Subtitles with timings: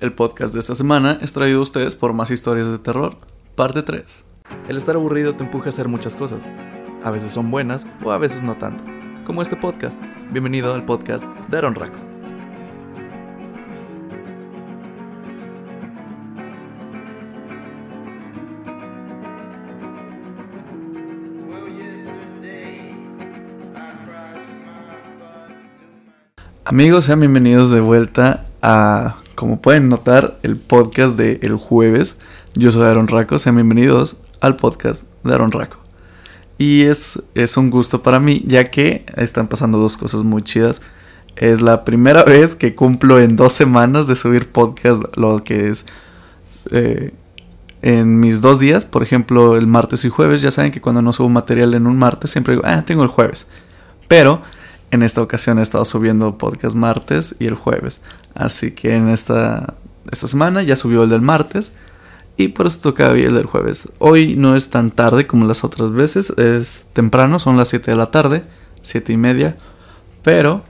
[0.00, 3.18] El podcast de esta semana es traído a ustedes por Más Historias de Terror,
[3.54, 4.24] parte 3.
[4.66, 6.42] El estar aburrido te empuja a hacer muchas cosas.
[7.04, 8.82] A veces son buenas o a veces no tanto.
[9.26, 9.94] Como este podcast.
[10.30, 11.98] Bienvenido al podcast de Aaron Raco.
[26.64, 32.18] Amigos, sean bienvenidos de vuelta a, como pueden notar, el podcast de el jueves.
[32.52, 35.78] Yo soy Aaron Raco, sean bienvenidos al podcast de Aaron Raco.
[36.58, 40.82] Y es, es un gusto para mí, ya que están pasando dos cosas muy chidas.
[41.36, 45.86] Es la primera vez que cumplo en dos semanas de subir podcast, lo que es
[46.70, 47.14] eh,
[47.80, 50.42] en mis dos días, por ejemplo, el martes y jueves.
[50.42, 53.08] Ya saben que cuando no subo material en un martes, siempre digo, ah, tengo el
[53.08, 53.48] jueves.
[54.06, 54.42] Pero
[54.90, 58.00] en esta ocasión he estado subiendo podcast martes y el jueves.
[58.34, 59.74] Así que en esta,
[60.10, 61.72] esta semana ya subió el del martes.
[62.36, 63.88] Y por eso toca el del jueves.
[63.98, 66.30] Hoy no es tan tarde como las otras veces.
[66.30, 68.44] Es temprano, son las 7 de la tarde.
[68.80, 69.56] 7 y media.
[70.22, 70.64] Pero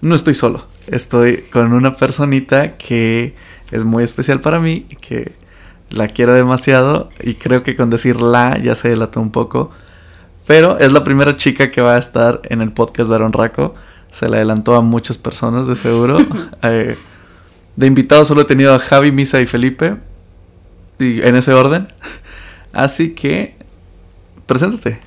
[0.00, 0.66] no estoy solo.
[0.86, 3.34] Estoy con una personita que
[3.70, 4.86] es muy especial para mí.
[5.00, 5.32] Que
[5.90, 7.10] la quiero demasiado.
[7.22, 9.70] Y creo que con decir la ya se delató un poco.
[10.50, 13.76] Pero es la primera chica que va a estar en el podcast de Aaron Raco.
[14.10, 16.18] Se le adelantó a muchas personas, de seguro.
[16.64, 16.96] eh,
[17.76, 19.94] de invitados solo he tenido a Javi, Misa y Felipe.
[20.98, 21.86] Y en ese orden.
[22.72, 23.54] Así que,
[24.46, 24.98] preséntate.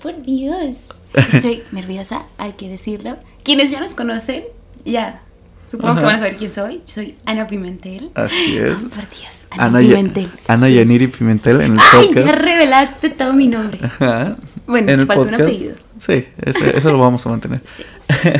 [0.00, 0.88] Por Dios.
[1.12, 3.18] Estoy nerviosa, hay que decirlo.
[3.44, 4.44] Quienes ya nos conocen,
[4.86, 5.20] ya.
[5.66, 6.00] Supongo Ajá.
[6.00, 6.74] que van a saber quién soy.
[6.86, 8.10] Yo soy Ana Pimentel.
[8.14, 8.74] Así es.
[8.74, 10.28] Por Dios, Ana, Ana, Ya- Pimentel.
[10.46, 10.74] Ana Sí.
[10.74, 12.26] Yaniri Pimentel en el Ay, podcast.
[12.26, 13.78] ya revelaste todo mi nombre.
[13.82, 14.36] Ajá.
[14.66, 15.74] Bueno, en el falta un apellido.
[15.98, 17.60] Sí, ese- eso lo vamos a mantener.
[17.64, 17.82] Sí,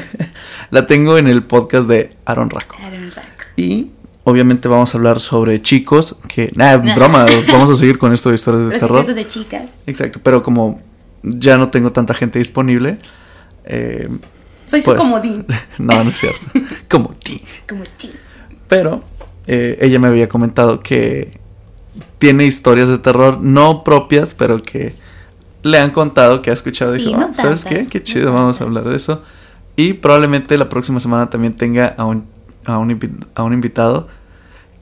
[0.71, 2.77] La tengo en el podcast de Aaron Raco.
[2.83, 3.53] Aaron Rack.
[3.57, 3.91] Y
[4.25, 6.51] obviamente vamos a hablar sobre chicos que...
[6.57, 8.99] Nah, broma, vamos a seguir con esto de historias de Los terror.
[9.01, 9.79] secretos de chicas.
[9.87, 10.81] Exacto, pero como
[11.23, 12.99] ya no tengo tanta gente disponible...
[13.65, 14.09] eh,
[14.67, 15.47] Soy pues- su comodín.
[15.79, 16.47] no, no es cierto.
[16.91, 17.43] Como ti.
[17.69, 18.11] Como chi.
[18.69, 19.05] Pero
[19.47, 21.39] eh, ella me había comentado que
[22.19, 24.95] tiene historias de terror no propias, pero que
[25.63, 26.95] le han contado, que ha escuchado.
[26.97, 27.87] y Sí, dijo, no "Ah, ¿sabes qué?
[27.91, 28.79] Qué no chido, vamos a tantas".
[28.79, 29.23] hablar de eso.
[29.77, 32.25] Y probablemente la próxima semana también tenga a un,
[32.65, 34.09] a un, a un invitado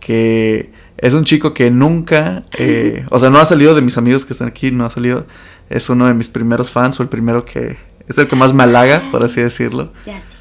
[0.00, 4.24] que es un chico que nunca, eh, o sea, no ha salido de mis amigos
[4.24, 5.26] que están aquí, no ha salido.
[5.70, 7.76] Es uno de mis primeros fans o el primero que
[8.08, 9.92] es el que más me halaga, por así decirlo.
[10.04, 10.36] Ya sé.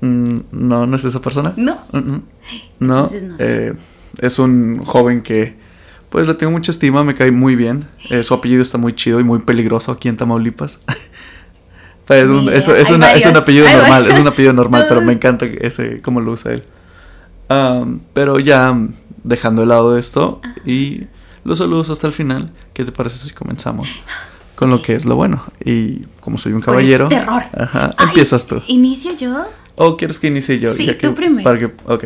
[0.00, 1.52] Mm, no, no es esa persona.
[1.56, 1.76] No.
[1.92, 2.22] Mm, mm.
[2.80, 3.66] No, Entonces no sé.
[3.68, 3.72] eh,
[4.20, 5.56] es un joven que
[6.10, 7.86] pues le tengo mucha estima, me cae muy bien.
[8.10, 10.80] Eh, su apellido está muy chido y muy peligroso aquí en Tamaulipas.
[12.06, 13.36] Pero es, un, Mira, es- es hay una- es un varios.
[13.42, 14.14] apellido Hay normal, varios.
[14.14, 16.64] es un apellido normal, pero me encanta ese cómo lo usa él.
[17.48, 18.76] Am, pero ya
[19.22, 21.04] dejando de lado esto y
[21.44, 23.88] los saludos hasta el final, ¿qué te parece si comenzamos
[24.62, 25.42] con lo que es lo bueno?
[25.64, 27.42] Y como soy un Con el caballero, terror.
[27.56, 28.62] ajá, Ay, empiezas tú.
[28.68, 29.44] ¿Inicio yo?
[29.76, 30.72] ¿O quieres que inicie yo?
[30.74, 31.44] Sí, Ya que- tú primero.
[31.44, 32.04] Para que, ok.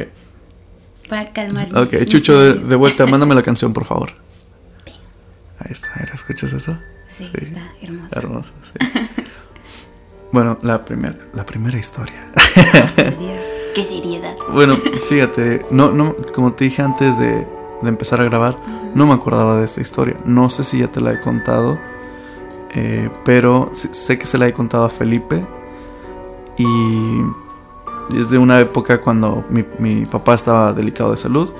[1.08, 1.68] Para calmar.
[1.76, 4.10] Ok, mis Chucho, de, de vuelta, mándame la canción, por favor.
[5.58, 6.78] Ahí está, mira, ¿escuchas eso?
[7.08, 8.18] Sí, está hermoso.
[8.18, 8.72] Hermoso, sí.
[10.32, 12.30] bueno, la primera, la primera historia.
[13.18, 13.46] Dios.
[13.74, 14.34] Qué seriedad.
[14.52, 14.76] bueno,
[15.08, 17.46] fíjate, no, no, como te dije antes de,
[17.82, 18.58] de empezar a grabar,
[18.94, 20.16] no me acordaba de esta historia.
[20.24, 21.78] No sé si ya te la he contado,
[22.74, 25.44] eh, pero sé que se la he contado a Felipe.
[26.56, 26.66] Y
[28.18, 31.52] es de una época cuando mi, mi papá estaba delicado de salud.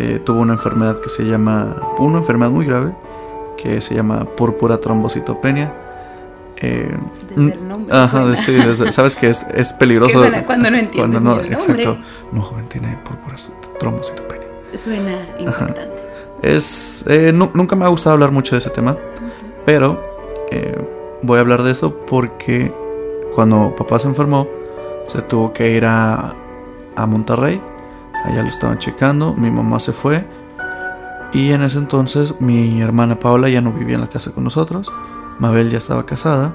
[0.00, 2.92] eh, tuvo una enfermedad que se llama, una enfermedad muy grave,
[3.56, 5.74] que se llama púrpura trombocitopenia.
[6.60, 6.96] Eh,
[7.34, 10.18] Desde el nombre Ajá, sí, desde- sabes que es, es peligroso.
[10.18, 11.82] Suena cuando no entiendes cuando no- ni el nombre.
[11.82, 11.98] Exacto.
[12.30, 13.34] No, joven, tiene púrpura
[13.80, 14.46] trombocitopenia.
[14.74, 15.96] Suena impactante.
[16.42, 18.96] Es, eh, nu- nunca me ha gustado hablar mucho de ese tema,
[19.66, 20.00] pero
[20.50, 20.80] eh,
[21.22, 22.72] voy a hablar de eso porque
[23.34, 24.46] cuando papá se enfermó,
[25.04, 26.34] se tuvo que ir a,
[26.96, 27.60] a Monterrey.
[28.24, 30.26] Allá lo estaban checando, mi mamá se fue.
[31.32, 34.90] Y en ese entonces mi hermana Paola ya no vivía en la casa con nosotros.
[35.38, 36.54] Mabel ya estaba casada.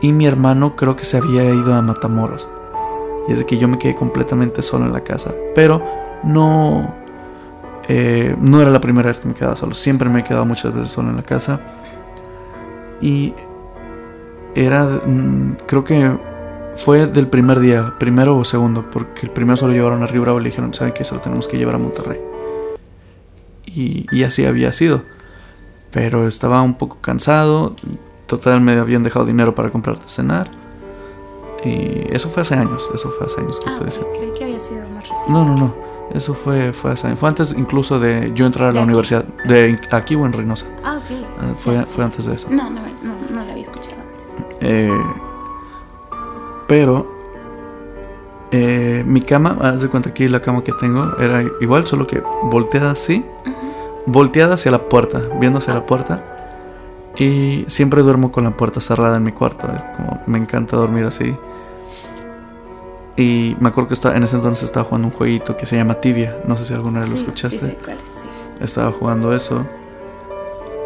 [0.00, 2.48] Y mi hermano creo que se había ido a Matamoros.
[3.28, 5.32] Y es que yo me quedé completamente solo en la casa.
[5.54, 5.82] Pero
[6.24, 6.94] no,
[7.88, 9.74] eh, no era la primera vez que me quedaba solo.
[9.74, 11.60] Siempre me he quedado muchas veces solo en la casa.
[13.02, 13.34] Y
[14.54, 16.16] era, mm, creo que
[16.74, 20.40] fue del primer día, primero o segundo, porque el primero solo llevaron a Río Bravo
[20.40, 21.04] y le dijeron, ¿saben qué?
[21.04, 22.20] Se lo tenemos que llevar a Monterrey.
[23.66, 25.02] Y, y así había sido.
[25.90, 27.74] Pero estaba un poco cansado.
[28.26, 30.50] Total, me habían dejado dinero para comprarte cenar.
[31.64, 34.10] Y eso fue hace años, eso fue hace años que Ah, estoy diciendo.
[34.16, 35.32] creí que había sido más reciente.
[35.32, 35.74] No, no, no.
[36.14, 36.94] Eso fue, fue.
[36.96, 38.88] Fue antes incluso de yo entrar a la aquí.
[38.88, 39.24] universidad.
[39.44, 40.66] De aquí o en Reynosa.
[40.84, 41.26] Ah, ok.
[41.40, 42.48] Ah, fue, fue antes de eso.
[42.50, 44.36] No, no, no, no la había escuchado antes.
[44.60, 44.90] Eh,
[46.66, 47.10] pero
[48.50, 52.22] eh, mi cama, haz de cuenta aquí la cama que tengo era igual, solo que
[52.44, 53.24] volteada así,
[54.06, 56.22] volteada hacia la puerta, viendo hacia la puerta.
[57.16, 59.66] Y siempre duermo con la puerta cerrada en mi cuarto.
[59.96, 61.34] como me encanta dormir así.
[63.16, 65.94] Y me acuerdo que estaba, en ese entonces estaba jugando un jueguito que se llama
[66.00, 66.38] Tibia.
[66.46, 67.58] No sé si alguna vez lo Sí, escuchaste.
[67.58, 68.28] Sí, cuál es, sí.
[68.64, 69.66] Estaba jugando eso.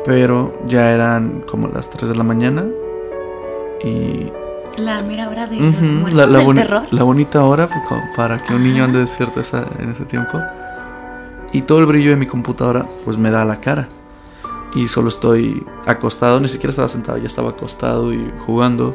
[0.04, 2.64] Pero ya eran como las 3 de la mañana.
[3.84, 4.32] Y
[4.78, 6.82] La mera hora de los Ujú, muertos la, la del terror.
[6.90, 7.68] la bonita hora
[8.16, 8.84] para que un niño Ajá.
[8.86, 10.40] ande despierto esa- en ese tiempo.
[11.52, 13.88] Y todo el brillo de mi computadora pues me da la cara.
[14.74, 18.94] Y solo estoy acostado, ni siquiera estaba sentado, ya estaba acostado y jugando.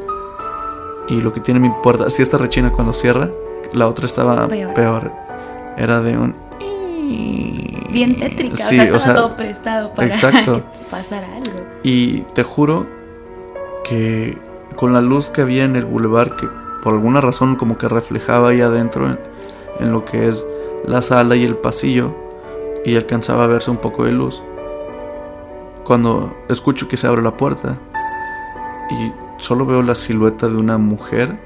[1.08, 3.30] Y lo que tiene mi puerta, si esta rechina cuando cierra,
[3.74, 4.74] la otra estaba Peor.
[4.74, 5.12] peor.
[5.78, 6.36] Era de un...
[7.92, 10.56] Bien tétrica, Sí, o sea, estaba o sea, todo prestado para exacto.
[10.72, 11.66] que pasara algo.
[11.84, 12.88] Y te juro
[13.84, 14.38] que
[14.76, 16.48] con la luz que había en el bulevar, que
[16.82, 19.20] por alguna razón como que reflejaba ahí adentro en,
[19.80, 20.46] en lo que es
[20.86, 22.16] la sala y el pasillo,
[22.86, 24.42] y alcanzaba a verse un poco de luz,
[25.84, 27.78] cuando escucho que se abre la puerta
[28.90, 31.38] y solo veo la silueta de una mujer,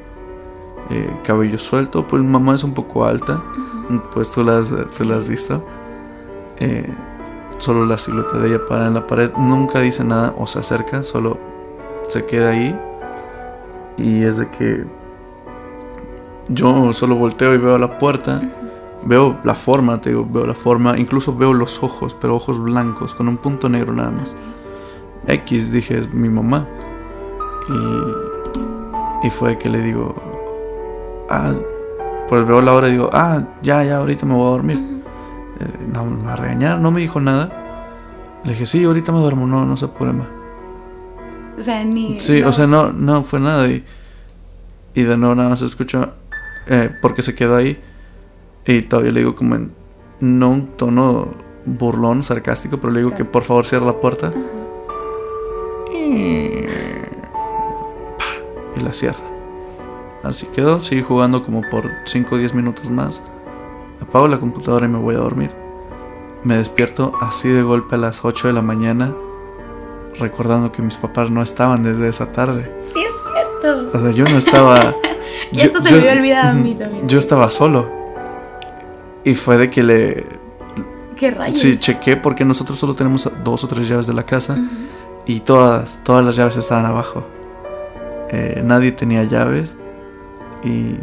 [0.90, 3.42] eh, cabello suelto, pues mamá es un poco alta,
[3.90, 4.02] Ujú.
[4.14, 5.12] pues tú la has, Sí.
[5.12, 5.66] has visto.
[6.60, 6.88] Eh,
[7.58, 9.32] solo la silueta de ella para en la pared.
[9.38, 11.38] Nunca dice nada o se acerca, solo
[12.08, 12.80] se queda ahí.
[13.98, 14.86] Y es de que
[16.50, 18.42] yo solo volteo y veo la puerta.
[19.06, 20.98] Veo la forma, te digo, veo la forma.
[20.98, 24.36] Incluso veo los ojos, pero ojos blancos, con un punto negro nada más.
[25.28, 26.68] X, dije, es mi mamá.
[27.70, 30.16] Y, y fue que le digo,
[31.30, 31.54] ah,
[32.28, 34.78] pues veo la hora y digo, ah, ya, ya, ahorita me voy a dormir.
[35.60, 38.42] Eh, no, me va a regañar, no me dijo nada.
[38.44, 40.28] Le dije, sí, ahorita me duermo, no, no se apure más.
[41.58, 42.20] O sea, ni.
[42.20, 42.50] Sí, no.
[42.50, 43.68] o sea, no, no fue nada.
[43.68, 43.84] Y,
[44.94, 46.14] y de nuevo nada más escucho,
[46.68, 47.80] eh, porque se quedó ahí.
[48.66, 49.72] Y todavía le digo como en,
[50.20, 51.30] no un tono
[51.66, 54.32] burlón, sarcástico, pero le digo que por favor cierre la puerta.
[55.94, 56.66] Y
[58.82, 59.20] la cierra.
[60.24, 63.24] Así quedó, sigue jugando como por 5 o 10 minutos más.
[64.02, 65.52] Apago la computadora y me voy a dormir.
[66.44, 69.14] Me despierto así de golpe a las 8 de la mañana,
[70.20, 72.76] recordando que mis papás no estaban desde esa tarde.
[72.94, 73.98] Sí, es cierto.
[73.98, 74.94] O sea, yo no estaba.
[75.52, 77.08] Yo- esto se me había olvidado a mí también.
[77.08, 77.90] Yo estaba solo.
[79.24, 80.26] Y fue de que le.
[81.16, 81.58] ¿Qué rayos?
[81.60, 84.54] Sí, chequé porque nosotros solo tenemos dos o tres llaves de la casa.
[84.54, 84.64] Ujú.
[85.26, 87.26] Y todas, todas las llaves estaban abajo.
[88.36, 89.78] Eh, nadie tenía llaves.
[90.64, 90.98] Y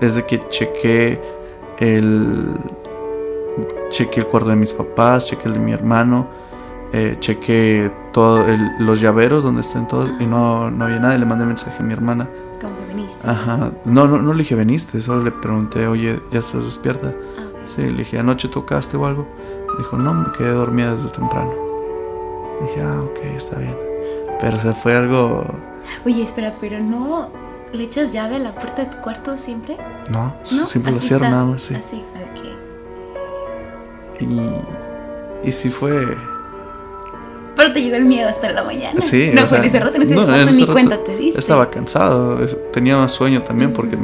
[0.00, 1.20] desde que chequé
[1.78, 2.46] el.
[3.90, 6.28] Chequé el cuarto de mis papás, chequé el de mi hermano,
[6.92, 8.46] eh, chequé todos
[8.78, 11.16] los llaveros donde estén todos y no, no había nada.
[11.16, 12.28] Y le mandé mensaje a mi hermana.
[12.60, 13.28] Como que viniste.
[13.28, 13.72] Ajá.
[13.84, 17.12] No, no, no le dije veniste, solo le pregunté, oye, ¿ya estás despierta?
[17.12, 17.42] Ah.
[17.74, 19.26] Sí, le dije, ¿anoche tocaste o algo?
[19.78, 21.52] Dijo, no, me quedé dormida desde temprano.
[22.62, 23.76] Dije, ah, ok, está bien.
[24.40, 25.44] Pero se fue algo.
[26.04, 27.30] Oye, espera, pero no
[27.72, 29.76] le echas llave a la puerta de tu cuarto siempre?
[30.08, 30.66] No, ¿No?
[30.66, 31.74] siempre lo cierro nada más, sí.
[31.74, 32.40] Así, ok.
[34.20, 35.48] Y.
[35.48, 36.16] Y sí fue.
[37.56, 39.00] Pero te llegó el miedo hasta la mañana.
[39.00, 41.02] Sí, No, fue en ese rato, en ese no, rato en ese ni rato cuenta
[41.04, 41.40] te diste.
[41.40, 42.38] Estaba cansado,
[42.72, 43.98] tenía sueño también porque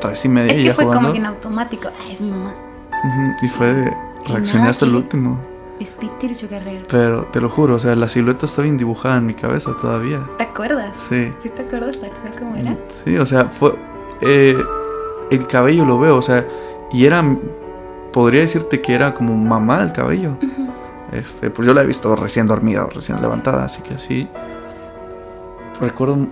[0.00, 1.02] tres y media Es que fue jugando.
[1.08, 1.88] como que en automático.
[1.88, 2.54] Ah, es mi mamá.
[2.90, 3.96] Ujú, Y fue de.
[4.26, 5.38] Reaccioné nada hasta el que- último.
[5.80, 6.86] Es Peter Guerrero.
[6.90, 10.20] Pero te lo juro, o sea, la silueta está bien dibujada en mi cabeza todavía.
[10.36, 10.96] ¿Te acuerdas?
[10.96, 11.32] Sí.
[11.38, 12.76] ¿Sí te acuerdas tal cual como era?
[12.88, 13.74] Sí, o sea, fue.
[14.20, 14.56] eh,
[15.30, 16.46] el cabello lo veo, o sea,
[16.92, 17.24] y era.
[18.12, 20.36] Podría decirte que era como mamá el cabello.
[21.12, 23.24] Este, pues yo la he visto recién dormida o recién Sí.
[23.24, 24.28] levantada, así que así.
[25.80, 26.26] Recuerdo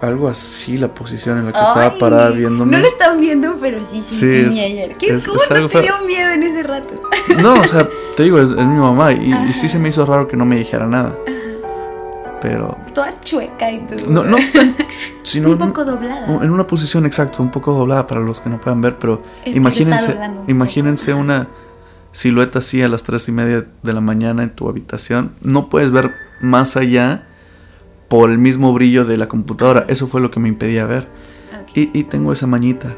[0.00, 2.72] algo así la posición en la que estaba parada viéndome.
[2.72, 4.96] No lo están viendo, pero sí, sí, Sí, es- ayer.
[4.96, 6.94] ¿Qué, es- ¿Cómo es no te dio miedo en ese rato?
[7.40, 7.88] No, o sea,
[8.18, 10.56] te digo, es, es mi mamá y, sí se me hizo raro que no me
[10.56, 11.16] dijera nada.
[12.40, 12.76] Pero.
[12.92, 14.10] Toda chueca y todo.
[14.10, 14.74] No, no tan.
[15.22, 16.26] sino Un poco doblada.
[16.42, 19.54] en una posición exacta, un poco doblada para los que no puedan ver, pero Es
[19.54, 21.22] imagínense, un imagínense poco.
[21.22, 21.46] una
[22.10, 25.30] silueta así a las tres y media de la mañana en tu habitación.
[25.40, 27.22] No puedes ver más allá
[28.08, 29.84] por el mismo brillo de la computadora.
[29.86, 31.06] Eso fue lo que me impedía ver.
[31.62, 31.76] Ok.
[31.76, 32.96] Y, y tengo esa mañita.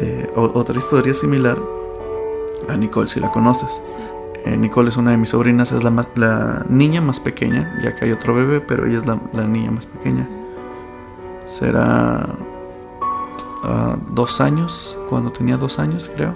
[0.00, 1.56] Eh, otra historia similar
[2.68, 3.70] a Nicole, si la conoces.
[3.84, 3.98] Sí.
[4.44, 7.94] Eh, Nicole es una de mis sobrinas, es la, más- la niña más pequeña, ya
[7.94, 10.28] que hay otro bebé, pero ella es la, la niña más pequeña.
[11.46, 12.26] Será
[13.62, 16.34] ah, dos años, cuando tenía dos años creo,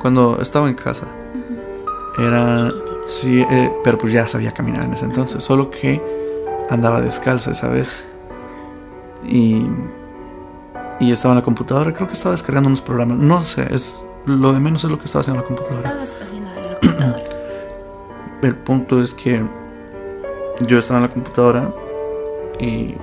[0.00, 1.06] cuando estaba en casa.
[2.18, 2.70] Era,
[3.06, 6.02] sí, eh, pero pues ya sabía caminar en ese entonces, solo que
[6.70, 8.02] andaba descalza, ¿sabes?
[9.24, 9.66] Y,
[10.98, 14.52] y estaba en la computadora, creo que estaba descargando unos programas, no sé, es lo
[14.52, 16.02] de menos es lo que estaba haciendo en la computadora.
[16.02, 17.35] Estabas haciendo en la computadora.
[18.42, 19.42] El punto es que
[20.66, 21.72] yo estaba en la computadora
[22.60, 22.94] y,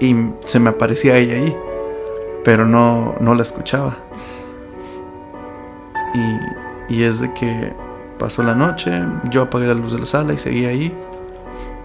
[0.00, 1.56] y se me aparecía ella ahí,
[2.44, 3.96] pero no, no la escuchaba.
[6.88, 7.72] Y, y es de que
[8.18, 8.90] pasó la noche,
[9.30, 10.96] yo apagué la luz de la sala y seguí ahí.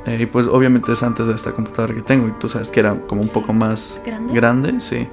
[0.05, 2.81] Eh, y pues obviamente es antes de esta computadora que tengo y tú sabes que
[2.81, 3.33] era como un Sí.
[3.33, 4.33] poco más ¿Grande?
[4.33, 5.07] grande, sí.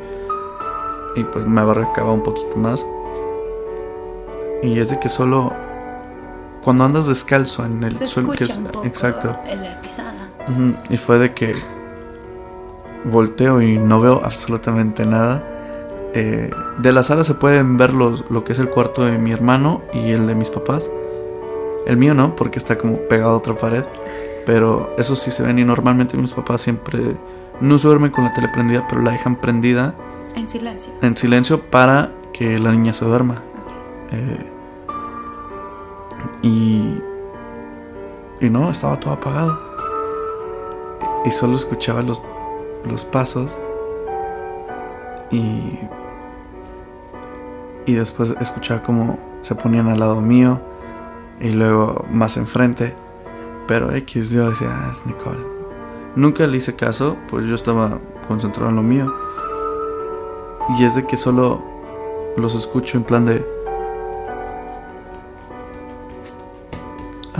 [1.14, 2.84] Y pues me abarcaba un poquito más.
[4.62, 5.52] Y es de que solo
[6.62, 9.36] cuando andas descalzo en el Se suelo, que es un poco exacto.
[9.46, 10.12] en la pisada.
[10.48, 11.54] Ujú, Y fue de que
[13.04, 15.42] volteo y no veo absolutamente nada.
[16.12, 19.32] Eh, de la sala se pueden ver los, lo que es el cuarto de mi
[19.32, 20.90] hermano y el de mis papás.
[21.86, 23.84] El mío no, porque está como pegado a otra pared.
[24.46, 27.16] Pero eso sí se ven y normalmente mis papás siempre
[27.60, 29.94] no se duermen con la tele prendida, pero la dejan prendida
[30.34, 30.94] En silencio.
[31.02, 33.34] en silencio para que la niña se duerma.
[33.34, 34.12] Ok.
[34.12, 34.52] Eh,
[36.42, 37.02] y.
[38.40, 39.60] Y no, estaba todo apagado.
[41.24, 42.22] Y solo escuchaba los,
[42.84, 43.58] los pasos.
[45.30, 45.78] Y.
[47.86, 50.60] Y después escuchaba como se ponían al lado mío.
[51.40, 52.94] Y luego más enfrente.
[53.66, 55.38] Pero X, yo decía, "Ah, es Nicole.
[56.16, 59.14] Nunca le hice caso, pues yo estaba concentrado en lo mío.
[60.78, 61.62] Y es de que solo
[62.36, 63.46] los escucho en plan de.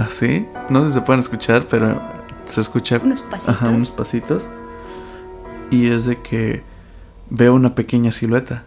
[0.01, 0.47] Así.
[0.69, 2.01] No sé si se pueden escuchar, pero
[2.47, 3.49] se escucha Unos pasitos.
[3.55, 4.47] ajá, unos pasitos.
[5.71, 6.63] Y es de que
[7.29, 8.65] veo una pequeña silueta.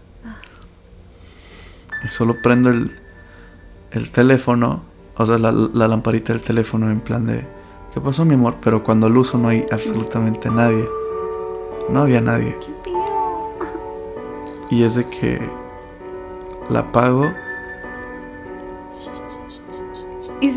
[2.03, 2.91] Y solo prendo el,
[3.91, 4.83] el teléfono,
[5.15, 7.45] o sea, la, la lamparita del teléfono en plan de,
[7.93, 8.55] ¿qué pasó mi amor?
[8.61, 10.87] Pero cuando lo uso no hay absolutamente nadie.
[11.89, 12.57] No había nadie.
[12.83, 12.91] ¡Qué!
[14.75, 15.41] Y es de que
[16.69, 17.31] la apago,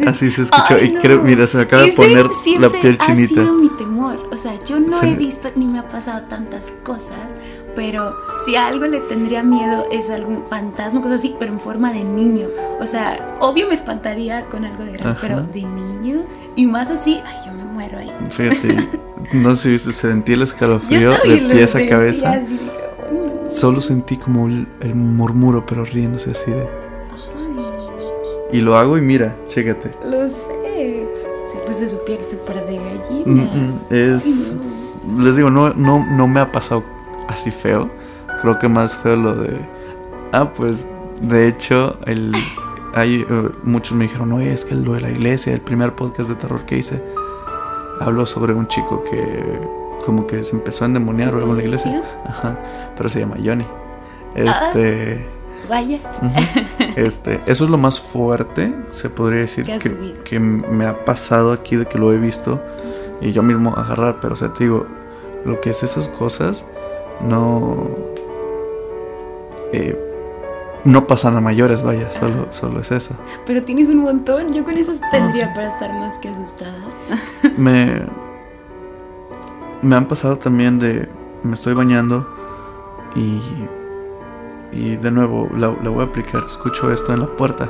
[0.07, 0.79] Así se escuchó.
[0.83, 1.01] Y no.
[1.01, 2.27] creo, mira, se me acaba de Ese poner
[2.61, 3.43] la piel Ha chinita.
[3.43, 4.29] sido mi temor.
[4.33, 7.35] O sea, yo no Se he visto ni me ha pasado tantas cosas.
[7.75, 8.15] Pero
[8.47, 12.05] si a algo le tendría miedo es algún fantasma, cosas así, pero en forma de
[12.05, 12.49] niño.
[12.81, 15.19] O sea, obvio me espantaría con algo de grande, Ajá.
[15.21, 16.23] pero de niño
[16.57, 18.11] y más así, ay, yo me muero ahí.
[18.31, 18.77] Fíjate,
[19.35, 22.31] no sé si viste, sentí el escalofrío de pies a cabeza.
[22.33, 23.49] así de ay, no.
[23.49, 26.67] Solo sentí como el, el murmuro, pero riéndose así de.
[28.53, 29.91] Y lo hago y mira, chécate.
[30.09, 31.07] lo sé.
[31.47, 33.43] Se puso su piel súper de gallina.
[33.45, 34.53] mm, Es.
[35.19, 36.83] Les digo, no, no, no me ha pasado
[37.29, 37.89] así feo.
[38.41, 39.59] Creo que más feo lo de.
[40.33, 40.89] Ah, pues.
[41.23, 42.33] De hecho, el.
[42.95, 46.31] Hay, eh, muchos me dijeron, no, es que lo de la iglesia, el primer podcast
[46.31, 47.03] de terror que hice,
[48.01, 49.61] habló sobre un chico que
[50.05, 52.03] como que se empezó a endemoniar o algo en la iglesia.
[52.27, 52.59] Ajá,
[52.97, 53.67] pero se llama Johnny.
[54.35, 55.27] Este,
[55.69, 55.99] Vaya.
[56.97, 59.67] este, eso es lo más fuerte, se podría decir,
[60.25, 62.63] Que me ha pasado aquí de que lo he visto
[63.21, 64.87] y yo mismo agarrar, pero o sea, te digo,
[65.45, 66.65] lo que es esas cosas
[67.21, 67.89] no
[69.73, 69.99] eh,
[70.85, 73.17] no pasan a mayores, vaya, solo, solo es eso.
[73.45, 74.53] Pero tienes un montón.
[74.53, 76.79] Yo con esos tendría para estar más que asustada.
[77.57, 78.03] Me
[79.83, 81.09] me han pasado también de
[81.43, 82.27] me estoy bañando
[83.15, 83.41] y
[84.73, 87.69] y de nuevo la, la voy a aplicar, escucho esto en la puerta.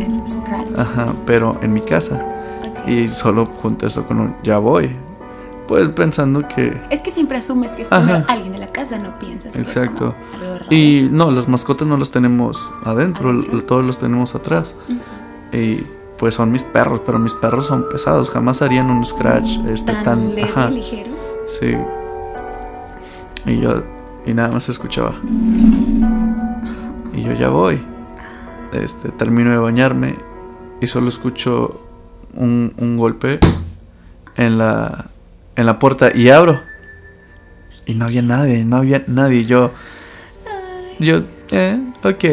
[0.00, 0.78] El scratch.
[0.78, 2.24] Ajá, pero en mi casa.
[2.68, 2.88] Ok.
[2.88, 4.94] Y solo contesto con un ya voy.
[5.68, 6.80] Pues pensando que.
[6.90, 10.08] Es que siempre asumes que es primero alguien de la casa, no piensas que Exacto.
[10.08, 10.66] es como algo raro.
[10.70, 13.64] Y no, las mascotas no las tenemos adentro, ¿Adentro?
[13.64, 14.74] todos los tenemos atrás.
[14.88, 14.98] Ujú.
[15.56, 15.84] Y
[16.18, 20.04] pues son mis perros, pero mis perros son pesados, jamás harían un scratch este tan,
[20.04, 20.34] tan.
[20.34, 21.10] leve, ajá, ligero.
[21.48, 21.76] sí.
[23.44, 23.82] Y yo.
[24.26, 25.14] Y nada más escuchaba.
[27.14, 27.82] Y yo ya voy.
[28.72, 30.16] Este, termino de bañarme
[30.80, 31.80] y solo escucho
[32.34, 33.38] un, un golpe
[34.36, 35.06] en la,
[35.54, 36.60] en la puerta y abro.
[37.86, 39.44] Y no había nadie, no había nadie.
[39.46, 39.70] Yo,
[40.98, 42.24] yo, eh, ok,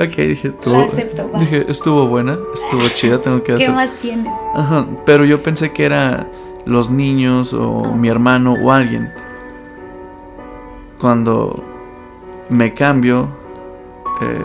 [0.00, 3.74] ok, dije, estuvo, acepto, dije, estuvo buena, estuvo chida, tengo que ¿Qué hacer.
[3.74, 4.32] más tienen?
[4.54, 6.26] Ajá, pero yo pensé que era
[6.64, 7.92] los niños o Ah.
[7.94, 9.12] mi hermano o alguien.
[11.04, 11.62] Cuando
[12.48, 13.28] me cambio,
[14.22, 14.42] eh,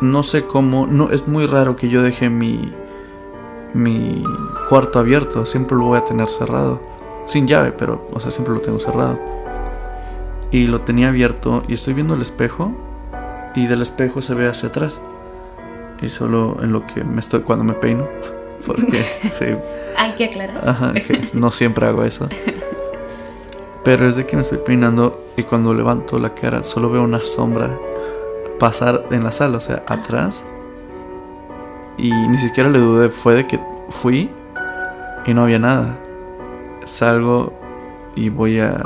[0.00, 2.72] no sé cómo, no es muy raro que yo deje mi
[3.74, 4.22] mi
[4.68, 6.80] cuarto abierto, siempre lo voy a tener cerrado,
[7.24, 9.18] sin llave, pero o sea, siempre lo tengo cerrado.
[10.52, 12.70] y lo tenía abierto y estoy viendo el espejo
[13.56, 15.02] y del espejo se ve hacia atrás.
[16.00, 18.06] Y solo en lo que me estoy cuando me peino,
[18.64, 19.46] porque sí,
[19.98, 20.68] Hay que aclarar.
[20.68, 22.28] ajá, que no siempre hago eso.
[23.84, 27.24] Pero es de que me estoy peinando y cuando levanto la cara solo veo una
[27.24, 27.70] sombra
[28.58, 30.44] pasar en la sala, o sea, atrás.
[31.96, 33.60] Y ni siquiera le dudé, fue de que
[33.90, 34.30] fui
[35.26, 35.98] y no había nada.
[36.84, 37.52] Salgo
[38.14, 38.82] y voy a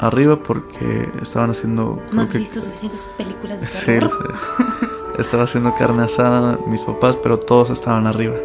[0.00, 4.32] arriba porque estaban haciendo No has que- visto suficientes películas de Sí, terror.
[4.58, 4.64] sí.
[5.18, 8.36] Estaba haciendo carne asada mis papás, pero todos estaban arriba.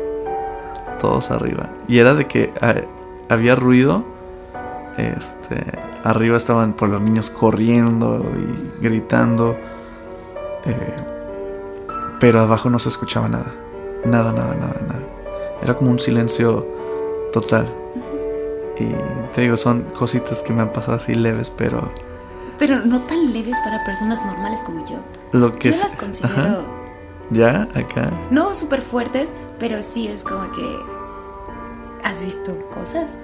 [1.00, 1.70] Todos arriba.
[1.88, 2.76] Y era de que ah,
[3.30, 4.04] había ruido.
[4.98, 5.64] Este,
[6.04, 9.56] arriba estaban por los niños corriendo y gritando.
[10.66, 10.96] eh,
[12.20, 13.54] pero abajo no se escuchaba nada.
[14.06, 15.00] Nada, nada, nada, nada.
[15.62, 16.66] Era como un silencio
[17.34, 17.68] total.
[18.80, 18.92] Y
[19.34, 21.90] te digo, son cositas que me han pasado así leves, pero
[22.58, 24.98] Pero no tan leves para personas normales como yo.
[25.34, 26.62] lo que Yo es- las considero Ajá.
[27.32, 30.78] ya acá no súper fuertes, pero sí es como que
[32.04, 33.22] has visto cosas.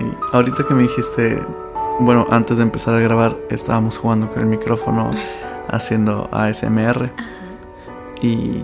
[0.00, 1.42] Y ahorita que me dijiste,
[2.00, 5.10] bueno, antes de empezar a grabar, estábamos jugando con el micrófono
[5.68, 7.14] haciendo ASMR Ajá.
[8.20, 8.62] y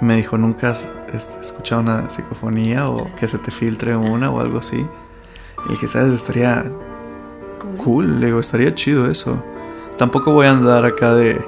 [0.00, 4.40] me dijo, ¿nunca has este, escuchado una psicofonía o que se te filtre una o
[4.40, 4.86] algo así?
[5.66, 6.14] Y dije, ¿sabes?
[6.14, 6.64] Estaría
[7.58, 7.76] Cool.
[7.76, 9.42] cool, le digo, estaría chido eso.
[9.96, 11.44] Tampoco voy a andar acá de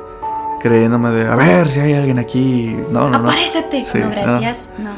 [0.60, 2.76] creyéndome de, a ver si hay alguien aquí.
[2.90, 3.30] No, no, no.
[3.30, 3.84] Aparécete.
[3.84, 4.10] Sí, no, no.
[4.10, 4.68] gracias.
[4.78, 4.90] No.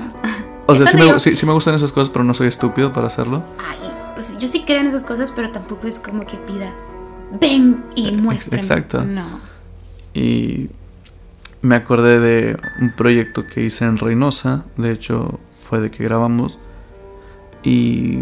[0.72, 2.92] O sea, sí me, yo- sí- sí me gustan esas cosas, pero no soy estúpido
[2.92, 3.42] para hacerlo.
[3.68, 3.78] Ay,
[4.14, 6.70] pues, yo sí creo en esas cosas, pero tampoco es como que pida,
[7.40, 8.60] ven y muéstrame.
[8.60, 9.04] exacto.
[9.04, 9.40] No.
[10.14, 10.68] Y
[11.62, 14.64] me acordé de un proyecto que hice en Reynosa.
[14.76, 16.58] De hecho, fue de que grabamos.
[17.62, 18.20] Y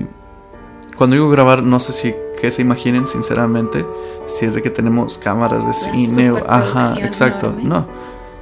[0.97, 3.85] cuando digo grabar, no sé si que se imaginen, sinceramente,
[4.26, 6.45] si es de que tenemos cámaras de cine o.
[6.49, 7.47] Ajá, exacto.
[7.49, 7.64] enorme.
[7.64, 7.88] No.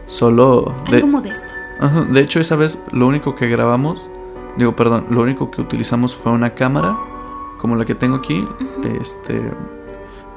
[0.06, 0.72] Solo.
[0.90, 1.54] De, Algo modesto.
[1.80, 4.04] Ajá, de hecho, esa vez lo único que grabamos.
[4.56, 6.98] Digo, perdón, lo único que utilizamos fue una cámara.
[7.58, 8.46] Como la que tengo aquí.
[9.00, 9.50] Este.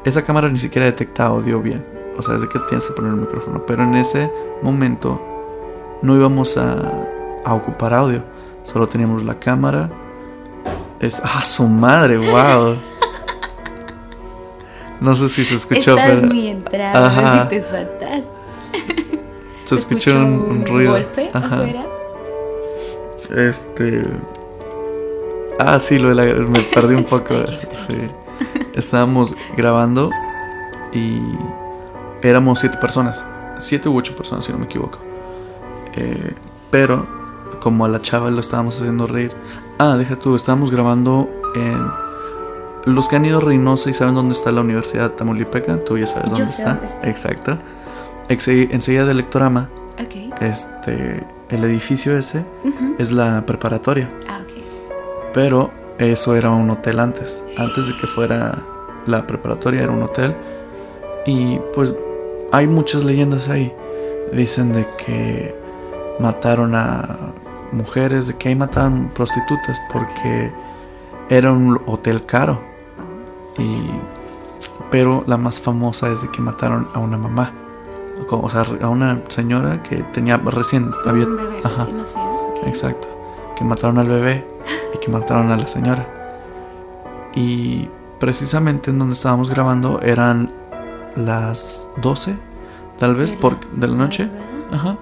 [0.03, 1.85] Esa cámara ni siquiera detecta audio bien.
[2.17, 3.63] O sea, es de que tienes que poner el micrófono.
[3.65, 5.21] Pero en ese momento
[6.01, 6.75] no íbamos a,
[7.45, 8.23] a ocupar audio.
[8.63, 9.89] Solo teníamos la cámara.
[10.99, 11.19] Es.
[11.23, 12.17] ¡Ah, su madre!
[12.17, 12.75] ¡Wow!
[15.01, 16.27] No sé si se escuchó, Estás pero.
[16.27, 17.41] muy entrado, Ajá.
[17.43, 18.25] si te sueltas.
[19.75, 20.91] Se escuchó un, un ruido.
[20.93, 21.55] golpe Ajá.
[21.55, 21.83] afuera.
[23.35, 24.03] Este.
[25.59, 27.35] Ah, sí, lo de la- me perdí un poco.
[27.73, 27.97] Sí.
[28.73, 30.09] Estábamos grabando
[30.93, 31.19] y
[32.23, 33.25] éramos siete personas.
[33.59, 34.97] Siete u ocho personas, si no me equivoco.
[35.95, 36.33] Eh,
[36.71, 37.05] pero,
[37.61, 39.31] como a la chava lo estábamos haciendo reír.
[39.77, 42.01] Ah, deja tú, estábamos grabando en.
[42.85, 46.07] Los que han ido a Reynosa y saben dónde está la Universidad Tamaulipeca, tú ya
[46.07, 46.73] sabes Yo dónde, sé está.
[46.73, 47.07] dónde está.
[47.07, 47.57] Exacto.
[48.31, 49.69] Enseguida del Lectorama,
[50.39, 52.45] este, el edificio ese
[52.97, 54.09] es la preparatoria.
[54.27, 54.53] Ah, ok.
[55.33, 57.43] Pero eso era un hotel antes.
[57.57, 58.57] Antes de que fuera
[59.05, 60.35] la preparatoria era un hotel.
[61.25, 61.93] Y pues
[62.51, 63.73] hay muchas leyendas ahí.
[64.33, 65.53] Dicen de que
[66.19, 67.33] mataron a
[67.73, 70.51] mujeres, de que ahí mataron prostitutas porque
[71.29, 72.61] era un hotel caro.
[72.97, 73.61] Oh.
[73.61, 73.91] Y
[74.89, 77.53] pero la más famosa es de que mataron a una mamá.
[78.39, 81.75] O sea, a una señora que tenía recién había Un bebé ajá.
[81.77, 82.53] recién nacido.
[82.65, 83.07] Exacto.
[83.57, 84.45] Que mataron al bebé
[84.93, 86.07] y que mataron a la señora.
[87.35, 87.89] Y
[88.19, 90.51] precisamente en donde estábamos grabando eran
[91.15, 92.37] las 12,
[92.97, 94.29] tal vez, ¿De la por, de la noche.
[94.71, 94.97] Ajá.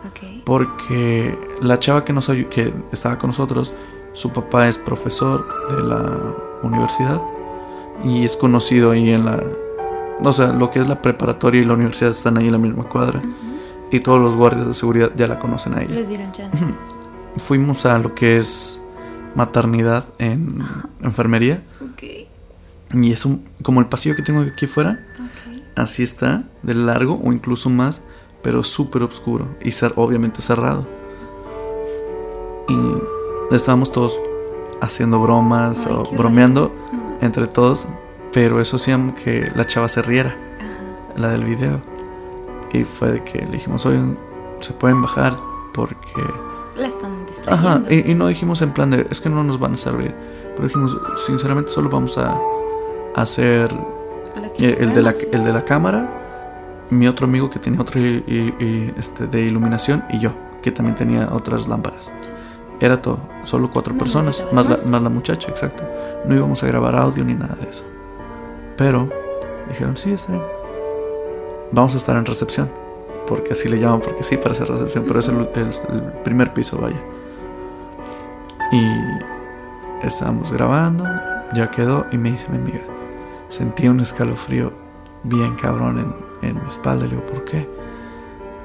[0.46, 3.74] Porque la chava que, nos, que estaba con nosotros,
[4.14, 7.22] su papá es profesor de la universidad
[8.04, 9.40] y es conocido ahí en la...
[10.24, 12.84] O sea, lo que es la preparatoria y la universidad están ahí en la misma
[12.86, 13.22] cuadra.
[13.92, 15.96] Y todos los guardias de seguridad ya la conocen a ella.
[15.96, 16.66] Les dieron chance.
[17.38, 18.80] Fuimos a lo que es
[19.36, 20.60] maternidad en
[21.02, 21.64] enfermería.
[21.82, 22.04] ok.
[22.92, 25.00] Y es un, como el pasillo que tengo aquí afuera.
[25.16, 25.62] Ok.
[25.76, 28.02] Así está, de largo o incluso más,
[28.42, 30.86] pero súper oscuro y cer- obviamente cerrado.
[32.68, 34.20] Y estábamos todos
[34.82, 36.72] haciendo bromas Ay, o bromeando
[37.22, 37.88] entre todos,
[38.34, 41.20] pero eso hacía que la chava se riera, Ajá.
[41.20, 41.82] la del video.
[42.72, 44.00] Y fue de que le dijimos, oye,
[44.60, 45.34] se pueden bajar
[45.74, 46.22] porque...
[46.76, 47.70] La están distrayendo.
[47.70, 50.14] Ajá, y, y no dijimos en plan de, es que no nos van a servir,
[50.56, 52.40] pero dijimos, sinceramente solo vamos a
[53.16, 53.70] hacer
[54.58, 58.00] que eh, el de, la, el de la cámara, mi otro amigo que tenía otro
[58.00, 62.12] i- i- este, de iluminación y yo, que también tenía otras lámparas.
[62.80, 64.90] Era todo, solo cuatro No personas, necesitabas más la, más.
[64.92, 65.84] más la muchacha, exacto.
[66.26, 67.84] No íbamos a grabar audio ni nada de eso.
[68.80, 69.08] Pero
[69.70, 70.44] Dijeron, sí, está bien.
[71.72, 72.68] Vamos a estar en recepción.
[73.28, 76.80] Porque así le llaman, porque sí parece recepción, pero es el, el- el primer piso,
[76.82, 77.00] vaya.
[78.72, 78.84] Y
[80.08, 81.04] estábamos grabando,
[81.54, 82.82] ya quedó, y me dice mi amiga,
[83.50, 84.72] sentí un escalofrío
[85.24, 87.04] bien cabrón en, en mi espalda.
[87.06, 87.70] Le digo, ¿por qué?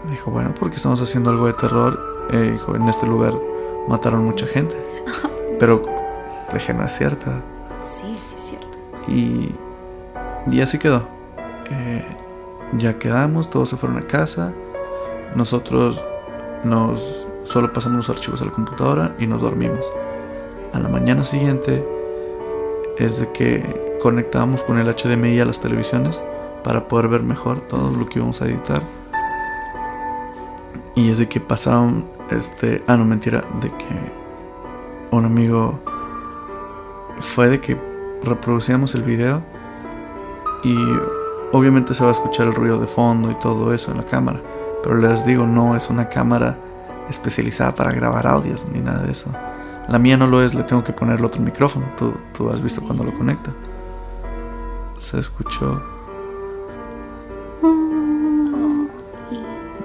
[0.07, 2.01] Me dijo, bueno, porque estamos haciendo algo de terror.
[2.31, 3.35] Eh, dijo, en este lugar
[3.89, 4.75] mataron mucha gente.
[5.61, 5.83] Pero
[6.55, 7.27] dije, no es cierto.
[7.83, 8.79] Sí, sí es cierto.
[9.09, 9.55] Y,
[10.47, 11.09] y así quedó.
[11.71, 12.05] Eh,
[12.77, 14.53] ya quedamos, todos se fueron a casa.
[15.35, 16.05] Nosotros
[16.65, 19.93] nos solo pasamos los archivos a la computadora y nos dormimos.
[20.73, 21.87] A la mañana siguiente
[22.99, 26.23] es de que conectábamos con el HDMI a las televisiones
[26.63, 28.83] para poder ver mejor todo lo que íbamos a editar.
[30.95, 34.13] Y es de que pasaban, este, ah no mentira, de que
[35.11, 35.81] un amigo
[37.21, 37.79] fue de que
[38.23, 39.43] reproducíamos el video
[40.65, 40.77] y
[41.53, 44.41] obviamente se va a escuchar el ruido de fondo y todo eso en la cámara.
[44.83, 46.59] Pero les digo, no es una cámara
[47.09, 49.31] especializada para grabar audios ni nada de eso.
[49.89, 51.87] La mía no lo es, le tengo que poner el otro micrófono.
[51.97, 53.53] Tú, tú has visto cuando lo conecto.
[54.97, 55.83] Se escuchó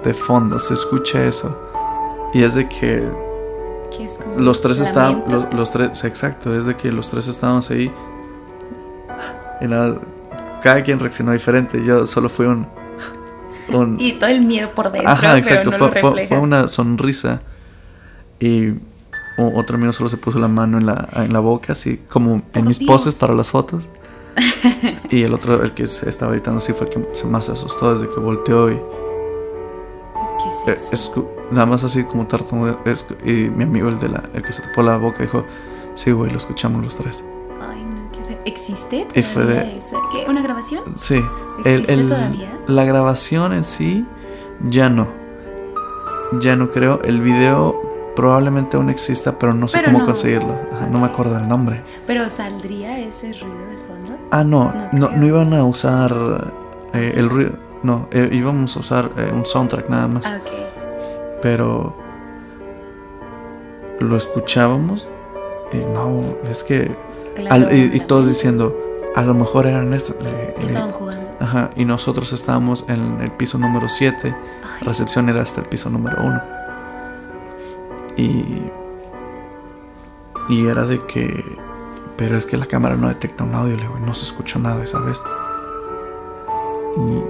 [0.02, 1.56] de fondo, se escucha eso.
[2.32, 3.08] Y es de que
[3.98, 7.92] es los tres estaban, los, los tres, exacto, es de que los tres estábamos ahí.
[9.60, 9.98] Y nada,
[10.60, 11.82] cada quien reaccionó diferente.
[11.84, 12.66] Yo solo fui un,
[13.72, 15.70] un Y todo el miedo por dentro, Ajá, exacto.
[15.70, 17.42] pero no fue, lo fue- una sonrisa.
[18.38, 18.74] Y
[19.36, 22.64] otro amigo solo se puso la mano en la, en la boca, así como en
[22.66, 22.88] mis Dios.
[22.90, 23.88] poses para las fotos.
[25.10, 27.52] y el otro, el que se estaba editando, sí fue el que se más se
[27.52, 28.80] asustó desde que volteó y
[30.64, 31.12] ¿Qué es eso?
[31.14, 32.78] escu- nada más así como tartamudeó.
[33.24, 35.44] Y mi amigo, el de la, el que se tapó la boca, dijo:
[35.94, 37.24] Sí, güey, lo escuchamos los tres.
[38.44, 39.06] ¿Existe.
[40.28, 40.82] ¿Una grabación?
[40.96, 41.20] Sí.
[41.64, 42.58] ¿Existe todavía?
[42.66, 44.06] La grabación en sí,
[44.68, 45.08] ya no.
[46.40, 47.00] Ya no creo.
[47.02, 47.80] El video
[48.16, 50.06] probablemente aún exista, pero no sé Pero cómo no.
[50.06, 50.54] conseguirlo.
[50.72, 51.82] Ajá, No me acuerdo el nombre.
[52.06, 54.18] ¿Pero saldría ese ruido de fondo?
[54.30, 54.72] Ah, no.
[54.92, 56.14] No No, iban a usar
[56.92, 57.52] eh, el ruido.
[57.82, 60.26] No, eh, íbamos a usar eh, un soundtrack nada más.
[60.26, 60.50] Ah, ok.
[61.42, 61.96] Pero
[64.00, 65.08] lo escuchábamos
[65.72, 66.94] y no, es que...
[67.34, 68.76] Claro, al- y, todos diciendo,
[69.14, 70.16] a lo mejor eran estos.
[70.58, 71.30] Estaban jugando.
[71.40, 74.34] Ajá, y nosotros estábamos en el piso número 7.
[74.34, 74.34] Ay,
[74.86, 76.42] Recepción era hasta el piso número 1.
[78.16, 78.62] Y.
[80.48, 81.44] Y era de que.
[82.16, 84.82] Pero es que la cámara no detecta un audio, le digo, no se escuchó nada
[84.84, 85.22] esa vez.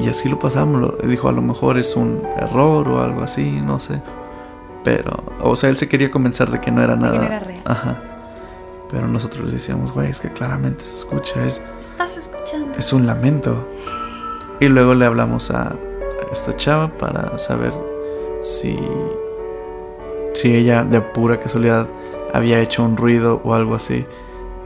[0.00, 0.80] Y, y así lo pasamos.
[0.80, 4.00] lo- dijo, a lo mejor es un error o algo así, no sé.
[4.82, 7.26] Pero, o sea, él se quería convencer de que no era que no nada.
[7.26, 7.60] era real.
[7.66, 8.02] Ajá.
[8.90, 12.76] Pero nosotros le decíamos, güey, es que claramente se escucha, es, ¿Estás escuchando?
[12.78, 13.66] es un lamento.
[14.58, 15.76] Y luego le hablamos a, a
[16.32, 17.72] esta chava para saber
[18.42, 18.76] si,
[20.34, 21.86] si ella de pura casualidad
[22.34, 24.04] había hecho un ruido o algo así.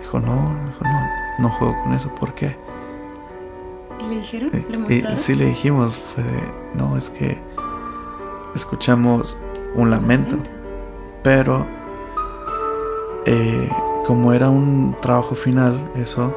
[0.00, 1.08] Dijo, no, dijo, no,
[1.40, 2.56] no juego con eso, ¿por qué?
[4.00, 4.50] ¿Y le dijeron?
[4.52, 5.16] Y- ¿Le y, mostraron?
[5.16, 6.42] sí le dijimos, fue de,
[6.74, 7.38] no, es que
[8.54, 9.38] escuchamos
[9.74, 10.36] un lamento.
[11.22, 11.66] Pero
[13.26, 13.70] eh,
[14.06, 16.34] como era un trabajo final, eso,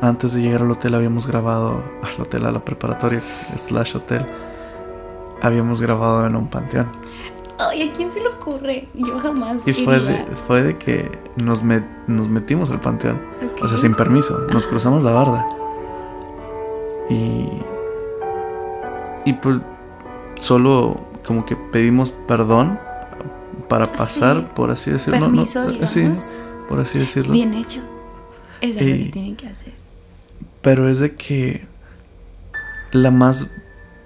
[0.00, 3.20] antes de llegar al hotel habíamos grabado, al hotel, a la preparatoria,
[3.56, 4.26] slash hotel,
[5.42, 6.86] habíamos grabado en un panteón.
[7.58, 8.88] Ay, ¿a quién se le ocurre?
[8.94, 13.20] Yo jamás Y fue de, fue de que nos, met- nos metimos al panteón,
[13.62, 15.46] o sea, sin permiso, nos cruzamos la barda.
[17.10, 17.48] Y...
[19.26, 19.58] Y pues
[20.36, 22.80] solo como que pedimos perdón
[23.70, 24.46] para pasar, Sí.
[24.54, 25.20] por así decirlo.
[25.20, 25.90] No, no, Permiso, eh, digamos.
[25.90, 26.32] sí,
[26.68, 27.32] por así decirlo.
[27.32, 27.80] Bien hecho.
[28.60, 29.72] Es algo Y- que tienen que hacer.
[30.60, 31.64] Pero es de que
[32.92, 33.50] la más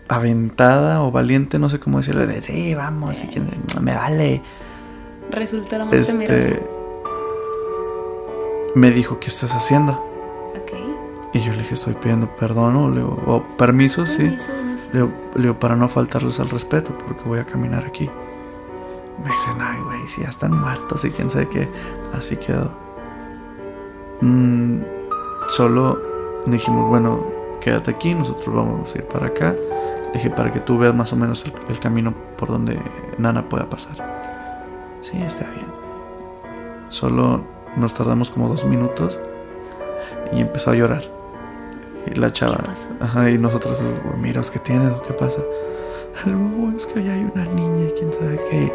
[0.07, 3.48] aventada o valiente, no sé cómo decirlo, de sí, vamos, quién-
[3.81, 4.40] me vale.
[5.31, 6.38] Resulta la más temerosa.
[6.38, 6.62] Este
[8.74, 10.05] me dijo, ¿qué estás haciendo?
[11.33, 14.18] Y yo le dije, estoy pidiendo perdón o, le digo, o permiso, sí.
[14.18, 14.53] Permiso,
[14.92, 18.09] no le digo, para no faltarles al respeto, porque voy a caminar aquí.
[19.22, 21.68] Me dicen, ay, güey, si ya están muertos y quién sabe qué.
[22.12, 22.70] Así quedó.
[24.20, 24.81] Mm,
[25.48, 26.00] solo
[26.46, 27.24] dijimos, bueno,
[27.61, 29.55] quédate aquí, nosotros vamos a ir para acá.
[30.12, 32.79] Dije, para que tú veas más o menos el, el camino por donde
[33.18, 34.20] Nana pueda pasar.
[35.00, 35.66] Sí, está bien.
[36.88, 37.42] Solo
[37.77, 39.18] nos tardamos como dos minutos
[40.33, 41.03] y empezó a llorar.
[42.07, 42.57] Y la chava.
[42.59, 42.90] ¿Qué pasó?
[43.00, 45.40] Ajá, y nosotros, "Oh, mira, ¿qué tienes qué pasa?
[46.27, 48.72] No, es que allá hay una niña y quién sabe qué.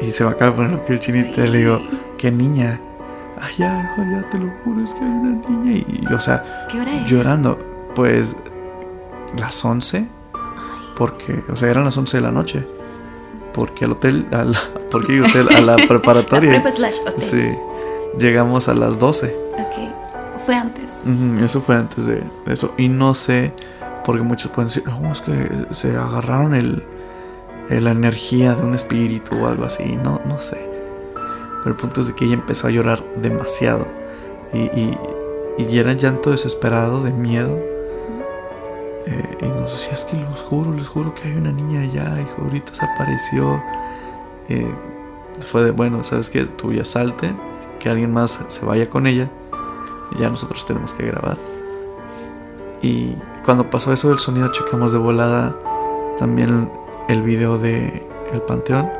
[0.00, 1.98] Y se me acaba de poner la piel chinita y le digo, Sí.
[2.18, 2.80] ¿qué niña?
[3.56, 5.72] ya, hijo, ya te lo juro, es que hay una niña.
[5.72, 7.08] Y, y, o sea, ¿Qué hora es?
[7.10, 7.58] llorando,
[7.94, 8.36] pues
[9.38, 10.08] las 11, Ay,
[10.96, 12.66] porque, o sea, eran las 11 de la noche.
[13.52, 14.58] Porque al hotel, a la,
[14.90, 17.20] porque hotel, a la la preparatoria, prepa slash hotel.
[17.20, 17.48] sí,
[18.18, 19.34] llegamos a las 12.
[19.54, 20.44] Ok.
[20.46, 21.00] Fue antes.
[21.04, 22.72] Ujú, Eso fue antes de, de eso.
[22.78, 23.52] Y no sé,
[24.08, 26.82] porque muchos pueden decir, no, es que se agarraron el,
[27.68, 29.98] la energía de un espíritu o algo así.
[30.02, 30.66] No, no sé.
[31.14, 33.86] Pero el punto es de que ella empezó a llorar demasiado.
[34.54, 34.98] Y, y,
[35.58, 37.54] y era llanto desesperado, de miedo.
[39.04, 42.16] Eh, y nos decía, es que les juro, les juro que hay una niña allá.
[42.18, 43.62] Y ahorita se apareció.
[44.48, 44.74] Eh,
[45.40, 46.46] fue de, bueno, ¿sabes qué?
[46.46, 47.34] Tú ya salte,
[47.78, 49.28] que alguien más se vaya con ella.
[50.12, 51.36] Y ya nosotros tenemos que grabar.
[52.80, 53.16] Y
[53.48, 55.56] cuando pasó eso del sonido, checamos de volada
[56.18, 56.70] también
[57.08, 58.90] el video de El Panteón.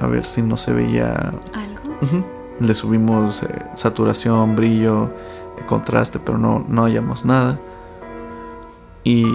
[0.00, 1.12] A ver si no se veía.
[1.52, 2.24] ¿Algo?
[2.58, 5.10] Le subimos eh, saturación, brillo,
[5.58, 7.60] eh, contraste, pero no, no hallamos nada.
[9.04, 9.26] Y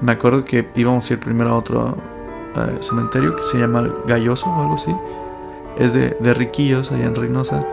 [0.00, 1.96] me acuerdo que íbamos a ir primero a otro
[2.56, 4.92] eh, cementerio que se llama Galloso o algo así.
[5.78, 7.64] Es de, de riquillos allá en Reynosa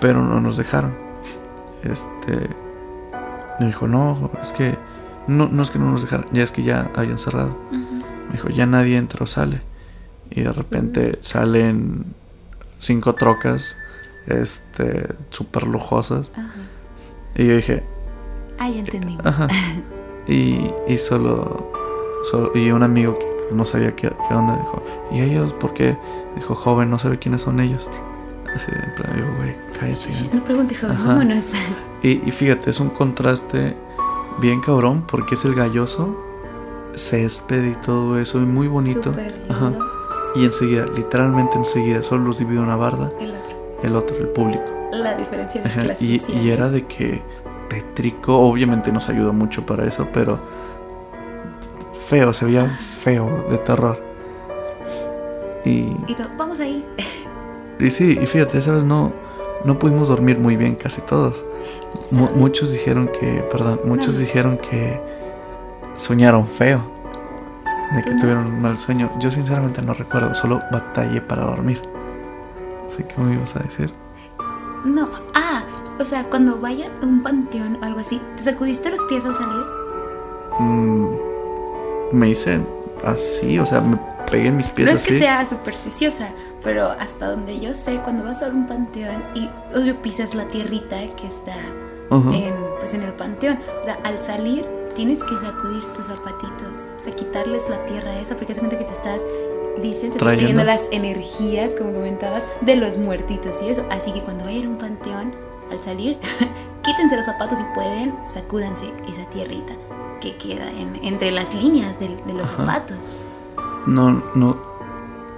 [0.00, 0.92] pero no nos dejaron.
[1.84, 2.61] Este
[3.60, 4.76] me dijo, no, es que
[5.26, 7.56] no, no es que no nos dejaron, ya es que ya habían cerrado.
[7.70, 9.60] Me dijo, ya nadie entra o sale.
[10.30, 12.06] Y de repente salen
[12.78, 13.76] cinco trocas,
[14.26, 16.32] este, súper lujosas.
[16.34, 16.54] Ajá.
[17.34, 17.82] Y yo dije,
[18.58, 19.24] Ah, ya entendimos.
[19.26, 19.48] ajá.
[20.26, 21.72] Y, y solo,
[22.22, 25.96] solo- y un amigo que no sabía qué, qué onda dijo, ¿y ellos por qué?
[26.36, 27.90] Dijo, joven, no sabe quiénes son ellos.
[28.54, 30.10] Así de, en plan, digo, güey, cállate.
[30.34, 31.08] No pregunte, joven, Ajá.
[31.08, 31.52] vámonos.
[32.02, 33.74] Y, y fíjate, es un contraste
[34.38, 36.16] bien cabrón porque es el galloso,
[36.94, 39.04] césped y todo eso, y muy bonito.
[39.04, 39.72] Súper Ajá.
[40.34, 43.56] Y enseguida, literalmente enseguida, solo los divide una barda, El otro.
[43.82, 44.64] el otro, el público.
[44.92, 46.44] La diferencia de Ajá, clases Y, sociales.
[46.44, 47.22] y era de que
[47.68, 50.38] tétrico, obviamente nos ayudó mucho para eso, pero
[52.08, 54.02] feo, se veía feo, de terror.
[55.64, 56.84] Y, Y todo, vamos ahí.
[57.78, 59.12] Y sí, y fíjate, esa vez no,
[59.64, 61.44] no pudimos dormir muy bien casi todos.
[62.36, 64.20] Muchos dijeron que, perdón, muchos No.
[64.20, 65.00] dijeron que
[65.94, 66.82] soñaron feo,
[67.94, 69.10] de que tuvieron un mal sueño.
[69.18, 71.80] Yo sinceramente no recuerdo, solo batallé para dormir.
[72.86, 73.92] Así que me ibas a decir.
[74.84, 75.08] No.
[75.34, 75.64] Ah,
[75.98, 79.36] o sea, cuando vayan a un panteón o algo así, ¿te sacudiste los pies al
[79.36, 79.64] salir?
[80.58, 81.06] Mm,
[82.12, 82.60] me hice
[83.04, 83.96] así, o sea, me
[84.30, 85.12] pegué en mis pies no es así.
[85.14, 86.28] que sea supersticiosa,
[86.62, 89.48] pero hasta donde yo sé, cuando vas a un panteón y
[90.02, 91.54] pisas la tierrita que está
[92.10, 92.32] Ujú.
[92.32, 97.02] en, pues, en el panteón, o sea, al salir tienes que sacudir tus zapatitos, o
[97.04, 99.22] sea, quitarles la tierra esa, porque se cuenta que te estás,
[99.82, 103.86] dicen, te estás trayendo las energías, como comentabas, de los muertitos y eso.
[103.90, 105.34] Así que cuando vayan a un panteón,
[105.70, 106.18] al salir,
[106.82, 109.72] quítense los zapatos si pueden, sacúdanse esa tierrita
[110.20, 112.58] que queda en- entre las líneas de, de los Ajá.
[112.66, 113.10] zapatos.
[113.86, 114.56] No, no,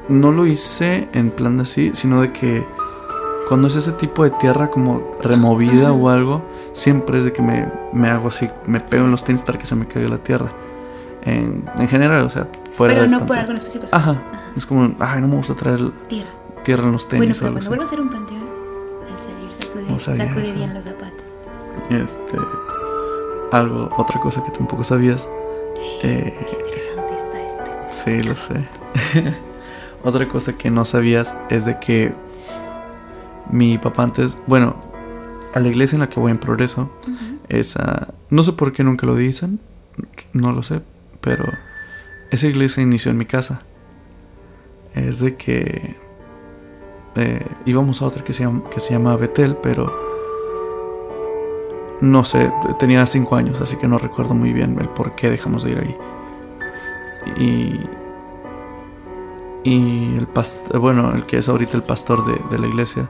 [0.08, 2.66] no lo hice en plan de así, sino de que
[3.48, 7.70] cuando es ese tipo de tierra como removida o algo, siempre es de que me,
[7.92, 10.50] me hago así, me pego en los tenis para que se me caiga la tierra.
[11.22, 13.94] En, en general, o sea, fuera Pero no por algo en específico.
[13.96, 14.10] Ajá.
[14.12, 14.22] Ajá.
[14.56, 16.28] Es como, ay, no me gusta traer Tierra.
[16.64, 17.68] tierra en los Bueno, tenis o pero algo cuando así.
[17.68, 18.42] vuelvas a ser un panteón,
[19.10, 20.54] al salir, sacude, No sabía sacude eso.
[20.54, 21.38] bien los zapatos.
[21.90, 22.38] Este,
[23.52, 25.28] algo, otra cosa que tampoco sabías.
[26.02, 26.34] Eh,
[27.94, 28.66] Sí, lo sé.
[30.04, 32.12] Otra cosa que no sabías es de que
[33.48, 34.74] mi papá antes, bueno,
[35.54, 36.90] a la iglesia en la que voy en progreso,
[37.48, 39.60] esa, no sé por qué nunca lo dicen,
[40.32, 40.82] no lo sé,
[41.20, 41.44] pero
[42.32, 43.62] esa iglesia inició en mi casa.
[44.92, 45.94] Es de que
[47.14, 49.96] eh, íbamos a otra que se, llama, que se llama Betel, pero
[52.00, 55.62] no sé, tenía cinco años, así que no recuerdo muy bien el por qué dejamos
[55.62, 55.96] de ir ahí.
[57.36, 57.80] Y,
[59.64, 63.08] y el pastor, bueno, el que es ahorita el pastor de, de la iglesia,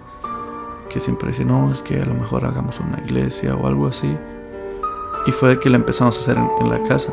[0.89, 4.17] que siempre dice, no, es que a lo mejor hagamos una iglesia o algo así.
[5.27, 7.13] Y fue que la empezamos a hacer en, en la casa.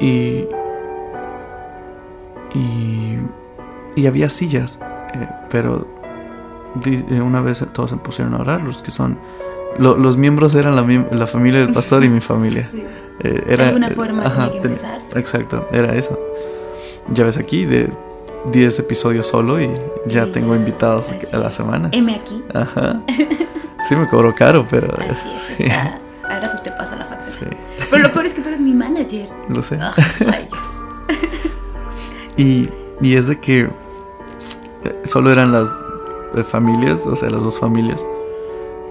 [0.00, 0.46] Y,
[2.54, 3.18] y,
[3.96, 4.78] y había sillas,
[5.14, 5.86] eh, pero
[6.84, 9.18] eh, una vez todos se pusieron a orar, los que son...
[9.78, 10.82] lo- los miembros eran la,
[11.12, 12.64] la familia del pastor y mi familia.
[12.74, 12.84] Sí.
[13.20, 15.00] Eh, era, alguna eh, forma ajá, tenía que empezar.
[15.14, 16.18] Exacto, era eso.
[17.12, 17.90] Ya ves aquí de
[18.50, 19.70] 10 episodios solo y
[20.06, 21.54] ya Sí, tengo invitados a la es.
[21.54, 21.88] semana.
[21.92, 22.42] M aquí.
[22.52, 23.00] Ajá.
[23.86, 26.00] Sí me cobró caro, pero Así es, sí, está.
[26.26, 27.30] Ahora tú te paso la factura.
[27.30, 27.44] sí,
[27.90, 29.28] Pero lo peor es que tú eres mi manager.
[29.50, 29.76] lo sé.
[29.76, 30.80] Rayos.
[32.36, 32.68] Y,
[33.00, 33.70] y es de que eh,
[35.04, 35.70] solo eran las
[36.34, 38.04] eh, familias, o sea, las dos familias.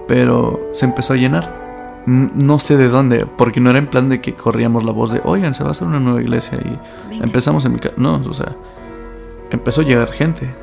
[0.08, 1.63] Pero se empezó a llenar.
[2.06, 5.20] No sé de dónde, porque no era en plan de que corríamos la voz de,
[5.24, 7.24] oigan, se va a hacer una nueva iglesia y Venga.
[7.24, 7.94] empezamos en mi casa.
[7.96, 8.54] No, o sea,
[9.50, 10.54] empezó a llegar gente.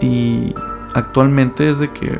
[0.00, 0.54] Y
[0.94, 2.18] actualmente es de que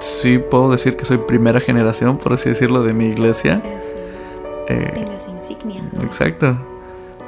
[0.00, 3.62] sí puedo decir que soy primera generación, por así decirlo, de mi iglesia.
[4.68, 5.84] Eh, De las insignias.
[5.92, 6.02] ¿no?
[6.02, 6.56] exacto.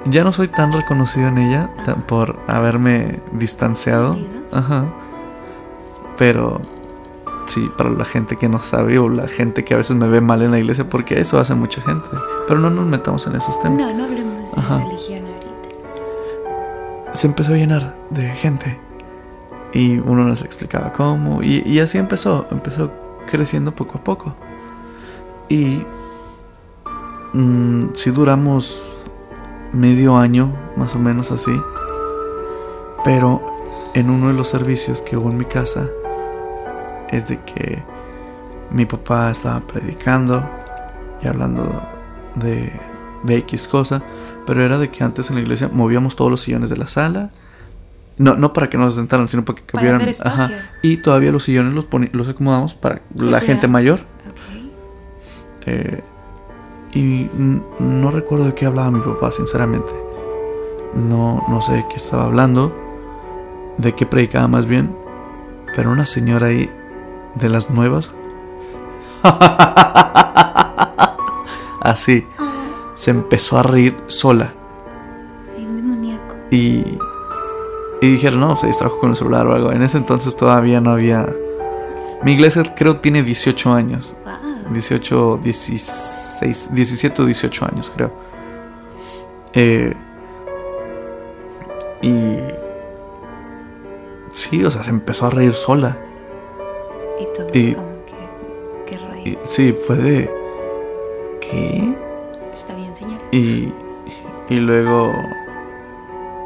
[0.07, 1.71] Ya no soy tan reconocido en ella
[2.07, 4.17] por haberme distanciado.
[4.51, 4.87] Ajá.
[6.17, 6.61] Pero
[7.51, 10.21] sí, para la gente que no sabe o la gente que a veces me ve
[10.21, 12.09] mal en la iglesia, porque eso hace mucha gente.
[12.47, 13.79] Pero no nos metamos en esos temas.
[13.79, 15.49] No, no hablemos de religión ahorita.
[17.13, 18.79] se empezó a llenar de gente.
[19.73, 21.43] Y uno nos explicaba cómo.
[21.43, 22.47] Y, y así empezó.
[22.51, 22.91] Empezó
[23.27, 24.35] creciendo poco a poco.
[25.49, 25.85] Y
[27.33, 28.91] mm, si duramos
[29.73, 31.61] medio año, más o menos así.
[33.05, 33.43] Pero
[33.95, 35.89] en uno de los servicios que hubo en mi casa
[37.11, 37.83] es de que
[38.71, 40.49] mi papá estaba predicando
[41.23, 41.83] y hablando
[42.37, 42.73] de,
[43.25, 44.03] de X cosa.
[44.47, 47.31] Pero era de que antes en la iglesia movíamos todos los sillones de la sala.
[48.17, 50.01] No, no para que nos sentaran, sino para que cabieran.
[50.09, 50.57] espacio.
[50.83, 54.01] Y todavía los sillones los, los acomodamos para la gente mayor.
[55.67, 56.03] Eh,
[56.93, 57.29] y
[57.79, 59.93] no recuerdo de qué hablaba mi papá, sinceramente.
[60.95, 62.75] No, no sé de qué estaba hablando,
[63.79, 64.95] de qué predicaba más bien.
[65.77, 66.71] Pero una señora ahí
[67.35, 68.11] de las nuevas.
[71.81, 72.51] Así, Ah,
[72.95, 74.55] se empezó a reír sola.
[76.51, 76.99] Y,
[78.01, 79.73] y dijeron, no, se distrajo con el celular o algo.
[79.73, 81.29] En ese entonces todavía no había...
[82.23, 84.17] Mi iglesia creo tiene 18 años.
[84.25, 84.73] Wow.
[84.73, 88.13] 18, 16, 17 o 18 años, creo.
[89.53, 89.95] Eh,
[92.03, 92.37] y.
[94.33, 95.99] Sí, o sea, se empezó a reír sola.
[97.21, 98.15] Y todos y- como que,
[98.87, 99.21] qué rollo.
[99.25, 100.31] Y, sí, fue de.
[101.41, 101.95] ¿Qué?
[102.53, 103.19] Está bien, señor.
[103.33, 103.73] Y,
[104.49, 105.13] y luego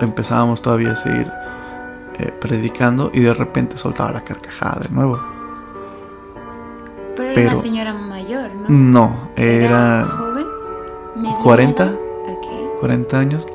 [0.01, 1.31] empezábamos todavía a seguir
[2.19, 5.21] eh, predicando y de repente soltaba la carcajada de nuevo.
[7.17, 8.67] Pero era una señora mayor, ¿no?
[8.69, 10.47] No, era joven.
[11.17, 11.85] mediana 40.
[11.85, 12.81] edad, Ok.
[12.81, 13.47] 40 años,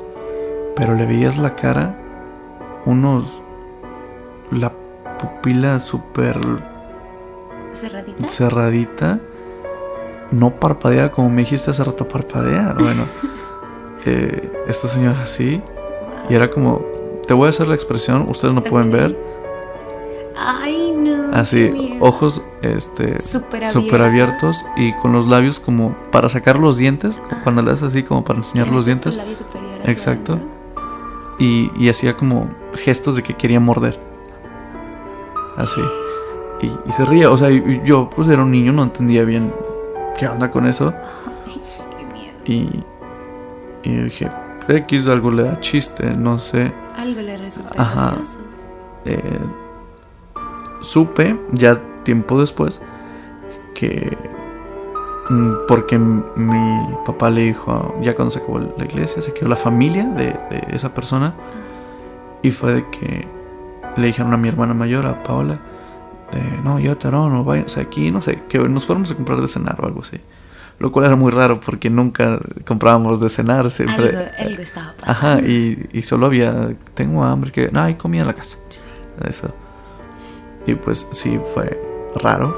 [0.75, 1.97] pero le veías la cara,
[2.86, 3.43] unos.
[4.51, 4.71] la
[5.19, 6.38] pupila súper
[7.80, 8.28] Cerradita.
[8.28, 9.20] cerradita,
[10.32, 12.76] no parpadea como me dijiste hace rato, parpadea.
[12.78, 13.04] Bueno,
[14.06, 16.32] eh, esta señora así, Wow.
[16.32, 16.82] y era como,
[17.28, 19.18] te voy a hacer la expresión, ustedes no pueden ver,
[20.36, 21.34] Ay, no.
[21.36, 27.42] así, ojos este, súper abiertos y con los labios como para sacar los dientes, Ajá.
[27.44, 29.15] cuando le haces así como para enseñar los dientes.
[29.15, 30.39] labio superior hacia Exacto.
[31.39, 34.00] y, y hacía como gestos de que quería morder.
[35.58, 35.82] Así.
[36.62, 37.32] Y, y se ría.
[37.32, 39.54] O sea, y- yo pues era un niño, no entendía bien
[40.17, 40.93] qué onda con eso.
[41.48, 41.62] Ay,
[41.98, 42.38] qué miedo.
[42.45, 42.84] Y,
[43.89, 44.30] y dije,
[44.67, 46.72] X algo le da chiste, no sé.
[46.95, 48.08] Algo le resulta Ajá.
[48.12, 48.39] gracioso.
[49.06, 49.39] Eh,
[50.82, 52.82] supe ya tiempo después
[53.74, 54.17] que
[55.30, 59.56] mm, porque mi papá le dijo ya cuando se acabó la iglesia se quedó la
[59.56, 61.34] familia de, de esa persona
[62.41, 63.28] y fue de que
[63.98, 65.60] le dijeron a mi hermana mayor a Paola
[66.32, 69.48] de no yo te no váyanse aquí no sé que nos fuéramos a comprar de
[69.48, 70.18] cenar o algo así
[70.80, 75.28] lo cual era muy raro porque nunca comprábamos de cenar siempre Algo, algo estaba pasando.
[75.38, 78.86] ajá y, y solo había tengo hambre que no hay comida en la casa Sí.
[79.30, 79.54] eso.
[80.65, 81.82] Y pues sí, fue
[82.15, 82.56] raro.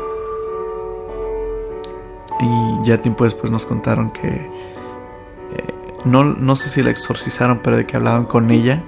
[2.40, 4.28] Y ya tiempo después nos contaron que...
[4.28, 5.74] eh,
[6.06, 8.84] no, no sé si la exorcizaron, pero de que hablaban con ella.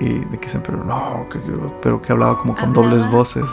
[0.00, 0.74] Y de que siempre...
[0.76, 1.38] No, que-
[1.82, 2.86] pero que hablaba como con ¿Hablaba?
[2.88, 3.44] dobles voces.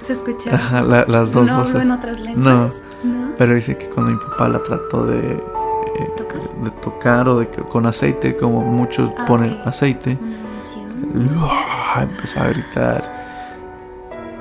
[0.00, 0.54] ¿Se escucha?
[0.54, 1.74] Ajá, la- las dos no voces.
[1.76, 2.82] hablo en otras lenguas.
[3.04, 3.30] No.
[3.36, 5.32] Pero dice que cuando mi papá la trató de...
[5.32, 6.40] eh, ¿Tocar?
[6.64, 10.18] de tocar o de con aceite, como muchos Ah, ponen aceite.
[12.00, 13.20] Empezó a gritar.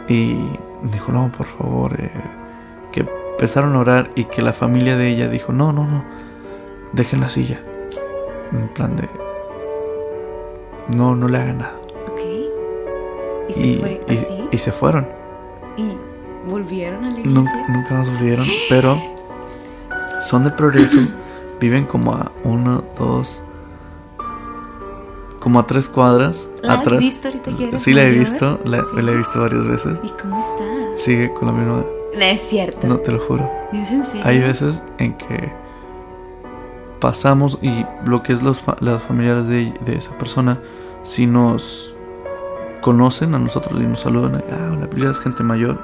[0.07, 0.37] Y
[0.83, 1.93] dijo, no, por favor.
[1.99, 2.11] eh",
[2.91, 3.01] que
[3.31, 6.03] empezaron a orar y que la familia de ella dijo, no, no, no.
[6.93, 7.59] Dejen la silla.
[8.51, 9.09] En plan de...
[10.95, 11.73] No, no le hagan nada.
[12.11, 12.19] Ok.
[13.49, 14.47] Y se fue y- así.
[14.51, 15.07] y se fueron.
[15.77, 15.85] Y
[16.49, 17.65] volvieron a la iglesia.
[17.69, 18.45] nunca más volvieron.
[18.69, 19.01] Pero
[20.21, 20.97] son de progreso.
[21.59, 23.43] viven como a uno, dos...
[25.39, 26.49] Como a tres cuadras.
[26.61, 28.59] ¿La has visto ahorita que eres Sí, la he visto.
[28.65, 29.01] La, Sí.
[29.01, 29.99] la he visto varias veces.
[30.03, 30.63] ¿Y cómo está?
[30.95, 31.85] Sigue con la misma...
[32.13, 32.87] No es cierto.
[32.87, 33.49] No te lo juro.
[33.71, 34.23] ¿Es en serio?
[34.25, 35.53] Hay veces en que
[36.99, 40.59] pasamos y lo que es los fa- las familiares de, de esa persona,
[41.03, 41.95] si nos
[42.81, 44.43] conocen a nosotros y nos saludan.
[44.51, 45.81] Ah, hola, pues ya es gente mayor.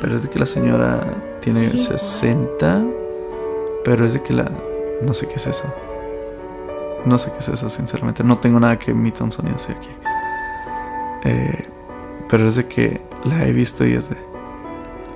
[0.00, 1.00] Pero es de que la señora
[1.40, 2.84] tiene Sí, 60.
[3.84, 4.50] Pero es de que la.
[5.02, 5.72] No sé qué es eso.
[7.04, 8.22] No sé qué es eso, sinceramente.
[8.24, 9.88] No tengo nada que emita un sonido así aquí.
[11.24, 11.64] Eh,
[12.28, 14.16] pero es de que la he visto y es de.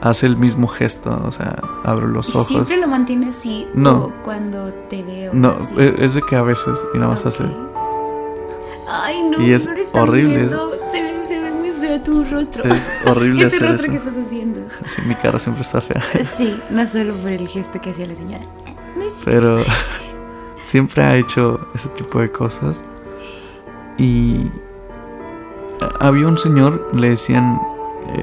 [0.00, 2.48] Hace el mismo gesto, o sea, abro los ¿Y ojos.
[2.48, 3.66] siempre lo mantiene así?
[3.74, 3.96] No.
[4.06, 5.32] ¿O cuando te veo?
[5.32, 5.74] No, así?
[5.78, 7.26] e- es de que a veces y nada más Ok.
[7.28, 7.44] hace.
[8.86, 9.72] Ay, no, Y es no
[10.02, 10.48] horrible.
[10.50, 12.64] Se, ve, se ve muy feo tu rostro.
[12.70, 14.02] Es horrible Ese hacer rostro eso.
[14.02, 14.60] que estás haciendo.
[14.84, 16.02] Sí, mi cara siempre está fea.
[16.22, 18.44] Sí, no solo por el gesto que hacía la señora.
[18.96, 19.56] No es Pero
[20.62, 22.84] siempre ha hecho ese tipo de cosas.
[23.96, 24.50] Y
[26.00, 27.58] había un señor, le decían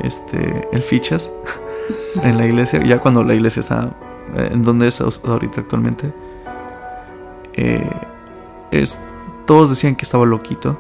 [0.03, 1.31] este el fichas
[2.23, 3.93] en la iglesia, ya cuando la iglesia está
[4.35, 6.13] eh, en donde es ahorita actualmente.
[7.53, 7.89] eh,
[8.71, 9.01] es
[9.45, 10.79] todos decían que estaba loquito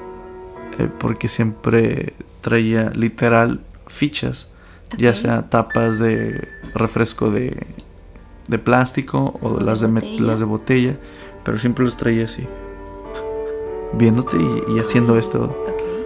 [0.79, 4.49] eh, porque siempre traía literal fichas,
[4.97, 7.67] ya sea tapas de refresco de,
[8.47, 10.21] de plástico o de las de, botella.
[10.23, 10.97] las de botella,
[11.43, 12.47] pero siempre los traía así,
[13.93, 15.55] viéndote y, y haciendo esto.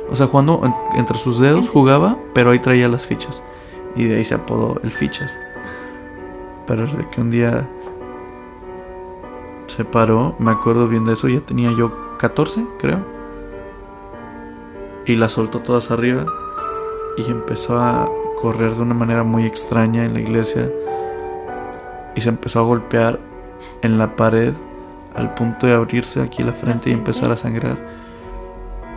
[0.10, 3.41] O sea, jugando en- entre sus dedos jugaba, pero ahí traía las fichas.
[3.95, 5.39] Y de ahí se apodó el fichas.
[6.68, 7.68] Pero de que un día
[9.68, 12.99] se paró, me acuerdo bien de eso, ya tenía yo 14, creo.
[15.06, 16.26] Y las soltó todas arriba.
[17.18, 18.10] Y empezó a
[18.41, 20.70] correr de una manera muy extraña en la iglesia.
[22.16, 23.20] Y se empezó a golpear
[23.82, 24.53] en la pared
[25.16, 27.78] al punto de abrirse aquí la frente y empezar a sangrar.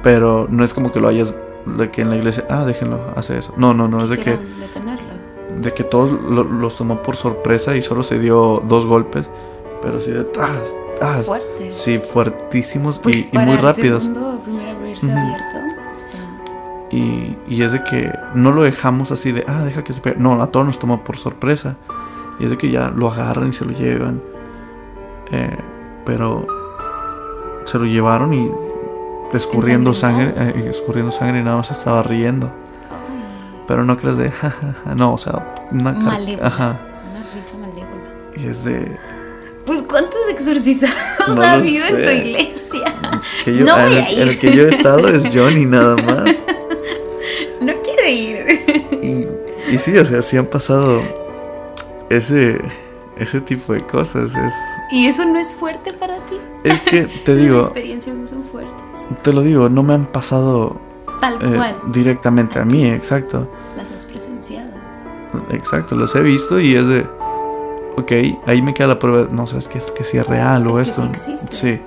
[0.02, 1.34] Pero no es como que lo hayas
[1.66, 3.52] de que en la iglesia, ah, déjenlo, hace eso.
[3.56, 5.08] No, no, no, es de que detenerlo.
[5.60, 9.28] de que todos lo- los tomó por sorpresa y solo se dio dos golpes,
[9.82, 11.26] pero sí de tas, tas.
[11.26, 11.76] Fuertes.
[11.76, 14.04] Sí, fuertísimos Pues y, y para muy rápidos.
[14.04, 15.18] segundo, primero haberse Ujú.
[15.18, 15.56] abierto.
[15.92, 16.18] Está...
[16.90, 20.16] Y, y es de que no lo dejamos así de, ah, deja que se pegue.
[20.18, 21.76] No, a todos nos tomó por sorpresa.
[22.38, 24.22] Y es de que ya lo agarran y se lo llevan.
[25.32, 25.56] Eh,
[26.06, 26.46] pero
[27.66, 28.50] se lo llevaron y
[29.32, 32.46] escurriendo sangre, eh, escurriendo sangre y nada más estaba riendo.
[32.90, 36.04] Ay, Pero no creas de, "Ja, ja, ja", no, o sea, una cara.
[36.04, 36.46] malévola.
[36.46, 36.80] Ajá.
[37.10, 37.88] Una risa malévola.
[38.36, 38.96] Y es de.
[39.66, 40.96] Pues, ¿cuántos exorcizados
[41.36, 42.14] No ha habido en tu sé.
[42.16, 42.94] iglesia?
[43.44, 44.18] Que yo, No voy el, a ir.
[44.20, 46.24] el que yo he estado es Johnny nada más.
[47.60, 48.96] No quiero ir.
[49.02, 51.02] Y, y sí, o sea, sí han pasado
[52.08, 52.60] ese,
[53.18, 54.32] ese tipo de cosas.
[54.36, 54.54] Es,
[54.92, 56.36] ¿Y eso no es fuerte para ti?
[56.64, 58.74] es que te Las digo, experiencias no son fuertes.
[59.22, 60.76] Te lo digo, no me han pasado
[61.20, 61.76] Tal eh, cual.
[61.92, 63.48] directamente a mí, exacto.
[63.76, 64.70] Las has presenciado.
[65.50, 67.06] Exacto, los he visto y es de.
[67.96, 68.12] Ok,
[68.46, 69.28] ahí me queda la prueba.
[69.30, 71.10] No sabes que esto que sí es real o Es esto.
[71.24, 71.34] sí.
[71.50, 71.80] Sí.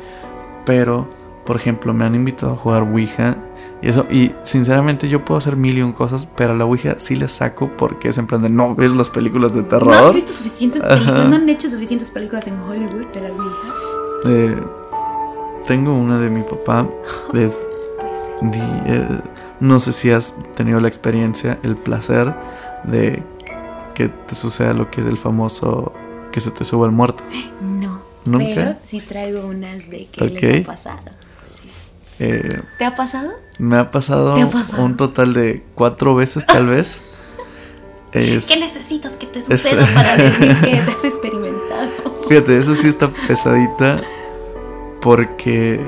[0.65, 1.07] Pero,
[1.45, 3.37] por ejemplo, me han invitado a jugar Ouija.
[3.81, 6.95] Y eso, y sinceramente yo puedo hacer mil y un cosas, pero a la Ouija
[6.99, 9.69] sí le saco porque es en plan de no ves las películas de No has
[9.69, 10.13] terror.
[10.13, 10.89] visto suficientes Ajá.
[10.95, 13.73] películas, no han hecho suficientes películas en Hollywood de la Ouija.
[14.25, 14.63] Eh,
[15.67, 16.87] tengo una de mi papá.
[17.33, 17.67] Es
[18.41, 19.19] di- eh,
[19.59, 22.33] no sé si has tenido la experiencia, el placer
[22.83, 23.23] de
[23.93, 25.93] que te suceda lo que es el famoso
[26.31, 27.23] que se te suba el muerto.
[27.61, 28.01] No.
[28.25, 28.45] ¿Nunca?
[28.55, 30.31] Pero sí traigo unas de que Ok.
[30.41, 30.99] les ha pasado.
[31.61, 31.69] Sí.
[32.19, 33.29] Eh, ¿Te ha pasado?
[33.59, 34.83] me ha pasado, ¿Te ha pasado?
[34.83, 37.01] un total de cuatro veces tal vez.
[38.13, 41.89] Es, ¿Qué necesitas que te suceda para decir que te has experimentado?
[42.27, 44.01] fíjate, eso sí está pesadita
[45.01, 45.81] porque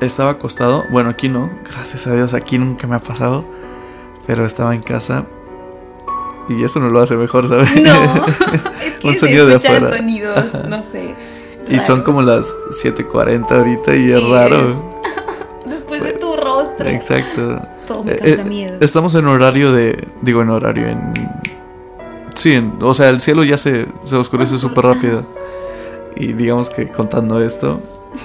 [0.00, 0.84] estaba acostado.
[0.90, 3.44] Bueno, aquí no, gracias a Dios, aquí nunca me ha pasado.
[4.26, 5.24] Pero estaba en casa
[6.48, 7.68] y eso no lo hace mejor, ¿sabes?
[7.80, 8.26] No,
[8.84, 9.88] es que Un se sonido de afuera.
[9.96, 11.14] sonidos, no sé.
[11.68, 14.62] y son como las 7:40 ahorita y es raro.
[14.62, 14.76] es-
[15.66, 16.88] Después de tu rostro.
[16.88, 17.60] Exacto.
[17.86, 18.76] Todo me Eh, causa eh, miedo.
[18.80, 20.08] Estamos en horario de.
[20.22, 21.12] Digo, en horario, en.
[22.34, 25.24] Sí, en- o sea, el cielo ya se, se oscurece súper rápido.
[26.16, 27.80] Y digamos que contando esto.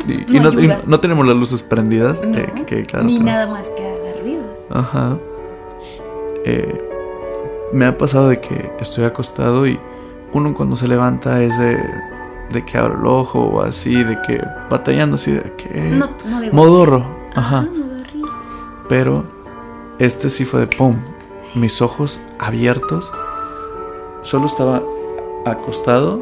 [0.08, 2.22] Y, y No y tenemos las luces prendidas.
[2.24, 4.66] No, eh, que quede claro, Ni nada más que haga ruidos.
[4.70, 5.18] Ajá.
[6.46, 6.90] Eh,
[7.74, 9.80] me ha pasado de que estoy acostado y
[10.34, 11.78] uno cuando se levanta es de.
[12.52, 15.92] De que abre el ojo o así, de que batallando así, de que.
[15.92, 17.06] No, no de Modorro.
[17.34, 17.66] Ajá.
[18.90, 19.24] Pero
[20.00, 20.96] este sí fue de pum.
[21.56, 23.14] Mis ojos abiertos.
[24.24, 24.82] Solo estaba
[25.46, 26.22] acostado,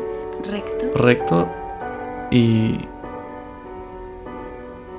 [0.50, 0.86] Recto.
[0.96, 1.48] recto
[2.32, 2.88] y.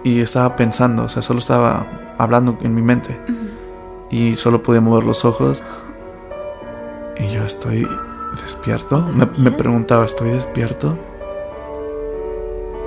[0.03, 3.21] Y estaba pensando, o sea, solo estaba hablando en mi mente.
[4.11, 5.63] Y solo podía mover los ojos.
[7.19, 7.87] Y yo estoy
[8.41, 9.03] despierto.
[9.15, 10.97] Me, me preguntaba, ¿estoy despierto?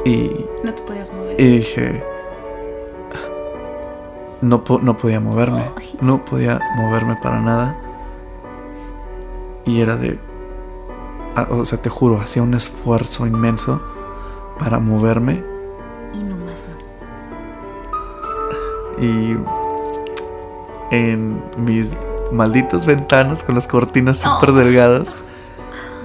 [0.05, 1.39] Y No te podías mover.
[1.39, 2.03] Y dije,
[4.41, 5.65] no, no podía moverme.
[6.01, 7.79] No podía moverme para nada.
[9.65, 10.19] Y era de...
[11.35, 13.81] ah, o sea, te juro, hacía un esfuerzo inmenso
[14.59, 15.43] para moverme.
[16.13, 16.65] Y no más
[18.97, 19.03] no.
[19.03, 19.37] Y
[20.91, 21.97] en mis
[22.31, 24.53] malditas ventanas con las cortinas súper Oh.
[24.53, 25.15] delgadas,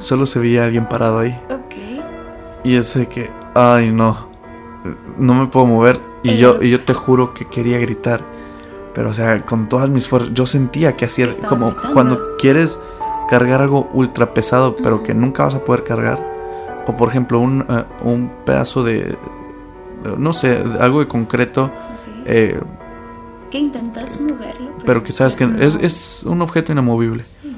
[0.00, 1.38] solo se veía alguien parado ahí.
[1.50, 1.74] Ok.
[2.64, 4.28] Y es de que, ay no,
[5.18, 6.00] no me puedo mover.
[6.22, 8.20] Y yo, y yo te juro que quería gritar.
[8.94, 11.94] Pero o sea, con todas mis fuerzas, yo sentía que hacía como gritando.
[11.94, 12.80] cuando quieres
[13.28, 16.27] cargar algo ultra pesado, pero que nunca vas a poder cargar.
[16.88, 19.16] O por ejemplo, un, eh, un pedazo de,
[20.16, 21.70] no sé, algo de concreto.
[22.24, 22.58] eh,
[23.50, 24.72] que intentas moverlo.
[24.84, 25.86] pero que sabes que pues es, no.
[25.86, 27.22] es un objeto inamovible.
[27.22, 27.56] Sí.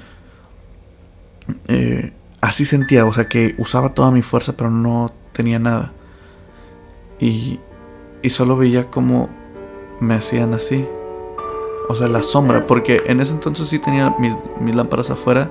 [1.69, 5.93] Eh, así sentía, o sea que usaba toda mi fuerza, pero no tenía nada.
[7.19, 7.59] Y,
[8.23, 9.29] y solo veía cómo
[10.01, 10.87] me hacían así.
[11.89, 15.51] O sea, la sombra, porque en ese entonces sí tenía mis, mis lámparas afuera.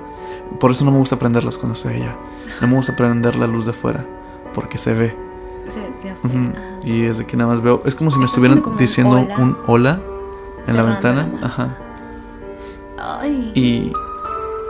[0.58, 2.16] Por eso no me gusta prenderlas cuando estoy allá.
[2.60, 4.04] No me gusta prender la luz de afuera,
[4.52, 5.16] porque se ve.
[5.68, 6.50] Sea, de afuera.
[6.50, 6.80] ajá.
[6.82, 9.36] Y desde que nada más veo, es como si me estuvieran un diciendo hola.
[9.38, 10.00] un hola
[10.66, 11.28] en la ventana.
[11.40, 11.46] la.
[11.46, 11.78] Ajá.
[12.98, 13.52] Ay.
[13.54, 13.92] Y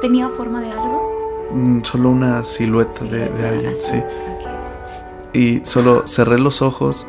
[0.00, 1.48] ¿Tenía forma de algo?
[1.52, 3.92] mm, solo una silueta de, alguien, así.
[3.96, 4.02] sí.
[5.32, 7.06] Y solo cerré los ojos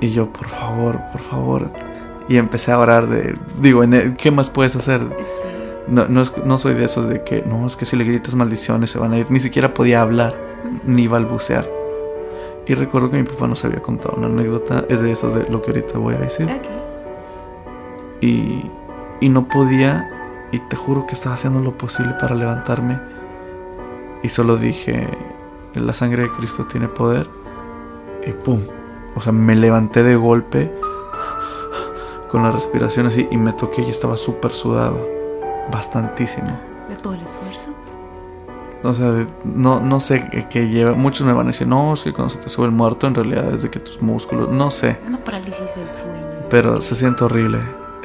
[0.00, 1.70] y yo, por favor, por favor.
[2.28, 3.82] Y empecé a orar de, digo,
[4.16, 5.00] ¿qué más puedes hacer?
[5.24, 5.59] Sí.
[5.90, 8.34] No, no, es- no soy de esos de que, no, es que si le gritas
[8.34, 9.26] maldiciones se van a ir.
[9.30, 10.34] Ni siquiera podía hablar,
[10.86, 11.68] ni balbucear.
[12.66, 15.60] Y recuerdo que mi papá nos había contado una anécdota, es de eso de lo
[15.62, 16.48] que ahorita voy a decir.
[18.20, 18.70] Y,
[19.20, 20.08] y no podía,
[20.52, 23.00] y te juro que estaba haciendo lo posible para levantarme.
[24.22, 25.08] Y solo dije,
[25.74, 27.28] la sangre de Cristo tiene poder.
[28.26, 28.60] Y pum.
[29.16, 30.70] O sea, me levanté de golpe
[32.28, 35.08] con la respiración así y me toqué y estaba súper sudado.
[35.70, 36.50] Bastantísimo.
[36.88, 37.70] De todo el esfuerzo.
[38.82, 40.94] O sea, de- no, no sé qué, lleva.
[40.94, 43.14] Muchos me van a decir, no, es que cuando se te sube el muerto en
[43.14, 44.48] realidad es de que tus músculos...
[44.48, 44.96] No sé.
[45.06, 46.26] Una parálisis del sueño.
[46.48, 47.58] Pero se siente horrible.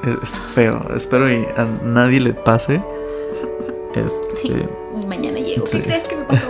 [0.03, 0.85] Es, es feo.
[0.93, 2.81] Espero y a nadie le pase.
[3.93, 4.01] Sí.
[4.51, 4.69] Este,
[5.07, 5.65] Mañana llego.
[5.65, 5.77] sí.
[5.77, 6.47] ¿Qué crees que me pasó?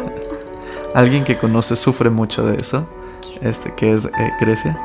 [0.96, 2.88] alguien que conoce sufre mucho de eso.
[3.42, 4.12] Este, que es eh,
[4.42, 4.76] Grecia.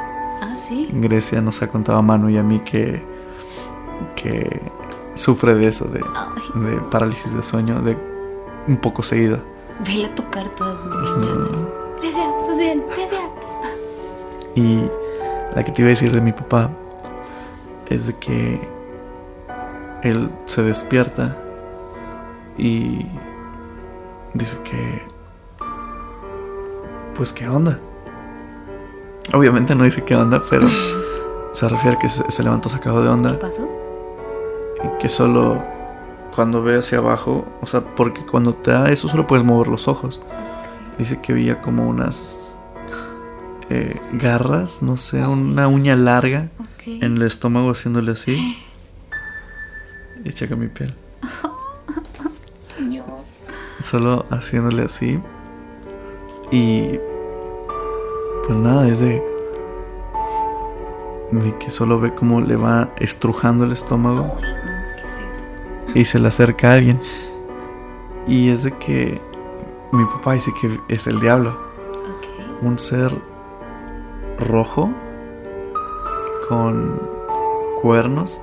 [0.42, 0.90] ah, sí.
[0.92, 3.02] Grecia nos ha contado a Manu y a mí que,
[4.14, 4.60] que
[5.14, 6.02] sufre de eso, de,
[6.90, 7.96] parálisis de sueño, de
[8.66, 9.40] un poco seguido.
[9.86, 11.64] Vele a tocar todas sus millones.
[12.00, 12.84] Gracias, ¿estás bien?
[12.96, 13.22] Gracias.
[14.54, 14.82] Y
[15.54, 16.70] la que te iba a decir de mi papá
[17.88, 18.68] es de que
[20.02, 21.36] él se despierta
[22.56, 23.06] y
[24.34, 25.02] dice que
[27.14, 27.78] pues qué onda.
[29.32, 30.66] Obviamente no dice qué onda, pero
[31.52, 33.79] se refiere que se, se levantó sacado de ¿Qué onda pasó?
[34.98, 35.62] Que solo
[36.34, 39.88] cuando ve hacia abajo, o sea, porque cuando te da eso solo puedes mover los
[39.88, 40.20] ojos.
[40.98, 42.56] Dice que veía como unas
[43.68, 46.48] eh, garras, no sé, una uña larga
[46.86, 48.58] en el estómago haciéndole así.
[50.24, 50.94] Y checa mi piel.
[53.80, 55.20] Solo haciéndole así.
[56.50, 56.98] Y
[58.46, 59.29] pues nada, es de
[61.30, 66.28] de que solo ve cómo le va estrujando el estómago Ay, no, y se le
[66.28, 67.00] acerca a alguien.
[68.26, 69.20] Y es de que
[69.92, 71.58] mi papá dice que es el diablo.
[72.62, 73.12] Un ser
[74.38, 74.90] rojo
[76.48, 77.00] con
[77.80, 78.40] cuernos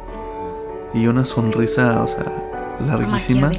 [0.94, 2.26] y una sonrisa, o sea,
[2.80, 3.52] larguísima,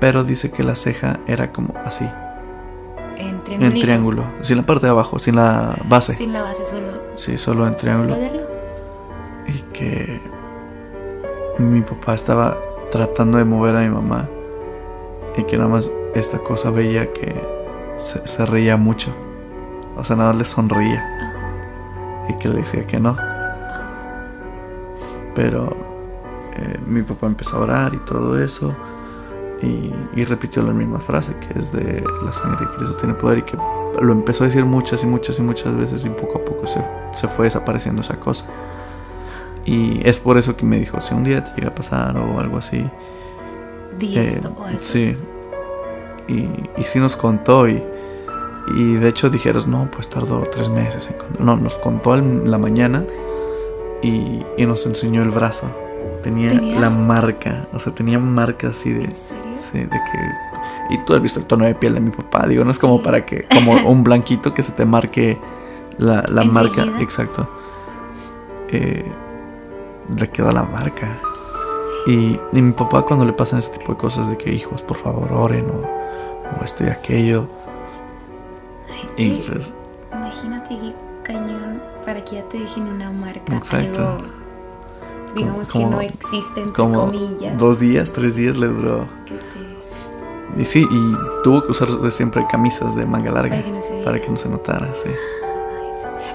[0.00, 2.08] pero dice que la ceja era como así,
[3.54, 6.92] En triángulo, sin la parte de abajo, sin la base, Sin la base, solo.
[7.14, 8.16] Sí, solo en lo triángulo,
[9.46, 10.20] y que
[11.58, 12.56] mi papá estaba
[12.90, 14.28] tratando de mover a mi mamá.
[15.36, 17.34] Y que nada más esta cosa veía que
[17.96, 19.14] se, se reía mucho,
[19.96, 21.04] o sea, nada más le sonreía.
[22.28, 23.16] Y que le decía que no.
[25.34, 25.74] Pero
[26.56, 28.74] eh, mi papá empezó a orar y todo eso.
[29.62, 33.38] Y, y repitió la misma frase, que es de la sangre de Cristo tiene poder
[33.38, 33.56] y que
[34.00, 36.80] lo empezó a decir muchas y muchas y muchas veces y poco a poco se,
[37.12, 38.46] se fue desapareciendo esa cosa.
[39.64, 42.40] Y es por eso que me dijo, si un día te llega a pasar o
[42.40, 42.84] algo así.
[43.98, 45.02] Di eh, esto o sí.
[45.02, 45.24] esto.
[46.28, 47.82] Y, y sí nos contó y,
[48.76, 51.44] y de hecho dijeron, no, pues tardó tres meses en.
[51.44, 53.04] No, nos contó la mañana
[54.02, 55.70] y, y nos enseñó el brazo.
[56.22, 56.80] Tenía, ¿Tenía?
[56.80, 59.04] la marca, o sea, tenía marca así de...
[59.04, 59.44] ¿En serio?
[59.58, 60.94] Sí, de que...
[60.94, 63.02] Y tú has visto el tono de piel de mi papá, digo, no es como
[63.02, 65.38] para que, como un blanquito que se te marque
[65.98, 67.48] la, la marca, exacto.
[68.68, 69.04] Eh,
[70.16, 71.18] le queda la marca.
[72.06, 74.96] Y, y mi papá cuando le pasan ese tipo de cosas de que hijos, por
[74.96, 77.46] favor, oren o, o esto y aquello.
[79.16, 79.74] Ay, Y pues,
[80.12, 83.54] Imagínate qué cañón para que ya te dejen una marca.
[83.56, 84.00] Exacto.
[84.16, 84.41] Algo,
[85.34, 87.56] digamos que no existe, entre como comillas.
[87.58, 89.08] dos días, tres días le duró.
[89.26, 93.70] que te- Y sí, y tuvo que usar siempre camisas de manga larga Para que
[93.72, 94.04] no se viera.
[94.04, 95.08] para que no se notara, sí.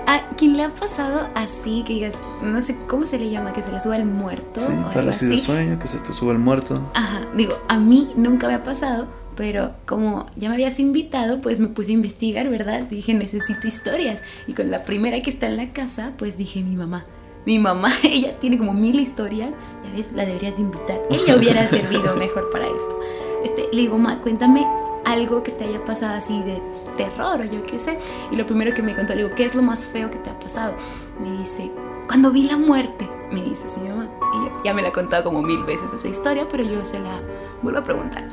[0.08, 3.62] ¿A quién le ha pasado así que digas, no sé cómo se le llama, que
[3.62, 6.40] se le suba el muerto Sí, o parálisis de sueño, que se te sube el
[6.40, 6.80] muerto.
[6.94, 11.60] Ajá, digo, a mí nunca me ha pasado, pero como ya me habías invitado, pues
[11.60, 12.84] me puse a investigar, ¿verdad?
[12.84, 14.24] Dije, necesito historias.
[14.48, 17.04] Y con la primera que está en la casa, pues dije, mi mamá.
[17.48, 19.52] Mi mamá, ella tiene como mil historias,
[19.86, 21.00] ya ves, la deberías de invitar.
[21.10, 23.00] Ella hubiera servido mejor para esto.
[23.44, 24.68] Este, le digo, ma, cuéntame
[25.06, 26.62] algo que te haya pasado así de
[26.98, 27.98] terror o yo qué sé.
[28.32, 30.30] Y lo primero que me contó, le digo, ¿qué es lo más feo que te
[30.30, 30.74] ha pasado?
[31.22, 31.72] Me dice,
[32.08, 34.10] cuando vi la muerte, me dice así mi mamá.
[34.34, 37.00] Y yo, ya me la ha contado como mil veces esa historia, pero yo se
[37.00, 37.22] la
[37.62, 38.28] vuelvo a preguntar.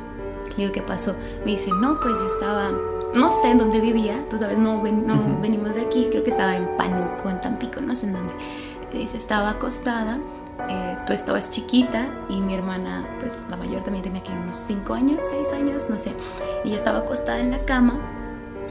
[0.49, 1.15] Le digo, ¿qué pasó?
[1.45, 2.71] Me dice, no, pues yo estaba,
[3.13, 5.41] no sé en dónde vivía, tú sabes, no, ven- no Ujú.
[5.41, 8.33] venimos de aquí, creo que estaba en Panuco, en Tampico, no sé en dónde.
[8.99, 10.19] Dice, estaba acostada,
[10.69, 14.93] eh, tú estabas chiquita y mi hermana, pues la mayor también tenía aquí unos 5
[14.93, 16.13] años, 6 años, no sé.
[16.63, 17.99] Y ella estaba acostada en la cama.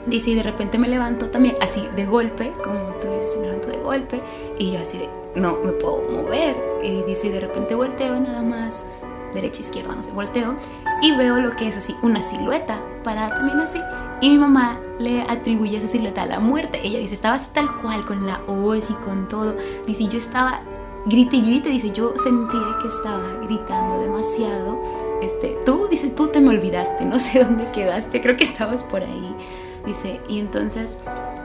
[0.06, 3.68] Dice, y de repente me levanto también, así de golpe, como tú dices, me levanto
[3.68, 4.22] de golpe.
[4.58, 6.56] Y yo así de, no me puedo mover.
[6.82, 8.86] Y dice, y de repente volteo nada más,
[9.34, 10.56] derecha, izquierda, no sé, volteo.
[11.02, 13.80] Y veo lo que es así, una silueta, parada también así.
[14.24, 16.80] Y mi mamá le atribuye esa silueta a la muerte.
[16.82, 19.54] Ella dice, estaba así tal cual, con la voz y con todo.
[19.86, 20.62] Dice, yo estaba
[21.04, 24.80] grite y grite, dice, yo sentía que estaba gritando demasiado.
[25.20, 29.02] Este, tú, dice, tú te me olvidaste, no sé dónde quedaste, creo que estabas por
[29.02, 29.36] ahí.
[29.84, 30.96] Dice, y entonces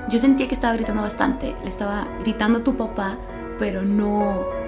[0.08, 3.18] yo sentía que estaba gritando bastante, le estaba gritando a tu papá,
[3.58, 4.59] pero no...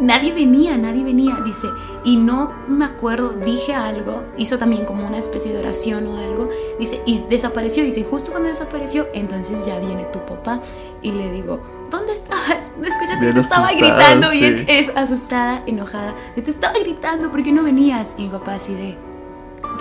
[0.00, 1.68] Nadie venía, nadie venía, dice,
[2.04, 6.48] y no me acuerdo, dije algo, hizo también como una especie de oración o algo,
[6.78, 10.62] dice, y desapareció, dice, y justo cuando desapareció, entonces ya viene tu papá,
[11.02, 12.70] y le digo, ¿dónde estabas?
[12.78, 14.30] ¿No escuchaste que Bien te estaba gritando?
[14.30, 14.66] Bien sí.
[14.68, 18.14] es asustada, enojada, te estaba gritando, ¿por qué no venías?
[18.16, 18.96] Y mi papá así de,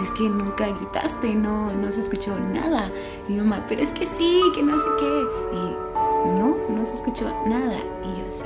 [0.03, 2.91] es que nunca gritaste, no, no se escuchó nada.
[3.27, 5.23] Y mi mamá, pero es que sí, que no sé qué.
[5.53, 7.77] Y no, no se escuchó nada.
[8.03, 8.45] Y yo así,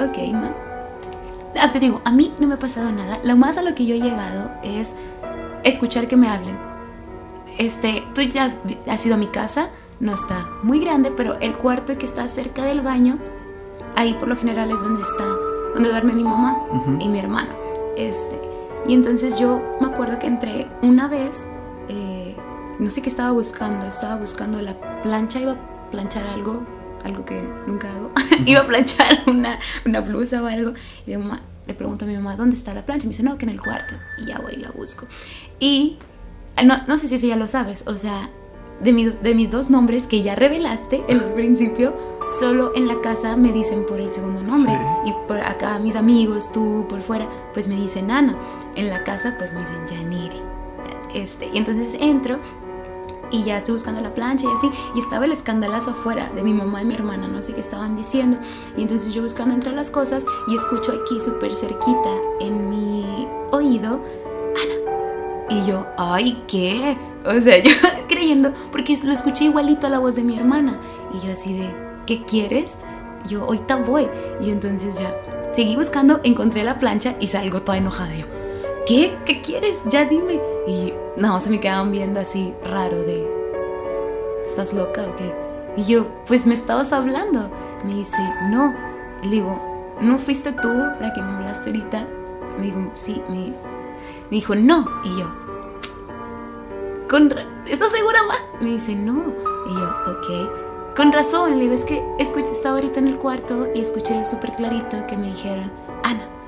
[0.00, 0.69] ok, ma.
[1.58, 3.18] Ah, te digo, a mí no me ha pasado nada.
[3.24, 4.94] Lo más a lo que yo he llegado es
[5.64, 6.56] escuchar que me hablen.
[7.58, 11.54] Este, tú ya has, has ido a mi casa, no está muy grande, pero el
[11.56, 13.18] cuarto que está cerca del baño,
[13.96, 15.24] ahí por lo general es donde está,
[15.74, 16.96] donde duerme mi mamá Ujú.
[17.00, 17.50] y mi hermano.
[17.96, 18.40] Este,
[18.86, 21.48] y entonces yo me acuerdo que entré una vez,
[21.88, 22.34] eh,
[22.78, 26.62] no sé qué estaba buscando, estaba buscando la plancha, iba a planchar algo,
[27.04, 28.10] algo que nunca hago,
[28.46, 30.72] iba a planchar una, una blusa o algo,
[31.06, 33.04] y mamá- le pregunto a mi mamá, ¿dónde está la plancha?
[33.04, 35.06] Y me dice, no, que en el cuarto, y ya voy y la busco.
[35.58, 35.98] Y
[36.56, 38.28] ah, no, no sé si eso ya lo sabes, o sea,
[38.80, 41.94] de, mi- de mis dos nombres que ya revelaste en el principio,
[42.38, 44.72] solo en la casa me dicen por el segundo nombre.
[45.04, 45.10] Sí.
[45.10, 48.36] Y por acá mis amigos, tú, por fuera, pues me dicen Ana.
[48.76, 50.40] En la casa, pues me dicen Yaniri.
[51.12, 52.38] Este, y entonces entro
[53.30, 54.70] y ya estoy buscando la plancha y así.
[54.94, 57.96] Y estaba el escandalazo afuera de mi mamá y mi hermana, no sé qué estaban
[57.96, 58.38] diciendo.
[58.76, 62.10] Y entonces yo buscando entre las cosas y escucho aquí súper cerquita
[62.40, 64.00] en mi oído,
[64.56, 64.90] Ana.
[65.50, 66.96] Y yo, ay, ¿qué?
[67.24, 67.72] O sea, yo
[68.08, 70.78] creyendo, porque lo escuché igualito a la voz de mi hermana.
[71.14, 71.74] Y yo así de,
[72.06, 72.76] ¿qué quieres?
[73.26, 74.08] Yo, ahorita voy.
[74.40, 75.14] Y entonces ya
[75.52, 78.14] seguí buscando, encontré la plancha y salgo toda enojada.
[78.14, 78.26] Yo,
[78.86, 79.16] ¿qué?
[79.24, 79.82] ¿Qué quieres?
[79.86, 80.40] Ya dime.
[80.66, 83.28] Y no, se me quedaban viendo así raro de,
[84.42, 85.34] ¿estás loca o qué?
[85.76, 87.50] Y yo, pues me estabas hablando.
[87.84, 88.18] Me dice,
[88.50, 88.74] no.
[89.22, 92.06] Y le digo, ¿no fuiste tú la que me hablaste ahorita?
[92.58, 93.22] Me dijo, sí.
[93.28, 93.54] Me, me
[94.30, 94.86] dijo, no.
[95.04, 95.26] Y yo,
[97.08, 97.32] con
[97.66, 98.36] ¿estás segura, ma?
[98.60, 99.32] Me dice, no.
[99.68, 100.96] Y yo, ok.
[100.96, 104.52] Con razón, le digo, es que escuché, estaba ahorita en el cuarto y escuché súper
[104.52, 105.72] clarito que me dijeron,
[106.02, 106.39] Ana.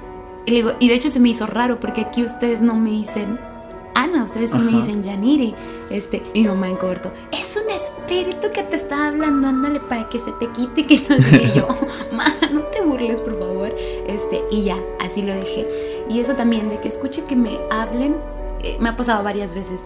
[0.46, 2.90] Y le digo, y de hecho se me hizo raro porque aquí ustedes no me
[2.90, 3.38] dicen
[3.94, 5.54] Ana, ustedes sí me dicen Yaniri.
[5.90, 10.18] Este, y mamá en corto, es un espíritu que te está hablando, ándale para que
[10.18, 11.46] se te quite, que no sé qué".
[11.48, 11.68] Y yo,
[12.12, 13.74] ma, no te burles, por favor.
[14.06, 15.68] Este, y ya, así lo dejé.
[16.08, 18.16] Y eso también, de que escuche que me hablen,
[18.62, 19.84] eh, me ha pasado varias veces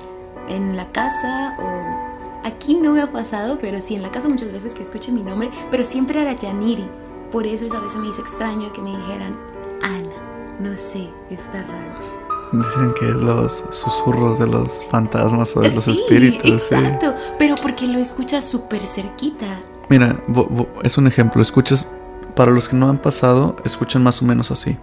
[0.48, 4.52] en la casa o aquí no me ha pasado, pero sí en la casa muchas
[4.52, 6.88] veces que escuche mi nombre, pero siempre era Yaniri.
[7.32, 9.36] Por eso esa vez me hizo extraño que me dijeran
[9.82, 10.25] Ana.
[10.60, 12.16] No sé, está raro.
[12.52, 16.62] Dicen que es los susurros de los fantasmas o de los espíritus.
[16.62, 16.74] sí.
[16.74, 19.46] Exacto, pero porque lo escuchas súper cerquita.
[19.88, 21.42] Mira, vo- es un ejemplo.
[21.42, 21.90] Escuchas
[22.34, 24.78] para los que no han pasado, escuchan más o menos así.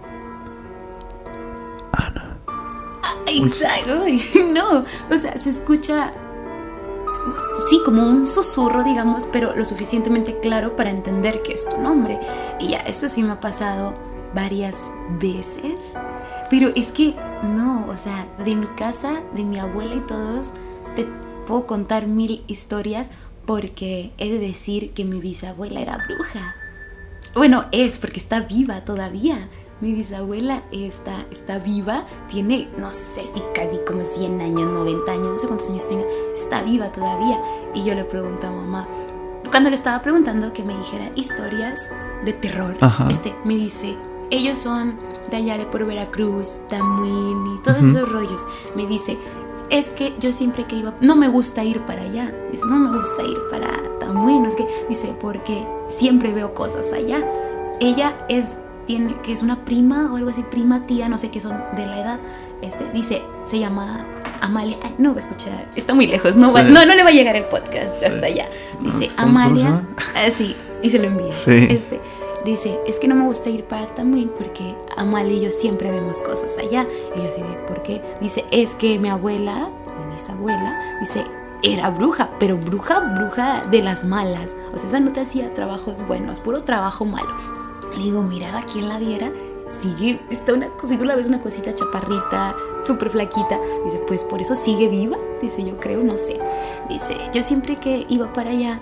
[1.92, 2.36] Ana.
[3.02, 4.04] Ah, exacto.
[4.52, 6.12] No, o sea, se escucha,
[7.66, 12.18] sí, como un susurro, digamos, pero lo suficientemente claro para entender que es tu nombre.
[12.60, 13.94] Y ya, eso sí me ha pasado
[14.34, 15.94] varias veces.
[16.50, 20.54] Pero es que, no, o sea, de mi casa, de mi abuela y todos,
[20.96, 21.06] te
[21.46, 23.10] puedo contar mil historias
[23.46, 26.56] porque he de decir que mi bisabuela era bruja.
[27.34, 29.48] Bueno, es porque está viva todavía.
[29.80, 35.26] Mi bisabuela está, está viva, tiene, no sé si casi como 100 años, 90 años,
[35.26, 37.40] no sé cuántos años tenga, está viva todavía.
[37.74, 38.88] Y yo le pregunto a mamá,
[39.50, 41.90] cuando le estaba preguntando que me dijera historias
[42.24, 43.08] de terror, Ajá.
[43.10, 43.96] este, me dice,
[44.30, 44.96] ellos son
[45.30, 48.46] de allá de por Veracruz, Tamuín y todos esos rollos.
[48.76, 49.16] Me dice,
[49.70, 52.32] es que yo siempre que iba, no me gusta ir para allá.
[52.50, 53.70] Dice, no me gusta ir para
[54.00, 57.22] Tamuín, es que, dice, porque siempre veo cosas allá.
[57.80, 61.40] Ella es, tiene, que es una prima o algo así, prima, tía, no sé qué
[61.40, 62.20] son de la edad.
[62.62, 64.06] Este, dice, se llama
[64.40, 64.76] Amalia.
[64.82, 67.12] Ay, no va a escuchar, está muy lejos, no, va- no, no le va a
[67.12, 68.04] llegar el podcast Sí.
[68.06, 68.46] hasta allá.
[68.80, 69.88] Dice, ¿Cómo- cómo se Amalia, llama?
[70.16, 71.32] ah, sí, y se lo envía.
[71.32, 71.66] Sí.
[71.70, 72.00] Este,
[72.44, 76.20] dice, es que no me gusta ir para Tamuín porque Amalia y yo siempre vemos
[76.20, 76.86] cosas allá.
[77.16, 78.02] Y yo así de, ¿por qué?
[78.20, 79.70] Dice, es que mi abuela,
[80.06, 81.24] mi bisabuela, dice,
[81.62, 84.56] era bruja, pero bruja, bruja de las malas.
[84.72, 87.30] O sea, esa no te hacía trabajos buenos, puro trabajo malo.
[87.96, 89.32] Le digo, mira, a quien la viera,
[89.70, 93.58] sigue, está una cosita, tú la ves una cosita chaparrita, súper flaquita.
[93.84, 95.16] Dice, pues por eso sigue viva.
[95.40, 96.38] Dice, yo creo, no sé.
[96.88, 98.80] Dice, yo siempre que iba para allá,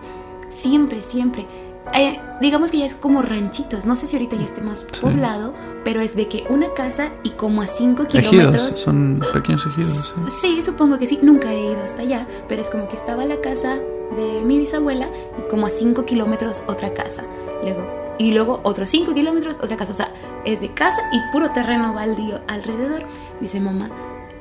[0.50, 1.46] siempre, siempre.
[1.94, 5.00] Eh, digamos que ya es como ranchitos, no sé si ahorita ya esté más Sí.
[5.00, 5.52] poblado,
[5.84, 8.74] pero es de que una casa y como a 5 Ejidos, kilómetros.
[8.80, 10.14] son pequeños ejidos.
[10.26, 10.52] sí.
[10.54, 11.18] Sí, supongo que sí.
[11.22, 13.78] Nunca he ido hasta allá, pero es como que estaba la casa
[14.16, 15.06] de mi bisabuela
[15.38, 17.24] y como a 5 kilómetros otra casa.
[17.62, 17.86] Luego,
[18.18, 19.90] y luego otros 5 kilómetros otra casa.
[19.92, 20.08] O sea,
[20.44, 23.04] es de casa y puro terreno baldío alrededor.
[23.40, 23.90] Dice mamá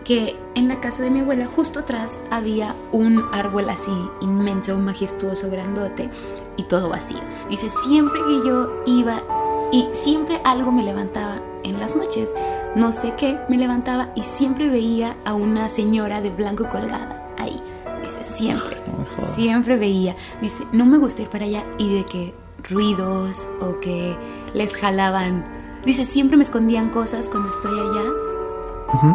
[0.04, 5.50] que en la casa de mi abuela justo atrás había un árbol así inmenso, majestuoso,
[5.52, 6.10] grandote
[6.58, 7.20] y todo vacío.
[7.50, 9.22] Dice, siempre que yo iba
[9.72, 12.34] y siempre algo me levantaba en las noches,
[12.76, 17.62] no sé qué, me levantaba y siempre veía a una señora de blanco colgada ahí.
[18.04, 20.16] Dice, siempre, No siempre veía.
[20.42, 22.34] Dice, no me gusta ir para allá y de que
[22.70, 24.18] ruidos o que
[24.54, 25.46] les jalaban.
[25.86, 28.10] Dice, siempre me escondían cosas cuando estoy allá.
[28.94, 29.08] Ujú.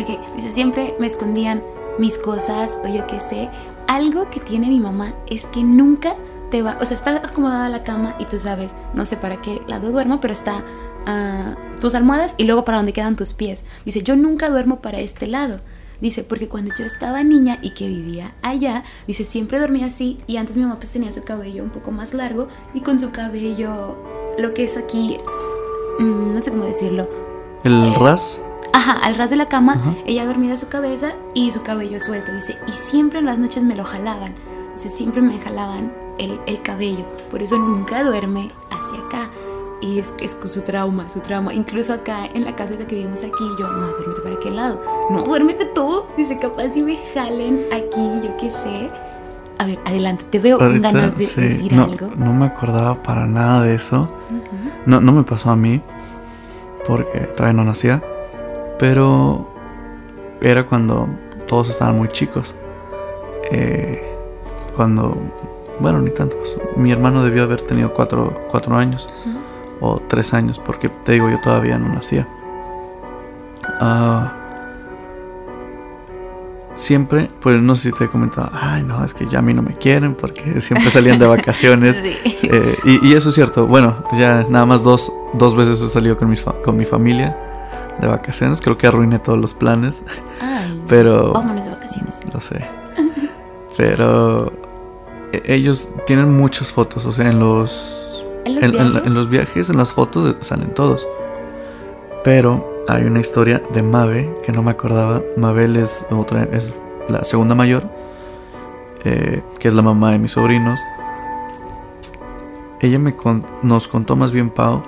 [0.00, 1.62] Ok, dice, siempre me escondían
[1.98, 3.50] mis cosas o yo qué sé.
[3.86, 6.16] Algo que tiene mi mamá es que nunca
[6.54, 9.60] te va, o sea, está acomodada la cama y tú sabes, no sé para qué
[9.66, 10.62] lado duermo, pero está
[11.04, 13.64] ah, tus almohadas y luego para donde quedan tus pies.
[13.84, 15.62] Dice, yo nunca duermo para este lado.
[16.00, 20.36] Dice, porque cuando yo estaba niña y que vivía allá, dice, siempre dormía así y
[20.36, 23.96] antes mi mamá pues tenía su cabello un poco más largo y con su cabello,
[24.38, 25.18] lo que es aquí,
[25.98, 27.08] mm, no sé cómo decirlo,
[27.64, 28.40] El ras.
[28.72, 32.56] Ajá, al ras de la cama, ella dormida su cabeza y su cabello suelto, dice,
[32.68, 34.36] y siempre en las noches me lo jalaban,
[34.76, 39.30] dice, siempre me jalaban el, el cabello, por eso nunca duerme hacia acá.
[39.80, 41.52] Y es, es su trauma, su trauma.
[41.52, 44.80] Incluso acá en la casa que vivimos aquí, yo, no, duérmete para aquel lado.
[45.10, 46.04] No, duérmete tú.
[46.16, 48.90] Dice, capaz si me jalen aquí, yo qué sé.
[49.58, 52.10] A ver, adelante, te veo con Ahorita, ganas de sí, decir no, algo.
[52.16, 54.08] no me acordaba para nada de eso.
[54.86, 55.82] No, no me pasó a mí,
[56.86, 58.02] porque todavía no nacía,
[58.78, 59.48] pero
[60.40, 61.08] era cuando
[61.46, 62.56] todos estaban muy chicos.
[63.50, 64.02] Eh,
[64.74, 65.16] cuando,
[65.80, 69.08] bueno, ni tanto, pues, mi hermano debió haber tenido cuatro, cuatro años
[69.80, 72.28] o tres años, porque te digo, yo todavía no nacía.
[73.80, 74.32] Ah,
[76.76, 79.54] siempre, pues no sé si te he comentado, ay, no, es que ya a mí
[79.54, 82.02] no me quieren porque siempre salían de vacaciones.
[82.34, 82.48] Sí.
[82.52, 83.66] Eh, y, y eso es cierto.
[83.66, 87.36] Bueno, ya nada más dos, dos veces he salido con, mis con mi familia
[88.00, 88.60] de vacaciones.
[88.60, 90.02] Creo que arruiné todos los planes,
[90.40, 91.32] Ay, pero...
[91.32, 92.18] vámonos de vacaciones.
[92.32, 92.66] Lo sé.
[93.76, 94.52] Pero
[95.44, 97.04] ellos tienen muchas fotos.
[97.06, 99.06] O sea, en los, ¿En los en, en- viajes?
[99.06, 101.06] en los viajes, en las fotos salen todos.
[102.22, 105.22] Pero hay una historia de Mabe que no me acordaba.
[105.36, 106.72] Mabel es, otra, es
[107.08, 107.84] la segunda mayor,
[109.04, 110.80] eh, que es la mamá de mis sobrinos.
[112.80, 114.82] Ella me con- nos contó más bien Pau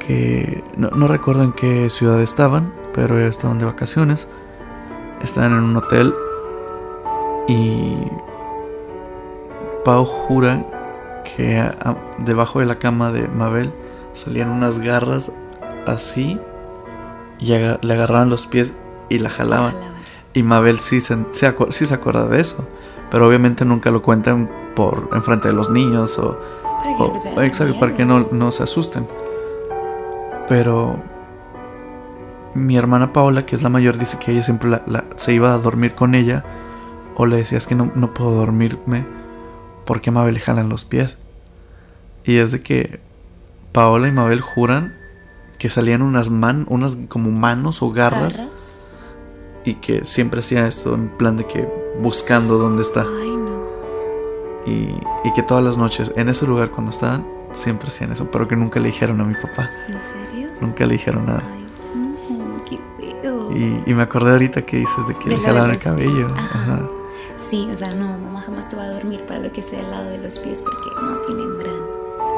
[0.00, 4.28] que no, no recuerdo en qué ciudad estaban, pero estaban de vacaciones.
[5.22, 6.14] Estaban en un hotel
[7.48, 7.96] y
[9.86, 10.66] Pau jura
[11.36, 13.72] que a- a- debajo de la cama de Mabel
[14.14, 15.30] salían unas garras
[15.86, 16.40] así
[17.38, 18.74] y aga- le agarraban los pies
[19.08, 19.74] y la jalaban.
[19.74, 19.94] Jalaban.
[20.32, 22.66] Y Mabel sí se, se acu- sí se acuerda de eso,
[23.12, 26.36] pero obviamente nunca lo cuentan por enfrente de los niños o
[26.82, 29.06] Para que O- no exacto, para que no, no se asusten.
[30.48, 30.96] Pero
[32.54, 35.52] mi hermana Paola, que es la mayor, dice que ella siempre la- la- se iba
[35.54, 36.44] a dormir con ella.
[37.16, 39.06] O le decías que no, no puedo dormirme
[39.86, 41.18] porque Mabel le jalan los pies.
[42.24, 43.00] Y es de que
[43.72, 44.94] Paola y Mabel juran
[45.58, 48.80] que salían unas man, unas como manos o garras Garras.
[49.64, 51.66] y que siempre hacía esto en plan de que
[52.02, 53.02] buscando dónde está.
[53.02, 53.56] Ay, no.
[54.66, 58.46] Y, y que todas las noches en ese lugar cuando estaban siempre hacían eso, pero
[58.48, 60.50] que nunca le dijeron a mi papá, ¿En serio?
[60.60, 61.42] nunca le dijeron nada.
[61.54, 61.66] Ay,
[62.36, 62.78] no, qué
[63.22, 63.52] feo.
[63.52, 66.26] Y, y me acordé ahorita que dices de que De le jalaban el cabello.
[66.34, 66.58] ajá.
[66.74, 66.88] Ajá.
[67.36, 69.90] Sí, o sea, no, mamá jamás te va a dormir para lo que sea al
[69.90, 71.76] lado de los pies porque no tiene un gran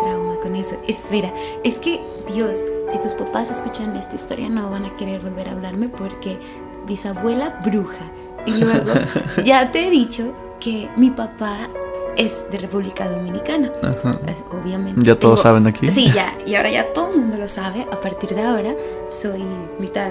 [0.01, 0.77] trauma con eso.
[0.87, 1.33] Espera,
[1.65, 2.01] es que,
[2.35, 6.39] Dios, si tus papás escuchan esta historia no van a querer volver a hablarme porque
[6.87, 8.11] bisabuela bruja.
[8.47, 8.93] Y luego,
[9.45, 11.69] ya te he dicho que mi papá
[12.17, 13.71] es de República Dominicana.
[13.83, 14.19] Ajá.
[14.25, 15.01] Pues, obviamente.
[15.05, 15.89] Ya todos tengo- saben aquí.
[15.91, 16.37] Sí, ya.
[16.45, 17.87] Y ahora ya todo el mundo lo sabe.
[17.93, 18.75] A partir de ahora
[19.17, 19.45] soy
[19.79, 20.11] mitad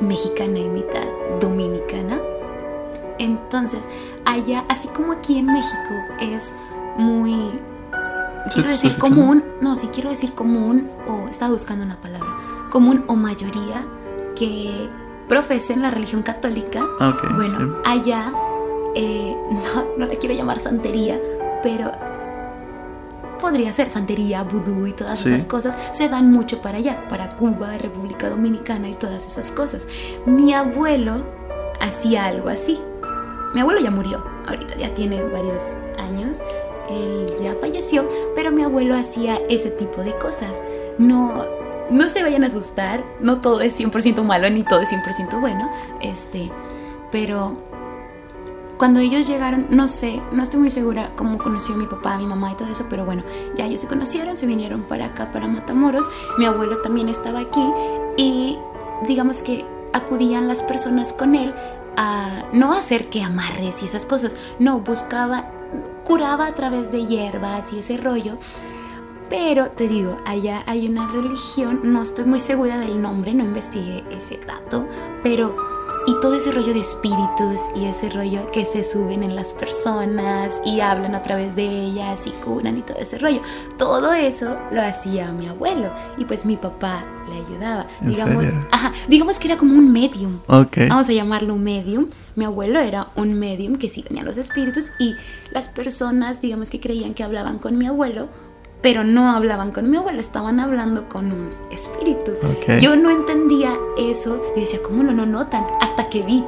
[0.00, 1.04] mexicana y mitad
[1.40, 2.18] dominicana.
[3.22, 3.88] Entonces,
[4.24, 6.54] allá, así como aquí en México es
[6.96, 7.60] muy...
[8.52, 12.28] Quiero decir común, no, sí quiero decir común, o estaba buscando una palabra,
[12.70, 13.84] común o mayoría
[14.34, 14.88] que
[15.28, 16.84] profesen la religión católica.
[16.98, 17.72] Ah, ok, Bueno, sí.
[17.84, 18.32] allá,
[18.96, 21.20] eh, no, no la quiero llamar santería,
[21.62, 21.92] pero
[23.38, 25.28] podría ser santería, vudú y todas Sí.
[25.28, 29.86] esas cosas, se dan mucho para allá, para Cuba, República Dominicana y todas esas cosas.
[30.26, 31.22] Mi abuelo
[31.80, 32.80] hacía algo así.
[33.54, 36.42] Mi abuelo ya murió, ahorita ya tiene varios años,
[36.88, 40.62] él ya falleció, pero mi abuelo hacía ese tipo de cosas.
[40.98, 41.44] No,
[41.90, 45.70] no se vayan a asustar, no todo es 100% malo ni todo es 100% bueno,
[46.00, 46.50] este,
[47.10, 47.56] pero
[48.78, 52.50] cuando ellos llegaron, no sé, no estoy muy segura cómo conoció mi papá, mi mamá
[52.52, 53.22] y todo eso, pero bueno,
[53.54, 57.64] ya ellos se conocieron, se vinieron para acá, para Matamoros, mi abuelo también estaba aquí
[58.16, 58.58] y
[59.06, 61.54] digamos que acudían las personas con él
[61.96, 65.50] a no hacer que amarres y esas cosas, no, buscaba,
[66.04, 68.38] curaba a través de hierbas y ese rollo.
[69.28, 74.04] Pero te digo, allá hay una religión, no estoy muy segura del nombre, no investigué
[74.10, 74.86] ese dato,
[75.22, 75.71] pero
[76.06, 80.60] y todo ese rollo de espíritus y ese rollo que se suben en las personas
[80.64, 83.40] y hablan a través de ellas y curan y todo ese rollo.
[83.78, 87.86] Todo eso lo hacía mi abuelo y pues mi papá le ayudaba.
[88.00, 90.40] ¿En Digamos, ajá, digamos que era como un medium.
[90.48, 90.78] Ok.
[90.88, 92.08] Vamos a llamarlo un medium.
[92.34, 95.14] Mi abuelo era un medium que sí venían los espíritus y
[95.50, 98.28] las personas, digamos que creían que hablaban con mi abuelo,
[98.82, 102.32] pero no hablaban con mi abuelo, estaban hablando con un espíritu.
[102.80, 105.64] Yo no entendía eso, yo decía, ¿cómo no lo notan?
[105.80, 106.44] Hasta que vi,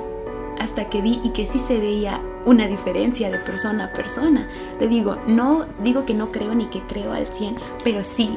[0.59, 4.49] hasta que vi y que sí se veía una diferencia de persona a persona.
[4.79, 8.37] Te digo, no digo que no creo ni que creo al 100, pero sí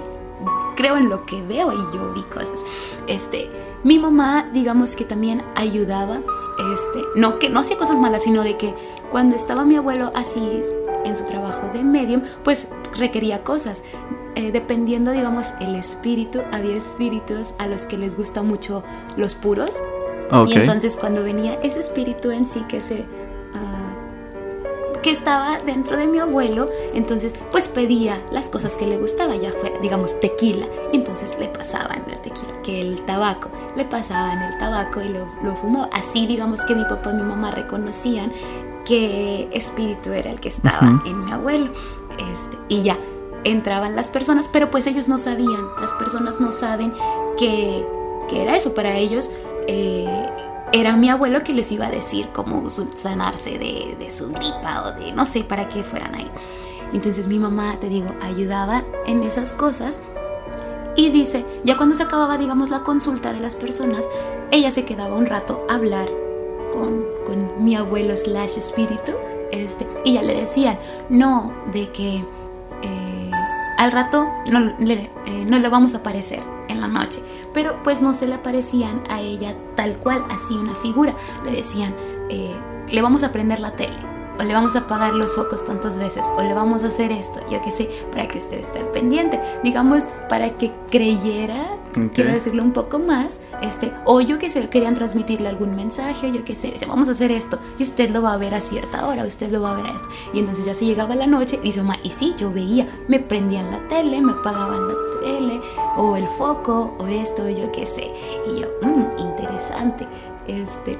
[0.76, 2.64] creo en lo que veo y yo vi cosas.
[3.08, 3.50] Este,
[3.84, 6.21] mi mamá, digamos que también ayudaba,
[6.73, 8.73] este, no que no hacía cosas malas, sino de que
[9.11, 10.61] cuando estaba mi abuelo así
[11.05, 13.84] en su trabajo de medium, pues requería cosas.
[14.36, 18.84] Eh, dependiendo, digamos, el espíritu, había espíritus a los que les gusta mucho
[19.15, 19.80] los puros.
[20.32, 20.49] Ok.
[20.49, 23.05] Y entonces cuando venía ese espíritu en sí que se...
[25.02, 29.52] que estaba dentro de mi abuelo, entonces pues pedía las cosas que le gustaba, ya
[29.52, 34.58] fuera, digamos, tequila, y entonces le pasaban el tequila, que el tabaco, le pasaban el
[34.60, 35.89] tabaco y lo, lo fumaba.
[35.93, 38.32] Así digamos que mi papá y mi mamá reconocían
[38.86, 41.72] qué espíritu era el que estaba en mi abuelo.
[42.34, 42.98] Este, y ya
[43.43, 46.93] entraban las personas, pero pues ellos no sabían, las personas no saben
[47.38, 47.86] que,
[48.30, 49.32] que era eso, para ellos
[49.68, 50.30] eh,
[50.74, 54.91] era mi abuelo que les iba a decir cómo sanarse de, de su gripa o
[54.99, 56.30] de no sé para qué fueran ahí.
[56.93, 60.01] Entonces mi mamá, te digo, ayudaba en esas cosas
[60.95, 64.07] y dice, ya cuando se acababa, digamos, la consulta de las personas,
[64.51, 66.09] ella se quedaba un rato a hablar
[66.72, 69.11] con, con mi abuelo slash espíritu,
[69.51, 72.26] este, y ya le decían, no, de que
[72.82, 73.32] eh,
[73.78, 77.22] al rato no le, eh, no le vamos a aparecer en la noche,
[77.53, 81.15] pero pues no se le aparecían a ella tal cual, así una figura,
[81.45, 81.95] le decían,
[82.30, 82.55] eh,
[82.88, 83.97] le vamos a prender la tele.
[84.39, 87.39] O le vamos a apagar los focos tantas veces, o le vamos a hacer esto,
[87.49, 89.41] yo qué sé, para que usted esté al pendiente.
[89.63, 91.70] Digamos, para que creyera
[92.06, 92.14] Ok.
[92.14, 96.43] quiero decirlo un poco más, este, o yo que sé, querían transmitirle algún mensaje, yo
[96.45, 99.08] que sé, dice, vamos a hacer esto, y usted lo va a ver a cierta
[99.08, 100.10] hora, usted lo va a ver a esto.
[100.34, 103.20] Y entonces ya se llegaba la noche, y dice, mamá, y sí, yo veía, me
[103.20, 104.93] prendían la tele, me apagaban la
[105.24, 105.62] tele,
[105.98, 108.12] o el foco, o esto, yo qué sé.
[108.48, 110.08] Y yo, "Mm, interesante.
[110.48, 110.98] Este,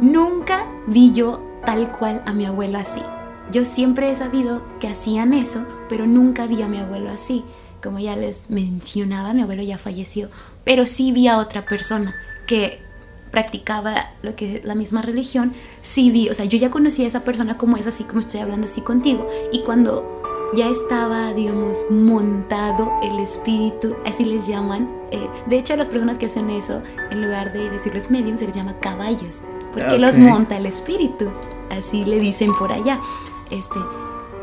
[0.00, 3.02] nunca vi yo tal cual a mi abuelo así.
[3.50, 7.44] yo siempre he sabido que hacían eso, pero nunca vi a mi abuelo así.
[7.82, 10.28] Como ya les mencionaba, mi abuelo ya falleció,
[10.64, 12.14] pero sí vi a otra persona
[12.46, 12.80] que
[13.30, 17.24] practicaba lo que la misma religión, sí vi, o sea, yo ya conocía a esa
[17.24, 22.90] persona como es, así como estoy hablando así contigo, y cuando ya estaba, digamos, montado
[23.02, 24.88] el espíritu, así les llaman.
[25.10, 28.46] eh, de hecho, a las personas que hacen eso, en lugar de decirles medium, se
[28.46, 31.30] les llama caballos, porque Ah, los monta el espíritu,
[31.70, 32.98] así le dicen por allá.
[33.50, 33.78] Este,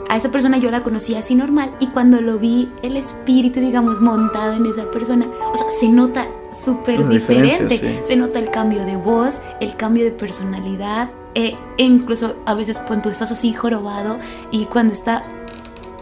[0.10, 4.02] a esa persona yo la conocía así normal y cuando lo vi el espíritu, digamos,
[4.02, 6.28] montado en esa persona, o sea, se nota
[6.64, 7.78] súper diferente.
[7.78, 8.00] sí.
[8.04, 12.80] Se nota el cambio de voz, el cambio de personalidad, eh, e incluso a veces
[12.80, 14.20] cuando tú estás así jorobado
[14.52, 15.24] y cuando está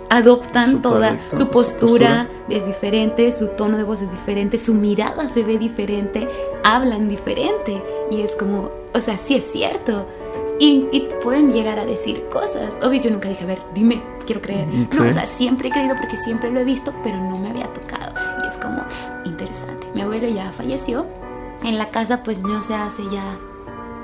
[0.10, 4.60] adoptan Su toda correcto, su su postura, es diferente, su tono de voz es diferente,
[4.60, 6.30] su mirada se ve diferente,
[6.64, 7.82] hablan diferente
[8.12, 10.08] y es como, o sea, sí es cierto.
[10.60, 12.80] Y, y pueden llegar a decir cosas.
[12.84, 14.68] Obvio, yo nunca dije, a ver, dime, quiero creer.
[14.68, 17.49] Mm, No, o sea, siempre he creído porque siempre lo he visto, pero no me
[17.49, 18.14] había tocado.
[18.43, 18.84] Y es como
[19.26, 19.88] interesante.
[19.93, 21.06] Mi abuelo ya falleció.
[21.64, 23.38] En la casa, pues no se hace ya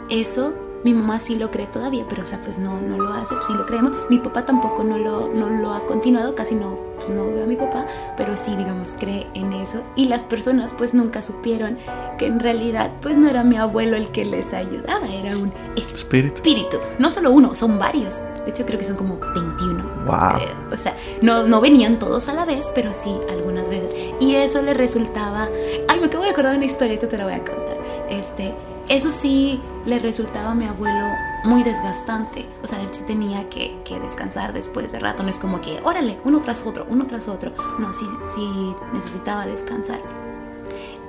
[0.09, 0.53] eso.
[0.83, 3.53] Mi mamá sí lo cree todavía, pero o sea, pues no, no lo hace, sí
[3.53, 3.95] lo creemos.
[4.09, 7.47] Mi papá tampoco no lo, no lo ha continuado, casi no, pues, no veo a
[7.47, 9.81] mi papá, pero sí, digamos, cree en eso.
[9.95, 11.77] Y las personas pues nunca supieron
[12.17, 16.35] que en realidad pues no era mi abuelo el que les ayudaba, era un Espíritu.
[16.35, 16.77] espíritu.
[16.97, 18.23] No solo uno, son varios.
[18.45, 19.83] De hecho, creo que son como 21.
[20.05, 20.37] Wow.
[20.37, 20.55] creo.
[20.71, 23.93] O sea, no, no venían todos a la vez, pero sí algunas veces.
[24.19, 25.49] Y eso le resultaba.
[25.87, 27.77] Ay, me acabo de acordar de una historia, te la voy a contar.
[28.09, 28.55] Este,
[28.89, 31.05] eso sí le resultaba a mi abuelo
[31.45, 32.45] muy desgastante.
[32.61, 35.23] O sea, él sí tenía que, que descansar después de rato.
[35.23, 37.53] No es como que, órale, uno tras otro, uno tras otro.
[37.79, 40.01] No, sí, sí necesitaba descansar.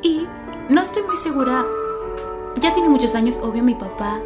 [0.03, 0.27] Y
[0.69, 1.67] no estoy muy segura
[2.61, 4.21] ya tiene muchos años, obvio, mi papá.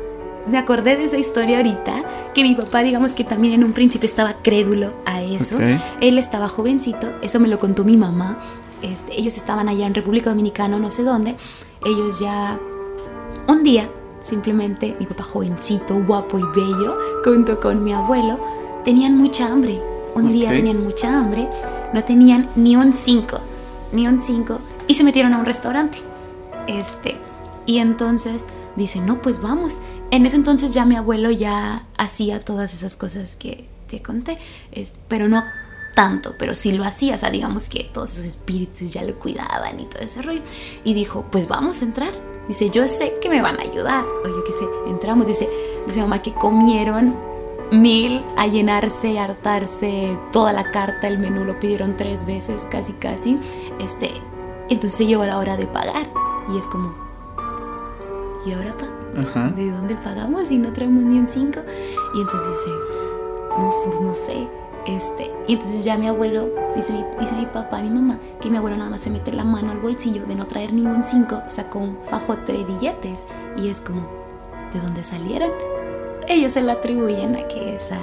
[0.47, 4.07] Me acordé de esa historia ahorita, que mi papá, digamos que también en un principio
[4.07, 5.59] estaba crédulo a eso.
[6.01, 8.39] Él estaba jovencito, eso me lo contó mi mamá.
[8.83, 11.37] Este, ellos estaban allá en República Dominicana, no sé dónde.
[11.85, 12.59] Ellos ya,
[13.49, 13.91] un día,
[14.21, 18.39] simplemente mi papá jovencito, guapo y bello, junto con mi abuelo,
[18.85, 19.81] tenían mucha hambre.
[20.15, 21.49] Un día tenían mucha hambre,
[21.93, 23.41] no tenían ni un cinco,
[23.93, 25.99] ni un cinco, y se metieron a un restaurante.
[26.67, 27.17] Este,
[27.67, 29.81] y entonces dice, no, pues vamos.
[30.11, 34.39] En ese entonces ya mi abuelo ya hacía todas esas cosas que te conté,
[34.73, 35.43] este, pero no
[35.95, 39.81] tanto, pero sí lo hacía, o sea, digamos que todos esos espíritus ya lo cuidaban
[39.81, 40.43] y todo ese rollo.
[40.85, 42.13] Y dijo, pues vamos a entrar.
[42.49, 44.05] Dice, yo sé que me van a ayudar.
[44.05, 45.27] O yo qué sé, entramos.
[45.27, 45.49] Dice,
[45.87, 47.17] dice mamá que comieron
[47.71, 52.93] mil a llenarse, a hartarse, toda la carta, el menú lo pidieron tres veces, casi
[52.95, 53.39] casi.
[53.81, 54.11] Este,
[54.69, 56.11] entonces llegó la hora de pagar.
[56.53, 56.95] Y es como,
[58.47, 58.87] ¿y ahora pa?
[59.21, 59.51] Ajá.
[59.51, 61.61] ¿De dónde pagamos y no traemos ni un 5?
[62.15, 62.71] Y entonces dice,
[63.59, 64.49] no, pues no sé.
[64.87, 68.51] Este, y entonces ya mi abuelo, dice mi, dice mi papá y mi mamá, que
[68.51, 71.45] mi abuelo nada más se mete la mano al bolsillo de no traer ningún 5,
[71.47, 73.27] sacó un fajote de billetes
[73.57, 74.07] y es como,
[74.73, 75.51] ¿de dónde salieron?
[76.29, 77.99] Ellos se lo atribuyen a que es a,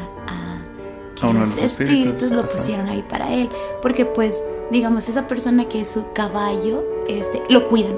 [1.16, 3.50] que los espíritus, espíritus lo pusieron ahí para él,
[3.84, 7.96] porque pues, digamos, esa persona que es su caballo, este, lo cuidan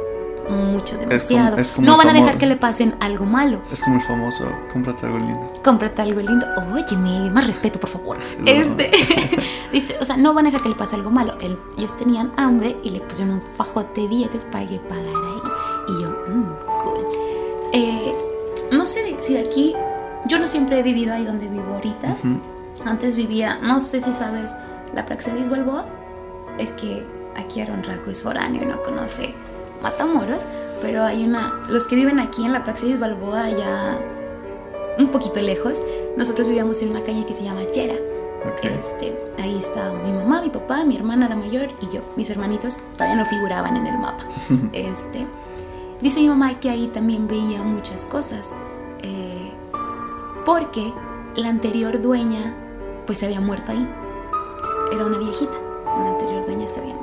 [0.50, 1.58] mucho, demasiado.
[1.58, 3.62] es como no el van a dejar que le pasen algo malo.
[3.72, 5.54] Es como el famoso, cómprate algo lindo.
[5.64, 6.46] Cómprate algo lindo.
[6.74, 8.18] Óyeme, más respeto, por favor.
[8.40, 8.46] No.
[8.50, 8.92] Este,
[9.72, 11.36] dice, o sea, no van a dejar que le pase algo malo.
[11.42, 15.42] Él- ellos tenían hambre y le pusieron un fajote de billetes para que pagara ahí.
[15.90, 16.52] Y yo, mmm,
[16.84, 17.06] cool.
[17.74, 18.14] Eh,
[18.72, 19.74] no sé si de aquí,
[20.26, 22.08] yo no siempre he vivido ahí donde vivo ahorita.
[22.20, 22.40] Ujú.
[22.86, 24.56] Antes vivía, no sé si sabes,
[24.94, 25.86] la Praxedis Balboa.
[26.58, 29.34] Es que aquí Aaron Raco es foráneo y no conoce
[29.84, 30.46] Matamoros,
[30.82, 31.62] pero hay una.
[31.70, 34.00] Los que viven aquí en la Praxedis Balboa, ya
[34.98, 35.82] un poquito lejos,
[36.18, 37.96] nosotros vivíamos en una calle que se llama Chera.
[38.46, 38.64] Ok.
[38.64, 42.02] Este, ahí está mi mamá, mi papá, mi hermana la mayor y yo.
[42.16, 44.24] Mis hermanitos todavía no figuraban en el mapa.
[44.74, 45.28] Este,
[46.02, 48.56] dice mi mamá que ahí también veía muchas cosas.
[49.02, 49.52] eh,
[50.46, 50.94] porque
[51.36, 52.54] la anterior dueña
[53.06, 53.90] pues se había muerto ahí.
[54.92, 55.54] Era una viejita.
[55.86, 57.03] La anterior dueña se había muerto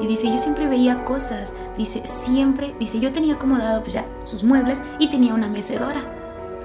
[0.00, 1.54] y dice, yo siempre veía cosas.
[1.76, 6.12] Dice, siempre, dice, yo tenía acomodado pues ya sus muebles y tenía una mecedora.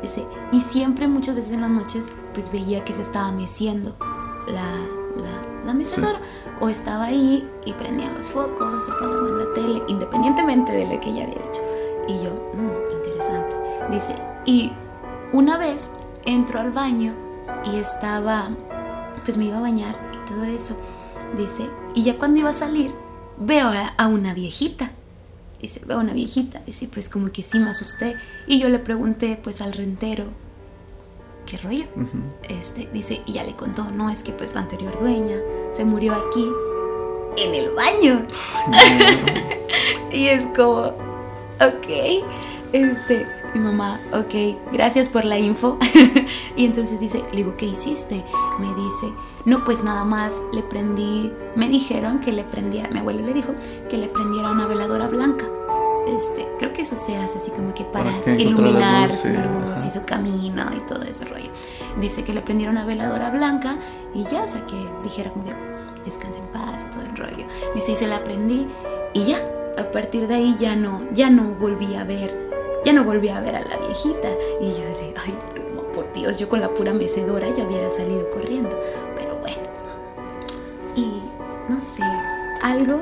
[0.02, 3.96] Dice, y siempre muchas veces en las noches pues veía que se estaba meciendo
[4.48, 4.72] la,
[5.22, 6.20] la, la mecedora.
[6.60, 11.10] O estaba ahí y prendían los focos o apagaban la tele, independientemente de lo que
[11.10, 11.62] ella había dicho.
[12.08, 13.56] Y yo, "Mm, interesante.
[13.92, 14.16] Dice,
[14.46, 14.72] y
[15.34, 15.90] una vez
[16.26, 17.14] entro al baño
[17.66, 18.50] y estaba,
[19.26, 20.76] pues me iba a bañar y todo eso.
[21.38, 22.94] Dice, y ya cuando iba a salir,
[23.42, 24.92] veo a, una viejita.
[25.60, 26.62] Dice, veo a una viejita.
[26.66, 28.16] Dice, pues como que sí me asusté.
[28.48, 30.26] Y yo le pregunté pues al rentero,
[31.46, 31.86] ¿qué rollo?
[32.48, 35.38] Este, dice, y ya le contó, no, es que pues la anterior dueña
[35.74, 36.48] se murió aquí,
[37.38, 38.26] en el baño.
[40.14, 40.88] Y es como,
[41.62, 41.88] ok,
[42.74, 45.78] este, mi mamá, ok, gracias por la info.
[46.56, 48.24] y entonces dice, le digo, ¿qué hiciste?
[48.60, 49.14] Me dice,
[49.45, 53.54] no, pues nada más le prendí, me dijeron que le prendiera, mi abuelo le dijo
[53.89, 55.45] que le prendiera una veladora blanca.
[56.08, 59.28] Este, creo que eso se hace así como que para Para que iluminar luz, su
[59.28, 59.43] sí, luz
[59.78, 59.88] ajá.
[59.88, 61.52] y su camino y todo ese rollo.
[61.99, 63.78] Dice que le prendiera una veladora blanca
[64.14, 65.54] y ya, o sea, que dijera como que
[66.04, 67.45] descansa en paz y todo el rollo.
[67.76, 68.68] Dice, y se la prendí
[69.14, 69.38] y ya,
[69.78, 72.51] a partir de ahí ya no, ya no volví a ver,
[72.86, 74.30] ya no volví a ver a la viejita.
[74.60, 75.38] Y yo así, ay,
[75.76, 78.78] no, por Dios, yo con la pura mecedora ya hubiera salido corriendo.
[79.16, 79.62] Pero bueno.
[80.96, 81.22] Y
[81.70, 82.04] no sé,
[82.62, 83.00] algo,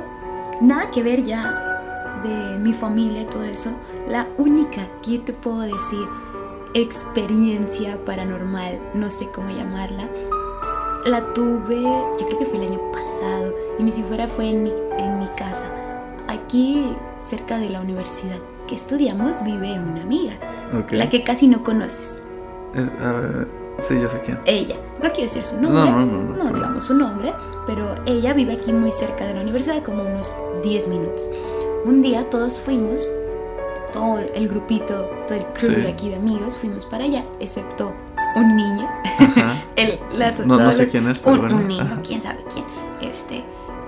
[0.61, 3.71] nada que ver ya de mi familia y todo eso.
[4.07, 6.07] La única que te puedo decir
[6.73, 10.07] experiencia paranormal, no sé cómo llamarla,
[11.05, 14.73] la tuve, yo creo que fue el año pasado, y ni siquiera fue en mi,
[14.97, 15.65] en mi casa.
[16.27, 18.37] Aquí, cerca de la universidad
[18.69, 20.33] que estudiamos, vive una amiga,
[20.77, 20.91] Ok.
[20.91, 22.19] la que casi no conoces.
[22.75, 23.47] A ver,
[23.79, 24.39] sí, ya sé quién.
[24.45, 26.55] Ella, no quiero decir su No, nombre, no, no, no, claro.
[26.55, 27.33] digamos su nombre,
[27.65, 30.31] pero ella vive aquí muy cerca de la universidad, como unos
[30.63, 31.29] 10 minutos.
[31.85, 33.07] Un día todos fuimos,
[33.91, 35.81] todo el grupito, todo el crew Sí.
[35.81, 37.91] de aquí de amigos, fuimos para allá, excepto
[38.35, 38.87] un niño.
[39.77, 42.01] Él, las, No- no sé quién es, pero un, bueno, un niño, ajá.
[42.03, 42.65] quién sabe quién.
[43.01, 43.43] Este,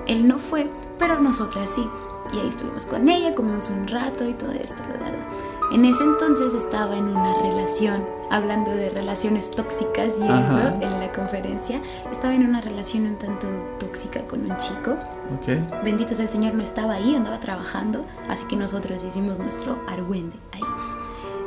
[0.08, 0.68] él no fue,
[0.98, 1.88] pero nosotras sí.
[2.34, 4.84] Y ahí estuvimos con ella, comimos un rato y todo esto.
[4.94, 5.26] la, la, la.
[5.74, 10.44] En ese entonces estaba en una relación, hablando de relaciones tóxicas y Ajá.
[10.44, 11.82] eso en la conferencia.
[12.12, 13.48] Estaba en una relación un tanto
[13.80, 14.92] tóxica con un chico.
[15.40, 15.84] Ok.
[15.84, 20.36] Bendito sea el Señor, no estaba ahí, andaba trabajando, así que nosotros hicimos nuestro argüende
[20.52, 20.62] ahí.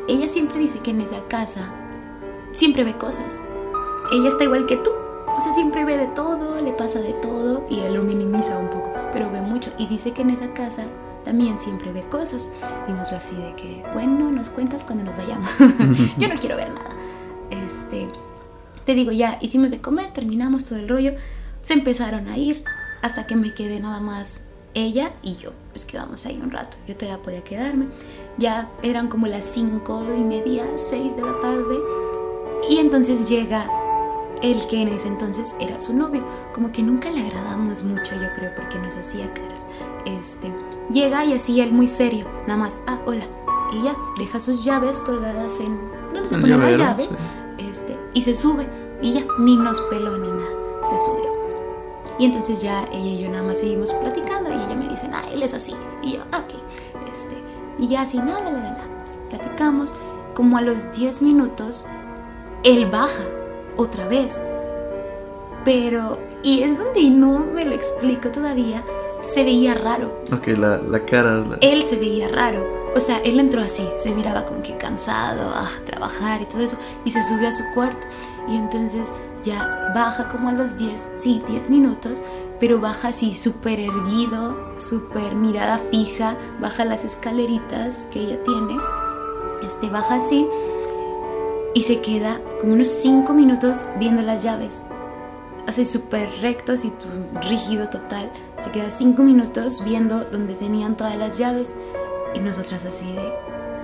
[0.08, 1.72] Ella siempre dice que en esa casa
[2.52, 3.42] siempre ve cosas.
[4.10, 4.90] Ella está igual que tú,
[5.36, 8.68] o sea, siempre ve de todo, le pasa de todo y él lo minimiza un
[8.68, 9.72] poco, pero ve mucho.
[9.78, 10.84] Y dice que en esa casa
[11.24, 12.50] también siempre ve cosas.
[12.86, 15.48] Y nosotros así de que, bueno, nos cuentas cuando nos vayamos.
[16.18, 16.90] Yo no quiero ver nada.
[17.50, 18.08] Este,
[18.84, 21.14] te digo, ya hicimos de comer, terminamos todo el rollo,
[21.62, 22.64] se empezaron a ir
[23.00, 24.44] hasta que me quedé nada más
[24.74, 25.52] ella y yo.
[25.72, 26.76] Nos quedamos ahí un rato.
[26.86, 27.86] Yo todavía podía quedarme.
[28.38, 31.78] Ya eran como las cinco y media, seis de la tarde.
[32.68, 33.70] Y entonces llega
[34.44, 36.22] el que en ese entonces era su novio.
[36.52, 39.66] Como que nunca le agradamos mucho, yo creo, porque nos hacía caras.
[40.04, 40.52] Este,
[40.90, 43.26] llega y así él muy serio, nada más, ah, hola.
[43.72, 45.78] Y ya, deja sus llaves colgadas en
[46.12, 47.08] donde se ponen las llaves.
[47.10, 47.16] sí.
[47.58, 48.68] Este, y se sube.
[49.00, 50.84] Y ya, ni nos peló ni nada.
[50.84, 51.32] Se subió.
[52.18, 55.22] Y entonces ya ella y yo nada más seguimos platicando y ella me dice, ah,
[55.32, 55.74] él es así.
[56.02, 57.10] Y yo, ah, ok.
[57.10, 57.42] Este,
[57.78, 59.04] y ya así, no, la, la, la, la.
[59.30, 59.94] Platicamos.
[60.34, 61.86] Como a los 10 minutos,
[62.64, 63.22] él baja
[63.76, 64.40] otra vez.
[65.64, 68.84] Pero, y es donde no me lo explico todavía,
[69.20, 70.12] se veía raro.
[70.32, 71.58] Ok, la, la cara la...
[71.60, 72.62] Él se veía raro.
[72.94, 76.76] O sea, él entró así, se miraba como que cansado, a trabajar y todo eso,
[77.04, 78.06] y se subió a su cuarto.
[78.48, 79.12] Y entonces
[79.42, 82.22] ya baja como a los 10, sí, 10 minutos,
[82.60, 88.76] pero baja así súper erguido, súper mirada fija, baja las escaleritas que ella tiene,
[89.62, 90.46] este baja así
[91.74, 94.86] y se queda como unos 5 minutos viendo las llaves.
[95.66, 97.08] Así súper rectos y tu-
[97.48, 98.30] rígido total.
[98.60, 101.76] Se queda 5 minutos viendo donde tenían todas las llaves.
[102.34, 103.32] Y nosotras así de,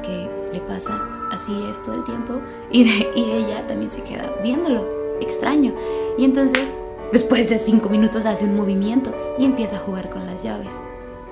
[0.02, 1.00] ¿qué le pasa?
[1.32, 2.40] Así es todo el tiempo.
[2.70, 4.86] Y, de- y ella también se queda viéndolo.
[5.20, 5.74] Extraño.
[6.18, 6.72] Y entonces,
[7.12, 10.72] después de 5 minutos hace un movimiento y empieza a jugar con las llaves.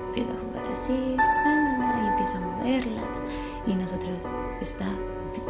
[0.07, 3.23] Empieza a jugar así, y empieza a moverlas.
[3.67, 4.13] Y nosotros,
[4.61, 4.87] está,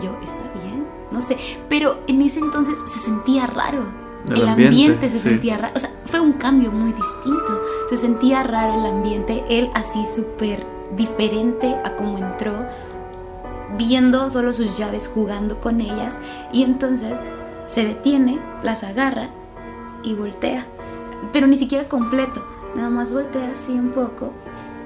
[0.02, 0.88] yo, ¿está bien?
[1.12, 1.38] No sé.
[1.70, 3.84] Pero en ese entonces se sentía raro.
[4.28, 5.30] El El, ambiente, ambiente, se sí.
[5.30, 5.74] sentía raro.
[5.76, 7.62] O sea, fue un cambio muy distinto.
[7.90, 9.44] Se sentía raro el ambiente.
[9.50, 10.66] Él así súper
[10.96, 12.66] diferente a como entró.
[13.78, 16.20] Viendo solo sus llaves, jugando con ellas.
[16.52, 17.18] Y entonces
[17.68, 19.30] se detiene, las agarra
[20.04, 20.66] y voltea.
[21.32, 22.46] Pero ni siquiera completo.
[22.76, 24.34] Nada más voltea así un poco.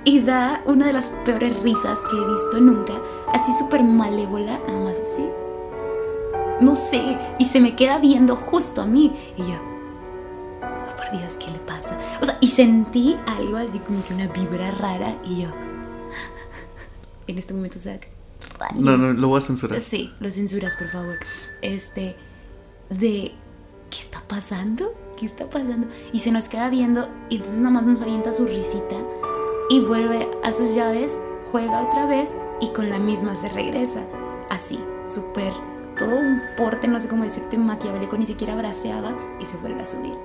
[0.06, 2.94] Y da una de las peores risas que he visto nunca.
[3.34, 4.60] Así súper malévola.
[4.68, 5.24] Nada más así
[6.64, 9.14] no sé, y se me queda viendo justo a mí.
[9.38, 9.56] Y yo,
[10.62, 11.98] oh, por Dios, ¿qué le pasa?
[12.22, 15.50] O sea, y sentí algo así como que una vibra rara y yo,
[17.28, 18.00] en este momento, o sea,
[18.58, 18.80] rayo.
[18.80, 19.80] No, no, lo voy a censurar.
[19.80, 21.18] Sí, lo censuras, por favor.
[21.62, 22.16] Este,
[22.90, 23.34] de,
[23.90, 24.94] ¿qué está pasando?
[25.18, 25.88] ¿Qué está pasando?
[26.12, 28.96] Y se nos queda viendo y entonces nada más nos avienta su risita
[29.70, 31.20] y vuelve a sus llaves,
[31.52, 34.04] juega otra vez y con la misma se regresa.
[34.50, 35.54] Así, súper
[35.98, 39.86] todo un porte, no sé cómo decirte, maquiavélico, ni siquiera braceaba y se vuelve a
[39.86, 40.16] subir.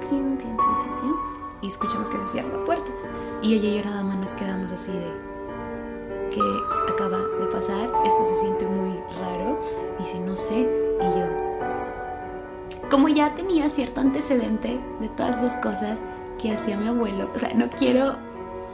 [0.00, 1.16] Pium, pium, pium,
[1.60, 2.90] y escuchamos que se cierra la puerta.
[3.42, 5.34] Y ella y yo nada más nos quedamos así de
[6.30, 9.58] que acaba de pasar, esto se siente muy raro.
[9.98, 10.60] Y dice, no sé,
[11.00, 11.26] y yo,
[12.90, 16.02] como ya tenía cierto antecedente de todas esas cosas
[16.40, 18.16] que hacía mi abuelo, o sea, no quiero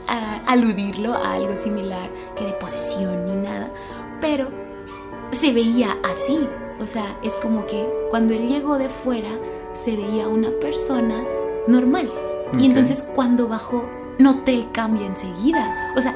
[0.07, 3.71] aludirlo a algo similar que de posesión ni nada,
[4.19, 4.49] pero
[5.31, 6.47] se veía así,
[6.79, 9.29] o sea, es como que cuando él llegó de fuera
[9.73, 11.23] se veía una persona
[11.67, 12.11] normal.
[12.57, 13.87] Y entonces cuando bajó
[14.19, 15.93] noté el cambio enseguida.
[15.95, 16.15] O sea,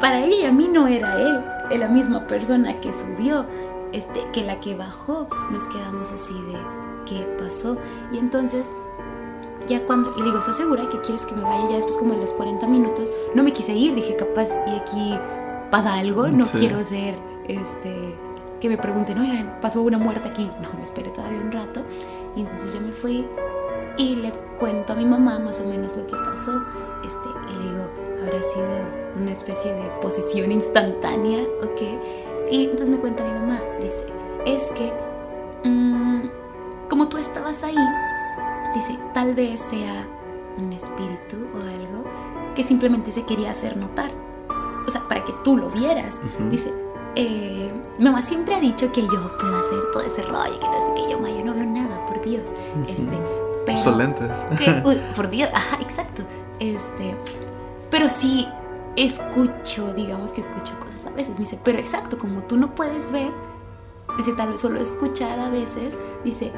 [0.00, 3.46] para ella y a mí no era él, era la misma persona que subió,
[3.92, 5.28] este, que la que bajó.
[5.50, 6.58] Nos quedamos así de
[7.06, 7.76] qué pasó.
[8.12, 8.72] Y entonces,
[9.68, 11.68] ya cuando le digo, ¿estás segura que quieres que me vaya?
[11.70, 13.94] Ya después, como en los 40 minutos, no me quise ir.
[13.94, 15.18] Dije, capaz, y aquí
[15.70, 16.28] pasa algo.
[16.28, 16.58] No Sí.
[16.58, 17.16] quiero ser,
[17.48, 18.14] este,
[18.60, 20.50] que me pregunten, oigan, pasó una muerte aquí.
[20.62, 21.82] No, me esperé todavía un rato.
[22.36, 23.26] Y entonces yo me fui
[23.98, 26.52] y le cuento a mi mamá más o menos lo que pasó.
[27.06, 27.88] Este, y le digo,
[28.22, 28.66] habrá sido
[29.20, 31.82] una especie de posesión instantánea, ¿ok?
[32.50, 34.06] Y entonces me cuenta mi mamá, dice,
[34.44, 34.92] es que
[35.64, 36.28] mm,
[36.88, 37.74] como tú estabas ahí,
[38.76, 40.06] dice, tal vez sea
[40.58, 42.04] un espíritu o algo
[42.54, 44.10] que simplemente se quería hacer notar.
[44.86, 46.20] O sea, para que tú lo vieras.
[46.50, 46.72] Dice,
[47.16, 50.92] eh, mamá siempre ha dicho que yo puedo hacer todo ese rollo, que no sé
[50.94, 52.54] qué, yo, ma, yo no veo nada, por Dios.
[52.86, 53.18] Este,
[53.64, 53.78] pero...
[53.78, 54.46] Son lentes.
[54.58, 54.70] que,
[55.16, 56.22] por Dios, ajá, exacto.
[56.60, 57.16] Este,
[57.90, 58.46] pero sí
[58.96, 61.34] escucho, digamos que escucho cosas a veces.
[61.34, 63.32] Me dice, pero exacto, como tú no puedes ver,
[64.16, 66.52] dice, tal vez solo escuchar a veces, dice,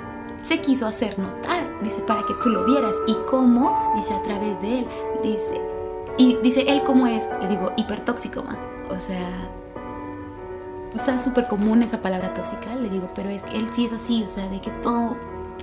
[0.48, 2.94] se quiso hacer notar, dice, para que tú lo vieras.
[3.06, 3.92] ¿Y cómo?
[3.94, 4.86] Dice, a través de él.
[5.22, 5.60] Dice,
[6.16, 8.42] y dice, él cómo es, le digo, hipertóxico.
[8.88, 9.28] O sea,
[10.94, 14.22] está súper común esa palabra tóxica, le digo, pero es que él sí es así,
[14.22, 15.16] o sea, de que todo,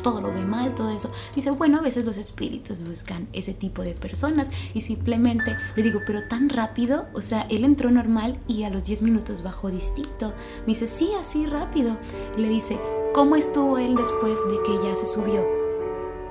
[0.06, 1.10] todo lo ve mal, todo eso.
[1.34, 6.02] Dice, bueno, a veces los espíritus buscan ese tipo de personas y simplemente le digo,
[6.06, 10.32] pero tan rápido, o sea, él entró normal y a los 10 minutos bajó distinto.
[10.60, 11.98] Me dice, sí, así rápido.
[12.38, 12.80] Le dice,
[13.15, 15.44] ¿cómo estuvo él después de que ya se subió?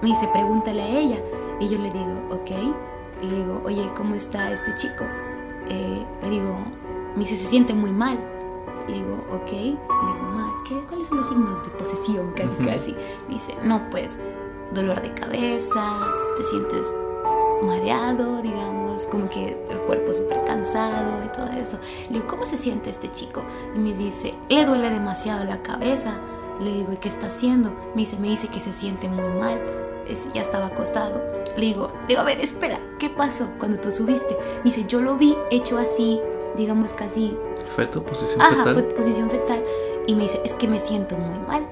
[0.03, 1.21] Me dice, pregúntale a ella.
[1.59, 2.51] Y yo le digo, ok.
[3.25, 5.05] Le digo, oye, ¿cómo está este chico?
[5.69, 6.59] Eh, le digo,
[7.15, 8.21] me dice, se siente muy mal.
[8.87, 9.51] Le digo, ok.
[9.51, 12.32] Le digo, ma, ¿qué, ¿cuáles son los signos de posesión?
[12.32, 12.93] Casi, casi.
[13.28, 14.19] Me dice, no, pues,
[14.73, 15.99] dolor de cabeza,
[16.36, 16.93] te sientes
[17.62, 21.78] mareado, digamos, como que el cuerpo súper cansado y todo eso.
[22.09, 23.43] Le digo, ¿cómo se siente este chico?
[23.74, 26.15] Y me dice, le duele demasiado la cabeza.
[26.61, 27.70] Le digo, ¿y qué está haciendo?
[27.95, 29.61] Me dice, me dice que se siente muy mal.
[30.09, 31.23] Es- ya estaba acostado.
[31.57, 34.36] Le digo, le digo, a ver, espera, ¿qué pasó cuando tú subiste?
[34.59, 36.20] Me dice, yo lo vi hecho así,
[36.57, 38.74] digamos casi Feto, posición Ajá, fetal.
[38.74, 39.65] fue posición fetal.
[40.07, 41.67] Y me dice, es que me siento muy mal.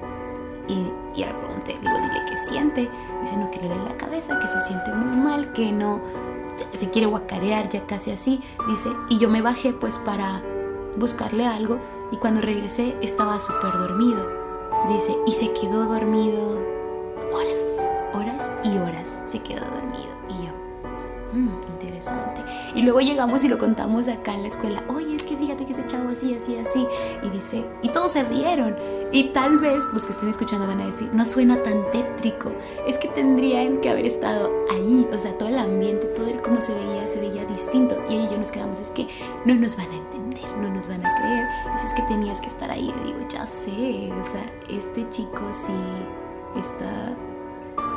[0.67, 2.89] Y, y ahora pregunté, le digo, dile qué siente.
[3.21, 6.01] Dice, no, que le duele la cabeza, que se siente muy mal, que no,
[6.71, 8.41] se quiere guacarear ya casi así.
[8.67, 10.41] Dice, y yo me bajé pues para
[10.97, 11.79] buscarle algo.
[12.11, 14.27] Y cuando regresé estaba súper dormido.
[14.87, 16.59] Dice, y se quedó dormido
[17.31, 17.69] horas,
[18.13, 19.19] horas y horas.
[19.25, 20.13] Se quedó dormido.
[20.29, 20.53] Y yo,
[21.33, 22.43] Mm, interesante.
[22.75, 24.83] Y luego llegamos y lo contamos acá en la escuela.
[24.87, 25.12] Oye,
[26.13, 26.87] así, así, así.
[27.23, 28.75] Y dice, y todos se rieron.
[29.11, 32.51] Y tal vez los que estén escuchando van a decir, no suena tan tétrico.
[32.87, 35.07] Es que tendrían que haber estado ahí.
[35.13, 37.95] O sea, todo el ambiente, todo el cómo se veía, se veía distinto.
[38.09, 39.07] Y ahí yo nos quedamos, es que
[39.45, 41.45] no nos van a entender, no nos van a creer.
[41.73, 42.91] Dice, es que tenías que estar ahí.
[42.97, 44.11] Le digo, ya sé.
[44.19, 45.73] O sea, este chico sí
[46.59, 47.15] está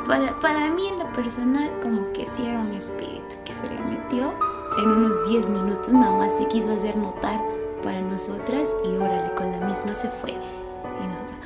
[0.07, 3.79] para, para mí en lo personal como que sí era un espíritu que se le
[3.81, 4.33] metió
[4.77, 7.41] en unos 10 minutos nada más se quiso hacer notar
[7.83, 11.39] para nosotras y órale con la misma se fue y nosotros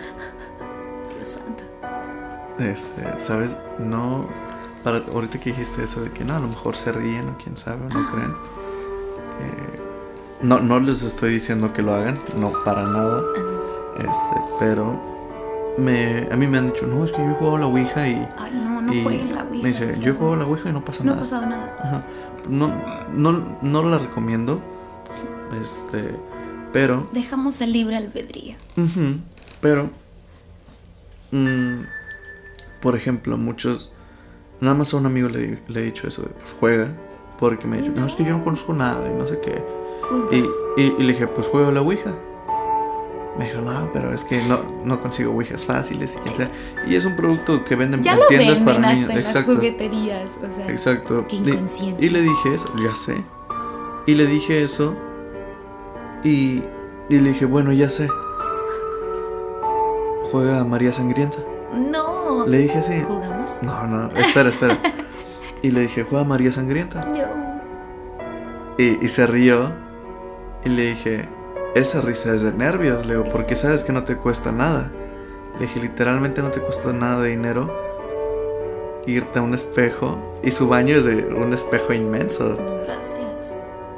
[1.15, 1.63] Dios santo
[2.59, 3.55] Este, ¿sabes?
[3.79, 4.25] No.
[4.83, 7.55] Para, ahorita que dijiste eso de que no, a lo mejor se ríen o quién
[7.57, 8.11] sabe o no Ajá.
[8.13, 8.31] creen.
[8.31, 9.79] eh,
[10.41, 13.21] no, no les estoy diciendo que lo hagan, no para nada.
[13.97, 14.99] Este, pero
[15.77, 18.27] me, a mí me han dicho, no, es que yo he jugado la Ouija y.
[18.39, 20.17] ay no no jueguen la ouija Me dice, yo he favor".
[20.17, 21.21] jugado la Ouija y no pasa no ha nada.
[21.21, 22.03] pasado nada Ajá.
[22.49, 22.71] No,
[23.13, 24.59] no, no la recomiendo.
[25.59, 26.03] Este,
[26.71, 27.09] pero.
[27.11, 28.55] dejamos el libre albedrío
[29.59, 29.89] Pero,
[31.31, 31.81] mm,
[32.81, 33.91] por ejemplo, muchos,
[34.59, 36.87] nada más a un amigo le, he dicho eso, de, pues juega,
[37.39, 39.61] porque me ha dicho, no, es que yo no conozco nada y no sé qué.
[40.09, 40.55] pues Y, ves.
[40.77, 42.13] y- y le dije, pues juega a la Ouija.
[43.37, 46.51] Me dijo, no, pero es que no, no consigo Ouijas fáciles y quién sea.
[46.85, 49.09] Y es un producto que venden ya en lo tiendas venden para hasta niños.
[49.09, 49.55] en las Exacto.
[49.55, 51.25] jugueterías o sea Exacto.
[51.29, 53.23] qué Y le dije eso, ya sé.
[54.05, 54.95] Y le dije eso.
[56.23, 56.63] Y,
[57.09, 58.07] y le dije, bueno, ya sé.
[60.31, 61.37] juega María Sangrienta.
[61.73, 62.45] No.
[62.47, 63.01] Le dije así.
[63.01, 63.51] ¿Jugamos?
[63.61, 64.77] No, no, espera, espera.
[65.63, 67.05] Y le dije, juega María Sangrienta.
[67.05, 67.61] No.
[68.79, 69.71] Y, y se rió.
[70.65, 71.29] Y le dije,
[71.75, 74.91] esa risa es de nervios, Leo, porque sabes que no te cuesta nada.
[75.59, 77.71] Le dije, literalmente no te cuesta nada de dinero
[79.05, 80.17] irte a un espejo.
[80.43, 82.57] Y su baño es de un espejo inmenso.
[82.85, 83.19] Gracias.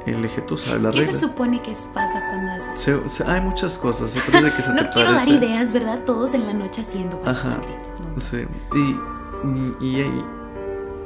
[0.06, 3.08] Y le dije, tú sabes la ¿Qué se supone que pasa cuando haces Se- eso?
[3.08, 6.00] se- hay muchas cosas, se parece que se No te quiero dar ideas, ¿verdad?
[6.04, 7.44] Todos en la noche haciendo para Ajá.
[7.44, 7.78] sangre.
[8.14, 8.20] No.
[8.20, 10.24] Sí, y, y, y,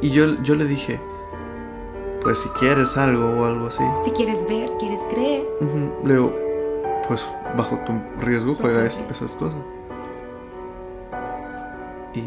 [0.00, 1.00] y yo, yo le dije,
[2.22, 3.84] pues si quieres algo o algo así.
[4.02, 5.46] Si quieres ver, quieres creer.
[5.60, 6.34] Ujú, Le digo,
[7.06, 9.10] pues bajo tu riesgo juega Bajo es- riesgo.
[9.26, 9.60] esas cosas.
[12.14, 12.22] Y,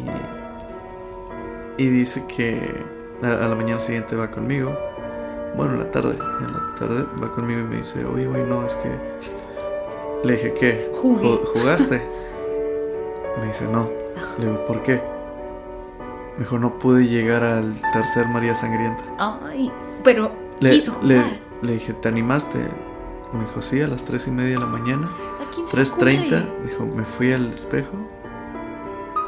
[1.83, 2.85] y dice que
[3.23, 4.73] a, a la mañana siguiente va conmigo.
[5.55, 8.65] Bueno, en la tarde, en la tarde va conmigo y me dice, oye, güey, no,
[8.65, 8.89] es que...
[10.23, 10.91] Le dije, ¿qué?
[10.93, 11.25] Jugué.
[11.25, 12.01] ¿Ju- ¿Jugaste?
[13.39, 13.89] Me dice, no.
[14.37, 15.01] Le digo, ¿por qué?
[16.37, 19.03] Me dijo, no pude llegar al tercer María Sangrienta.
[19.17, 19.71] Ay,
[20.03, 21.39] pero Le, quiso le, jugar.
[21.63, 22.59] le dije, ¿te animaste?
[23.33, 25.09] Me dijo, sí, a las tres y media de la mañana.
[25.45, 26.45] ¿A quién se le 3.30, ocurre?
[26.65, 27.93] dijo, me fui al espejo,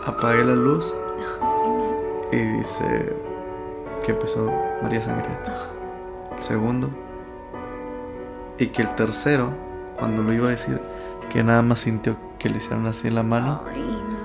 [0.05, 0.93] apagué la luz
[1.41, 3.13] Ay, y dice
[4.05, 4.51] que empezó
[4.81, 5.53] María Sangrienta.
[5.53, 5.82] El
[6.43, 6.89] segundo.
[8.59, 9.49] Y que el tercero,
[9.97, 10.79] cuando lo iba a decir,
[11.29, 13.81] que nada más sintió que le hicieron así en la mano, Ay,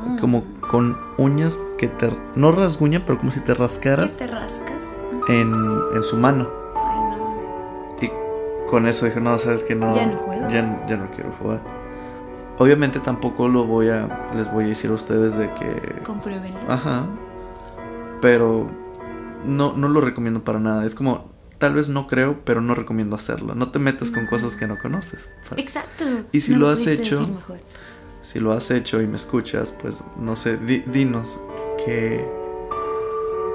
[0.06, 0.16] no.
[0.20, 2.10] como con uñas que te...
[2.34, 4.84] No rasguñan, pero como si te ¿Qué rascaras te rascas?
[5.28, 5.54] en,
[5.94, 6.48] en su mano.
[6.76, 7.86] Ay, no.
[8.02, 8.12] Y
[8.68, 9.94] con eso dije, no, sabes que no.
[9.94, 10.48] Ya no juego.
[10.50, 11.60] Ya, ya no quiero jugar.
[12.58, 14.30] Obviamente tampoco lo voy a.
[14.34, 16.02] Les voy a decir a ustedes de que.
[16.04, 16.58] Compruébenlo.
[16.68, 17.04] Ajá.
[18.20, 18.66] Pero
[19.44, 20.84] no, no lo recomiendo para nada.
[20.84, 21.27] Es como.
[21.58, 23.54] Tal vez no creo, pero no recomiendo hacerlo.
[23.54, 25.28] No te metas con cosas que no conoces.
[25.56, 26.04] Exacto.
[26.30, 27.28] Y si No lo has hecho.
[28.22, 31.40] Si lo has hecho y me escuchas, pues no sé, di- dinos
[31.84, 32.28] qué,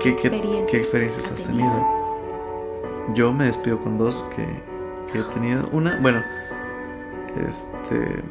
[0.01, 1.69] qué, qué- Experiencias qué experiencias ha has tenido.
[1.69, 3.13] tenido.
[3.15, 4.45] Yo me despido con dos que,
[5.11, 5.69] que he tenido.
[5.71, 6.23] Una, bueno,
[7.47, 8.23] este.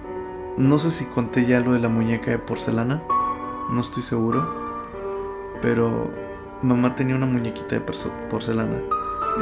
[0.59, 3.03] No sé si conté ya lo de la muñeca de porcelana.
[3.70, 4.61] No estoy seguro.
[5.62, 6.11] Pero
[6.62, 8.78] mamá tenía una muñequita de porcelana.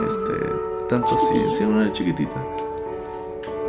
[0.07, 0.47] Este.
[0.89, 2.37] Tanto así, sí, una chiquitita.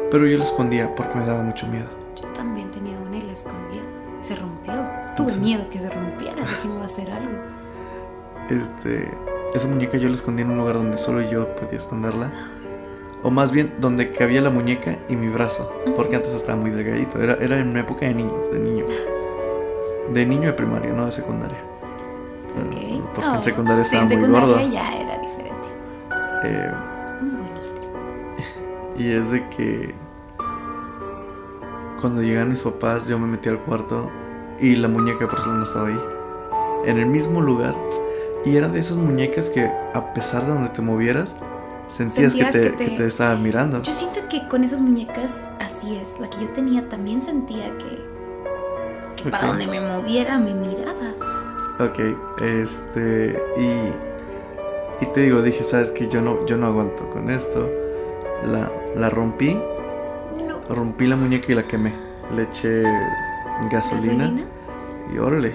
[0.09, 1.87] Pero yo la escondía porque me daba mucho miedo.
[2.19, 3.81] Yo también tenía una y la escondía.
[4.21, 4.73] Se rompió.
[5.15, 5.39] Tuve Sí.
[5.39, 6.35] miedo que se rompiera.
[6.35, 7.31] Dije, me va a hacer algo.
[8.49, 9.09] Este,
[9.53, 12.31] esa muñeca yo la escondí en un lugar donde solo yo podía esconderla.
[13.23, 15.71] O más bien donde cabía la muñeca y mi brazo.
[15.95, 17.19] Porque antes estaba muy delgadito.
[17.19, 18.85] Era, era en una época de niños, de niño.
[20.11, 21.59] De niño de primaria, no de secundaria.
[22.67, 22.75] Ok.
[22.75, 24.73] Eh, Porque Oh, en secundaria sí, estaba en muy secundaria gordo.
[24.73, 25.20] ya era.
[26.43, 26.71] Eh,
[27.21, 28.97] Muy bonito.
[28.97, 29.93] y es de que
[31.99, 34.09] cuando llegaron mis papás, yo me metí al cuarto
[34.59, 35.99] y la muñeca de porcelana estaba ahí.
[36.85, 37.75] En el mismo lugar.
[38.43, 41.37] Y era de esas muñecas que a pesar de donde te movieras,
[41.87, 43.83] sentías, Sentías que, te, que te- que te estaba mirando.
[43.83, 46.19] Yo siento que con esas muñecas así es.
[46.19, 51.13] La que yo tenía también sentía que, que para donde me moviera me miraba.
[51.79, 51.99] Ok,
[52.41, 53.39] este.
[53.59, 53.93] Y,
[55.01, 57.69] y te digo, dije, sabes que yo no, yo no aguanto con esto.
[58.45, 60.75] La, la rompí, No.
[60.75, 61.93] rompí la muñeca y la quemé.
[62.33, 62.83] Le eché
[63.69, 64.43] gasolina, ¿Gasolina?
[65.13, 65.53] y órale,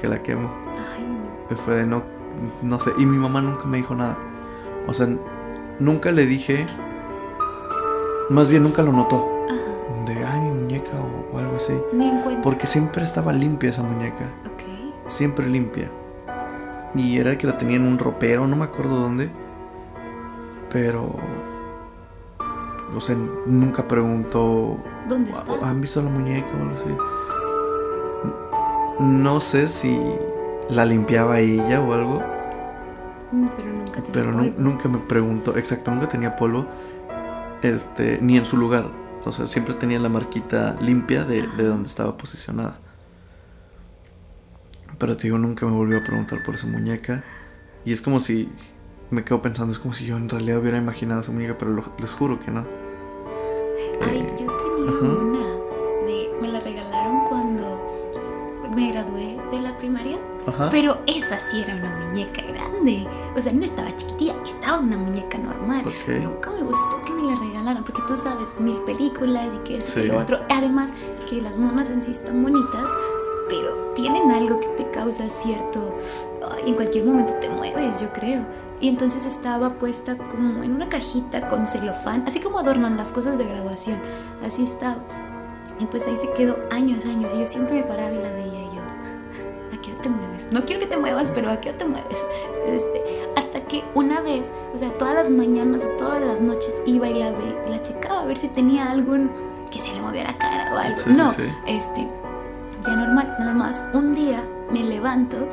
[0.00, 0.50] que la quemo.
[0.96, 1.06] Ay,
[1.50, 1.56] no.
[1.58, 2.02] Fue de no,
[2.62, 2.90] no sé.
[2.98, 4.18] Y mi mamá nunca me dijo nada.
[4.86, 5.08] O sea,
[5.78, 6.66] nunca le dije.
[8.30, 9.28] Más bien nunca lo notó.
[9.48, 10.04] Ajá.
[10.06, 11.74] De, ay, mi muñeca o, o algo así.
[11.92, 12.10] Ni.
[12.42, 14.24] Porque siempre estaba limpia esa muñeca.
[14.46, 15.08] Ok.
[15.10, 15.90] Siempre limpia.
[16.94, 19.30] Y era que la tenía en un ropero, no me acuerdo dónde.
[20.70, 21.16] Pero.
[22.94, 23.16] O sea,
[23.46, 24.76] nunca preguntó.
[25.08, 25.52] ¿Dónde está?
[25.68, 26.96] ¿Han visto la muñeca o algo así?
[29.00, 30.00] No sé si
[30.70, 32.22] la limpiaba ella o algo.
[33.32, 34.52] Mm, Pero nunca tenía Pero polvo.
[34.58, 36.66] nunca me preguntó, exacto, nunca tenía polvo,
[37.62, 38.86] este, ni en su lugar.
[39.26, 42.78] O sea, siempre tenía la marquita limpia de, de donde estaba posicionada.
[45.04, 47.22] Pero te digo, nunca me volvió a preguntar por esa muñeca.
[47.84, 48.48] Y es como si,
[49.10, 51.92] me quedo pensando, es como si yo en realidad hubiera imaginado esa muñeca, pero lo-
[52.00, 52.64] les juro que no.
[54.00, 55.18] Ay, Eh, yo tenía ajá.
[55.20, 55.46] una.
[56.06, 60.16] De, me la regalaron cuando me gradué de la primaria.
[60.46, 60.70] Ajá.
[60.70, 63.06] Pero esa sí era una muñeca grande.
[63.36, 65.82] O sea, no estaba chiquitilla, estaba una muñeca normal.
[65.86, 66.14] Ok.
[66.22, 70.00] Nunca me gustó que me la regalaran, porque tú sabes, mil películas y que eso
[70.00, 70.08] y Sí.
[70.08, 70.40] lo otro.
[70.48, 70.94] Además,
[71.28, 72.90] que las monas en sí están bonitas,
[73.50, 74.68] pero tienen algo que
[75.04, 75.98] causa cierto.
[76.66, 78.44] en cualquier momento te mueves, yo creo.
[78.80, 83.36] Y entonces estaba puesta como en una cajita con celofán, así como adornan las cosas
[83.38, 83.98] de graduación.
[84.44, 84.96] Así estaba.
[85.78, 87.32] Y pues ahí se quedó años, años.
[87.34, 88.82] Y yo siempre me paraba y la veía y yo,
[89.76, 90.48] ¿a qué hora te mueves?
[90.50, 92.26] No quiero que te muevas, pero ¿a qué hora te mueves?
[92.66, 93.02] Este,
[93.36, 97.14] hasta que una vez, o sea, todas las mañanas o todas las noches iba y
[97.14, 99.30] la, ve, la checaba a ver si tenía algún
[99.70, 100.96] que se le movía la cara o algo.
[100.96, 101.42] Sí, sí, no, sí.
[101.66, 102.08] este,
[102.86, 103.36] ya normal.
[103.38, 105.48] Nada más un día me levanto,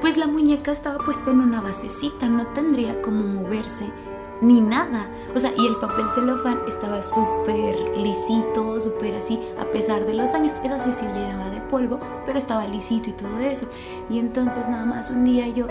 [0.00, 3.92] pues la muñeca estaba puesta en una basecita, no tendría como moverse
[4.40, 5.08] ni nada.
[5.34, 10.34] O sea, y el papel celofán estaba súper lisito, súper así, a pesar de los
[10.34, 10.54] años.
[10.64, 13.68] Eso sí se llenaba de polvo, pero estaba lisito y todo eso.
[14.08, 15.66] Y entonces nada más un día yo,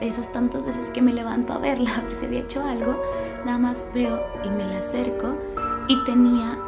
[0.00, 3.00] esas tantas veces que me levanto a verla, a ver si había hecho algo,
[3.44, 5.36] nada más veo y me la acerco
[5.88, 6.58] y tenía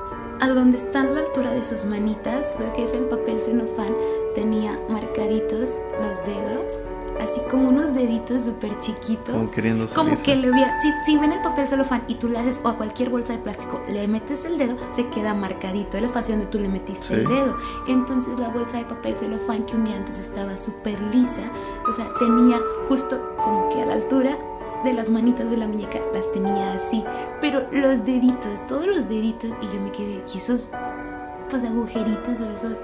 [0.41, 3.95] a donde está la altura de sus manitas, lo que es el papel celofán,
[4.35, 6.83] tenía marcaditos los dedos,
[7.21, 9.35] así como unos deditos súper chiquitos.
[9.35, 10.25] Como queriendo Como salirse.
[10.25, 10.81] que le hubiera.
[10.81, 13.41] Si, si ven el papel celofán y tú le haces, o a cualquier bolsa de
[13.41, 17.15] plástico, le metes el dedo, se queda marcadito el espacio donde tú le metiste Sí.
[17.15, 17.57] el dedo.
[17.89, 21.43] Entonces la bolsa de papel celofán que un día antes estaba súper lisa,
[21.89, 24.39] o sea, tenía justo como que a la altura
[24.85, 27.05] de las manitas de la muñeca, las tenía así.
[27.41, 30.71] Pero los deditos, todos los deditos, y yo me quedé, ¿y esos
[31.51, 32.83] pues agujeritos o esos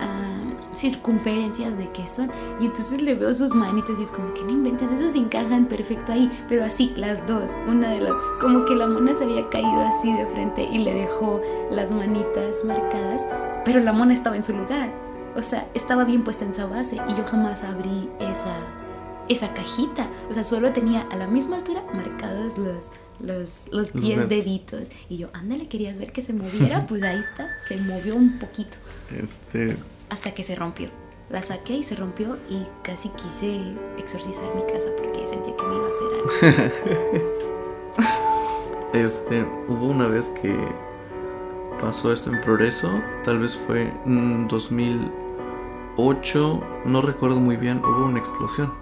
[0.00, 2.30] ah, circunferencias de qué son?
[2.60, 6.12] Y entonces le veo sus manitas y es como que no inventes, esas encajan perfecto
[6.12, 9.80] ahí, pero así, las dos, una de las, como que la mona se había caído
[9.80, 11.40] así de frente y le dejó
[11.70, 13.26] las manitas marcadas,
[13.64, 14.90] pero la mona estaba en su lugar,
[15.36, 18.54] o sea, estaba bien puesta en esa base y yo jamás abrí esa,
[19.28, 22.90] esa cajita, o sea, solo tenía a la misma altura marcados los...
[23.20, 24.28] Los, los Los 10 dedos.
[24.28, 24.90] deditos.
[25.08, 26.84] Y yo, ándale, querías ver que se moviera.
[26.88, 28.76] Pues ahí está, se movió un poquito
[29.16, 29.76] Este,
[30.10, 30.90] hasta que se rompió.
[31.30, 33.60] La saqué y se rompió y casi quise
[33.98, 36.26] exorcizar mi casa porque sentía que me iba a hacer algo.
[38.92, 40.52] este, hubo una vez que
[41.80, 42.90] pasó esto en Progreso,
[43.24, 48.74] tal vez fue en 2008, no recuerdo muy bien, hubo una explosión.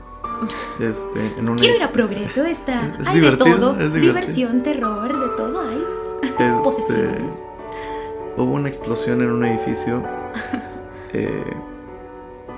[0.81, 2.95] Este, en Quiero ir a progreso, está.
[3.01, 3.71] Es hay de divertido, todo.
[3.73, 4.13] es divertido.
[4.13, 5.85] Diversión, terror, de todo hay.
[6.23, 7.35] Este, Posesiones.
[8.37, 10.05] hubo una explosión en un edificio
[11.13, 11.53] eh,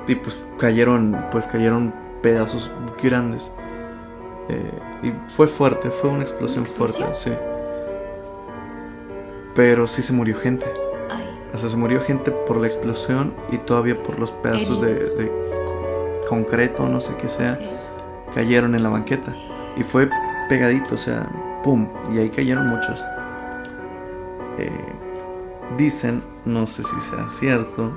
[0.06, 2.70] y pues cayeron pues cayeron pedazos
[3.02, 3.52] grandes
[4.50, 4.70] Eh,
[5.02, 7.32] y fue fuerte fue una explosión, fuerte sí
[9.54, 10.66] pero sí se murió gente
[11.10, 11.24] Ay,
[11.54, 15.00] o sea se murió gente por la explosión y todavía por los pedazos de,
[16.28, 17.58] concreto no sé qué sea.
[18.32, 19.34] Cayeron en la banqueta
[19.76, 20.08] y fue
[20.48, 21.26] pegadito, o sea,
[21.62, 23.04] pum, y ahí cayeron muchos.
[24.58, 24.70] Eh,
[25.76, 27.92] dicen, no sé si sea cierto,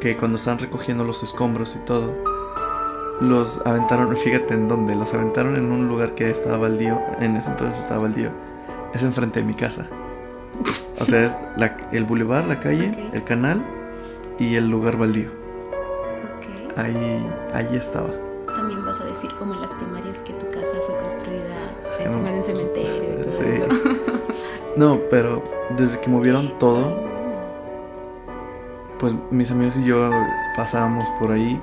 [0.00, 2.14] que cuando estaban recogiendo los escombros y todo,
[3.20, 7.50] los aventaron, fíjate en dónde, los aventaron en un lugar que estaba baldío, en ese
[7.50, 8.30] entonces estaba baldío,
[8.94, 9.86] es enfrente de mi casa.
[10.98, 13.14] O sea, es la- el bulevar, la calle, Ok.
[13.14, 13.62] el canal
[14.38, 15.28] y el lugar baldío.
[15.28, 16.78] Ok.
[16.78, 18.10] Ahí, ahí estaba.
[18.86, 21.56] Vas a decir como en las primarias que tu casa fue construida
[21.98, 23.44] En encima de un cementerio y todo Sí.
[23.46, 23.66] eso.
[24.76, 25.42] No, pero
[25.76, 26.94] desde que movieron todo,
[28.98, 30.10] pues mis amigos y yo
[30.56, 31.60] pasábamos por ahí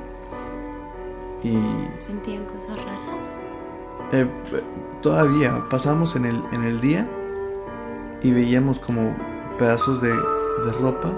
[1.44, 1.60] y
[2.00, 3.38] ¿Sentían cosas raras?
[4.12, 4.28] eh,
[5.02, 7.08] todavía pasábamos en el, en el día
[8.22, 9.16] y veíamos como
[9.58, 11.10] pedazos de, de ropa,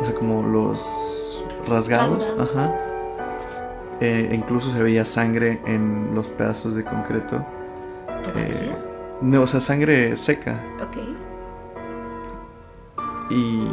[0.00, 2.42] o sea, como los rasgados, Rasgado.
[2.42, 2.74] ajá.
[4.00, 7.44] Eh, incluso se veía sangre en los pedazos de concreto.
[8.22, 8.78] ¿Todavía?
[9.20, 10.62] No, o sea, sangre seca.
[10.82, 10.96] ok.
[13.30, 13.68] Y,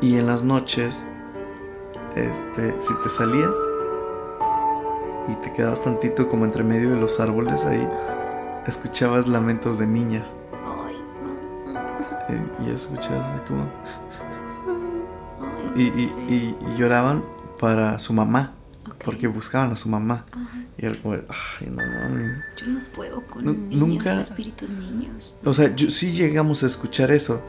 [0.00, 1.06] y en las noches,
[2.14, 3.54] este, si te salías
[5.28, 7.88] y te quedabas tantito como entre medio de los árboles ahí,
[8.66, 10.30] escuchabas lamentos de niñas.
[10.84, 10.96] Ay,
[12.28, 13.62] eh, y escuchabas así como...
[15.40, 17.24] Ay, Y, y- y- y lloraban
[17.58, 18.54] para su mamá,
[19.04, 20.24] Porque buscaban a su mamá.
[20.32, 20.58] Ajá.
[20.78, 22.30] Y era como, ay, no mames.
[22.56, 25.36] Yo no puedo con niños, nunca- espíritus niños.
[25.44, 27.42] O sea, yo, sí llegamos a escuchar eso,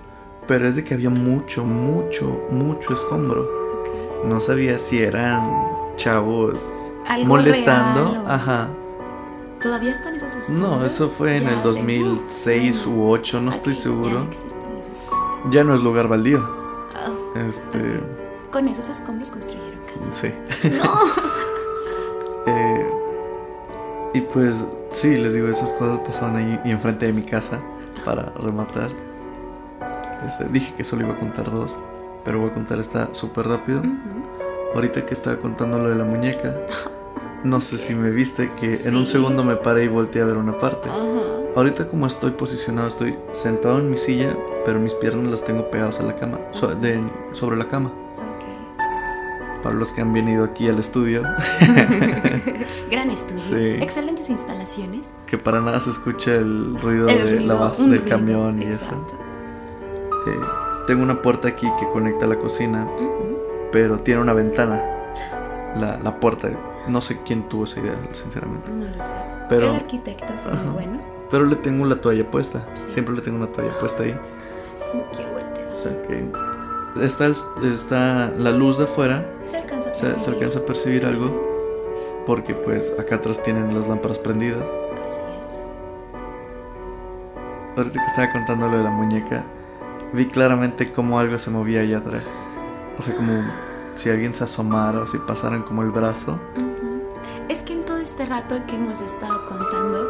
[0.48, 3.44] pero es de que había mucho, mucho, mucho escombro.
[3.80, 4.26] Ok.
[4.28, 5.50] No sabía si eran
[5.98, 8.12] chavos Algo molestando.
[8.12, 8.70] real o- Ajá.
[9.62, 10.70] ¿Todavía están esos escombros?
[10.80, 14.20] No, eso fue en Ya el hace- 2006 Uf, u 8, no estoy Ya seguro.
[14.22, 15.54] no existen esos escombros.
[15.54, 16.48] Ya no es lugar baldío.
[16.96, 17.10] Ah,
[17.48, 18.00] Este,
[18.52, 20.16] con esos escombros construyeron casas.
[20.18, 20.34] sí.
[20.70, 20.82] No.
[24.22, 27.60] Y pues sí, les digo, esas cosas pasaban ahí y enfrente de mi casa
[28.06, 28.90] para rematar.
[30.26, 31.78] Este, dije que solo iba a contar dos,
[32.24, 33.82] pero voy a contar esta súper rápido.
[34.76, 36.56] Ahorita que estaba contando lo de la muñeca,
[37.44, 40.38] no sé si me viste, que en un segundo me paré y volteé a ver
[40.38, 40.90] una parte.
[41.56, 46.00] Ahorita como estoy posicionado, estoy sentado en mi silla, pero mis piernas las tengo pegadas
[46.00, 47.92] a la cama, so- de- sobre la cama.
[49.64, 51.24] Para los que han venido aquí al estudio,
[52.92, 53.40] Gran estudio.
[53.40, 53.78] Sí.
[53.82, 55.10] Excelentes instalaciones.
[55.26, 58.62] que para nada se escucha el ruido El de ruido, la base del ruido, camión
[58.62, 59.14] y exacto.
[59.16, 60.30] eso.
[60.30, 60.40] Eh,
[60.88, 63.38] tengo una puerta aquí que conecta a la cocina, Ujú.
[63.72, 64.84] pero tiene una ventana.
[65.78, 66.50] La, la puerta,
[66.90, 68.70] no sé quién tuvo esa idea, sinceramente.
[68.70, 69.14] No lo sé.
[69.48, 70.64] Pero- El arquitecto fue Ajá.
[70.64, 71.00] muy bueno.
[71.30, 72.68] Pero le tengo la toalla puesta.
[72.74, 72.90] Sí.
[72.90, 74.20] Siempre le tengo una toalla puesta ahí.
[74.94, 75.68] No quiero voltear.
[75.88, 77.02] Ok.
[77.04, 77.28] Está,
[77.66, 79.26] está la luz de afuera.
[79.46, 80.36] Se alcanza a Se, se percibir.
[80.36, 81.51] alcanza a percibir algo.
[82.26, 84.64] Porque pues acá atrás tienen las lámparas prendidas.
[85.04, 85.20] Así
[85.50, 85.68] es.
[87.76, 89.44] Ahorita que estaba contando lo de la muñeca,
[90.14, 92.28] vi claramente cómo algo se movía allá atrás.
[93.00, 93.32] O sea, como
[93.96, 96.40] si alguien se asomara o si pasaran como el brazo.
[96.56, 97.02] Ujú.
[97.50, 100.10] Es que en todo este rato que hemos estado contando,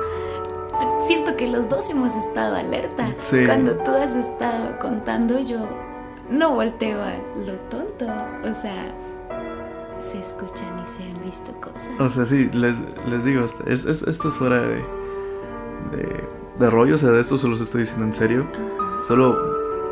[1.02, 3.08] siento que los dos hemos estado alerta.
[3.20, 3.44] Sí.
[3.46, 5.60] Cuando tú has estado contando, yo
[6.30, 8.06] no volteo a lo tonto.
[8.44, 8.94] O sea,
[10.02, 11.90] se escuchan y se han visto cosas.
[12.00, 12.76] O sea, sí, les,
[13.08, 14.84] les digo, es- es- esto es fuera de,
[15.92, 16.28] de,
[16.60, 18.48] de rollo, o sea, de esto se los estoy diciendo en serio.
[18.54, 19.02] Ajá.
[19.02, 19.38] Solo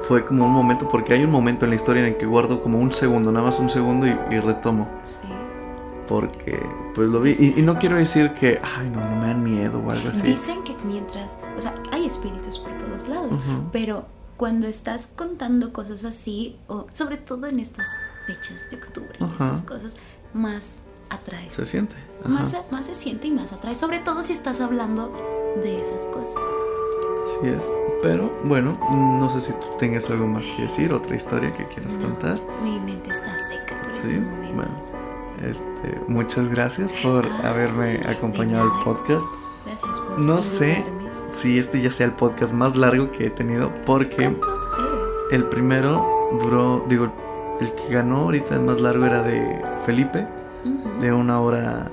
[0.01, 2.61] fue como un momento, porque hay un momento en la historia en el que guardo
[2.61, 4.87] como un segundo, nada más un segundo y, y retomo.
[5.03, 5.27] Sí.
[6.07, 6.59] Porque
[6.95, 7.35] pues lo vi.
[7.37, 10.25] Y, y no quiero decir que, ay, no, no me dan miedo o algo así.
[10.27, 13.39] Dicen que mientras, o sea, hay espíritus por todos lados,
[13.71, 14.05] pero
[14.39, 17.85] cuando estás contando cosas así, o sobre todo en estas
[18.25, 19.35] fechas de octubre Ajá.
[19.51, 19.97] esas cosas,
[20.33, 21.53] más atraes.
[21.53, 21.93] Se siente.
[22.21, 22.29] Ajá.
[22.29, 25.11] Más, más se siente y más atrae, sobre todo si estás hablando
[25.61, 26.41] de esas cosas.
[27.25, 27.69] Así es.
[28.01, 28.79] Pero bueno,
[29.19, 32.39] no sé si tú tengas algo más que decir, otra historia que quieras No, contar.
[32.63, 34.55] Mi mente está seca por Sí, estos momentos.
[34.55, 35.49] bueno.
[35.51, 39.25] Este, muchas gracias por haberme acompañado al podcast.
[39.65, 40.85] Gracias por No sé.
[41.31, 44.35] Si este ya sea el podcast más largo que he tenido, porque
[45.31, 47.11] el primero duró, digo,
[47.61, 50.27] el que ganó ahorita el más largo era de Felipe,
[50.99, 51.89] de una hora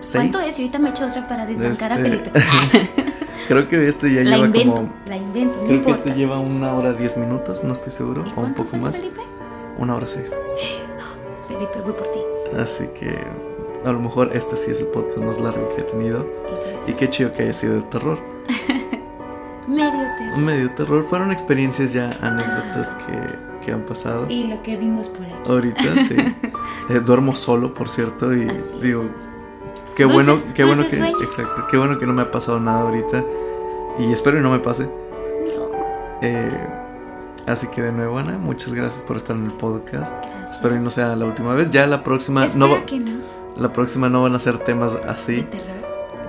[0.00, 0.30] seis.
[0.30, 0.58] ¿Cuánto es?
[0.58, 2.32] Y ahorita me echo otra para desbancar a Este, Felipe.
[3.48, 4.92] Creo que este ya la lleva invento, como.
[5.06, 8.40] la invento, no Creo que este lleva una hora diez minutos, no estoy seguro, ¿Y
[8.40, 8.96] o un poco fue más.
[8.96, 9.20] Felipe?
[9.78, 10.32] Una hora seis.
[11.48, 12.20] Felipe, voy por ti.
[12.58, 13.18] Así que
[13.84, 16.26] a lo mejor este sí es el podcast más largo que he tenido.
[16.86, 18.31] Y Y qué chido que haya sido de terror.
[20.36, 20.52] Medio te.
[20.52, 21.02] Medio terror.
[21.04, 24.26] Fueron experiencias ya, anécdotas que, que han pasado.
[24.28, 25.34] Y lo que vimos por aquí.
[25.48, 26.16] Ahorita, sí.
[26.90, 28.80] Eh, duermo solo, por cierto, y Así es.
[28.80, 29.08] digo,
[29.96, 31.22] qué Dulces- bueno, qué bueno que, sueños.
[31.22, 33.24] exacto, qué bueno que no me ha pasado nada ahorita.
[33.98, 34.84] Y espero que no me pase.
[34.84, 35.72] No,
[36.22, 36.66] Eh,
[37.46, 40.14] así que de nuevo, Ana, muchas gracias por estar en el podcast.
[40.24, 40.52] gracias.
[40.52, 41.70] Espero que no sea la última vez.
[41.70, 43.20] Ya la próxima Espero no va- que no.
[43.56, 45.42] la próxima no van a ser temas De así.
[45.42, 45.66] terror.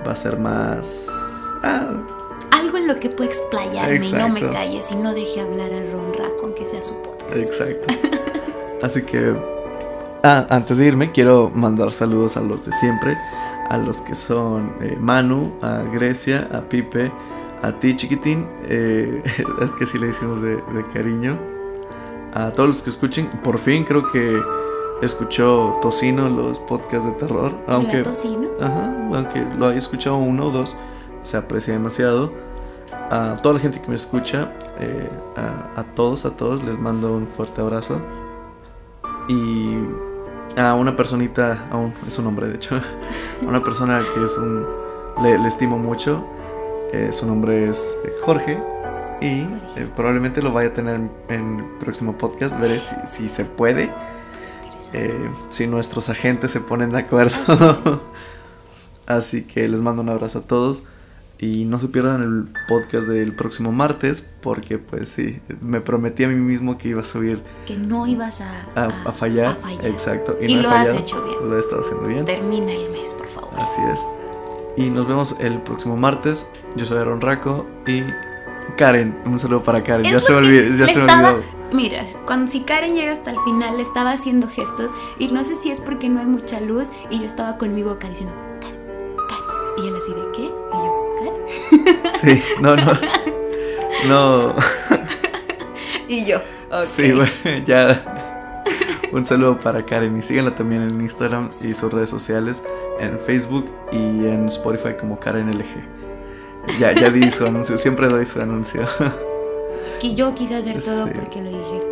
[0.06, 1.08] Va a ser más.
[1.62, 1.88] Ah,
[2.86, 6.44] lo que pueda explayarme y no me calles y no deje hablar a Ron Raco,
[6.44, 7.36] aunque sea su podcast.
[7.36, 7.94] Exacto.
[8.82, 9.34] Así que,
[10.22, 13.16] ah, antes de irme, quiero mandar saludos a los de siempre,
[13.70, 17.10] a los que son eh, Manu, a Grecia, a Pipe,
[17.62, 18.46] a ti, chiquitín.
[18.68, 19.22] eh,
[19.62, 21.38] es que sí le hicimos de, de cariño.
[22.34, 24.42] A todos los que escuchen, por fin creo que
[25.02, 28.48] escuchó Tocino los podcasts de terror, aunque, ¿La tocino?
[28.60, 30.74] ajá, aunque lo haya escuchado uno o dos,
[31.22, 32.32] se aprecia demasiado.
[33.10, 37.14] A toda la gente que me escucha, eh, a, a todos, a todos les mando
[37.14, 38.00] un fuerte abrazo.
[39.28, 39.78] Y
[40.56, 42.82] a una personita, a un, es un hombre de hecho, a
[43.46, 44.66] una persona que es un,
[45.22, 46.24] le, le estimo mucho,
[46.92, 48.62] eh, su nombre es Jorge.
[49.20, 49.42] Y
[49.76, 52.58] eh, probablemente lo vaya a tener en, el próximo podcast.
[52.58, 53.90] Veré si, si se puede.
[55.48, 57.34] Si nuestros agentes se ponen de acuerdo.
[59.06, 60.84] Así que les mando un abrazo a todos.
[61.44, 64.30] Y no se pierdan el podcast del próximo martes.
[64.40, 68.40] Porque pues sí, me prometí a mí mismo que iba a subir Que no ibas
[68.40, 69.48] a, a, a fallar.
[69.52, 69.84] a fallar.
[69.86, 70.38] Exacto.
[70.40, 70.98] Y no he lo has fallado.
[71.00, 71.50] hecho bien.
[71.50, 72.24] Lo he estado haciendo bien.
[72.24, 73.50] Termina el mes, por favor.
[73.58, 74.00] Así es.
[74.76, 76.50] Y nos vemos el próximo martes.
[76.76, 78.02] Yo soy Aaron Raco y
[78.78, 79.14] Karen.
[79.26, 80.06] Un saludo para Karen.
[80.06, 80.76] Es ya se me olvidó.
[80.76, 81.42] Ya se me olvidó.
[81.72, 85.56] Mira, cuando si Karen llega hasta el final, le estaba haciendo gestos y no sé
[85.56, 88.80] si es porque no hay mucha luz y yo estaba con mi boca diciendo Karen,
[89.28, 89.84] Karen.
[89.84, 90.42] Y él así de qué?
[90.42, 90.93] Y yo.
[92.24, 92.92] Sí, no, no.
[94.08, 94.54] No.
[96.08, 96.38] Y yo,
[96.70, 96.82] ok.
[96.82, 97.30] Sí, bueno,
[97.66, 98.62] ya.
[99.12, 102.64] Un saludo para Karen y síganla también en Instagram y sus redes sociales,
[102.98, 103.96] en Facebook y
[104.26, 106.78] en Spotify como Karen LG.
[106.78, 108.82] Ya, ya di su anuncio, siempre doy su anuncio.
[110.00, 111.12] Que yo quise hacer todo Sí.
[111.14, 111.82] porque lo dije.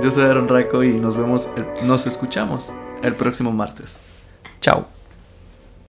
[0.00, 2.72] Yo soy Aaron Raco y nos vemos, el- nos escuchamos
[3.02, 3.98] el próximo martes.
[4.60, 4.86] Chao.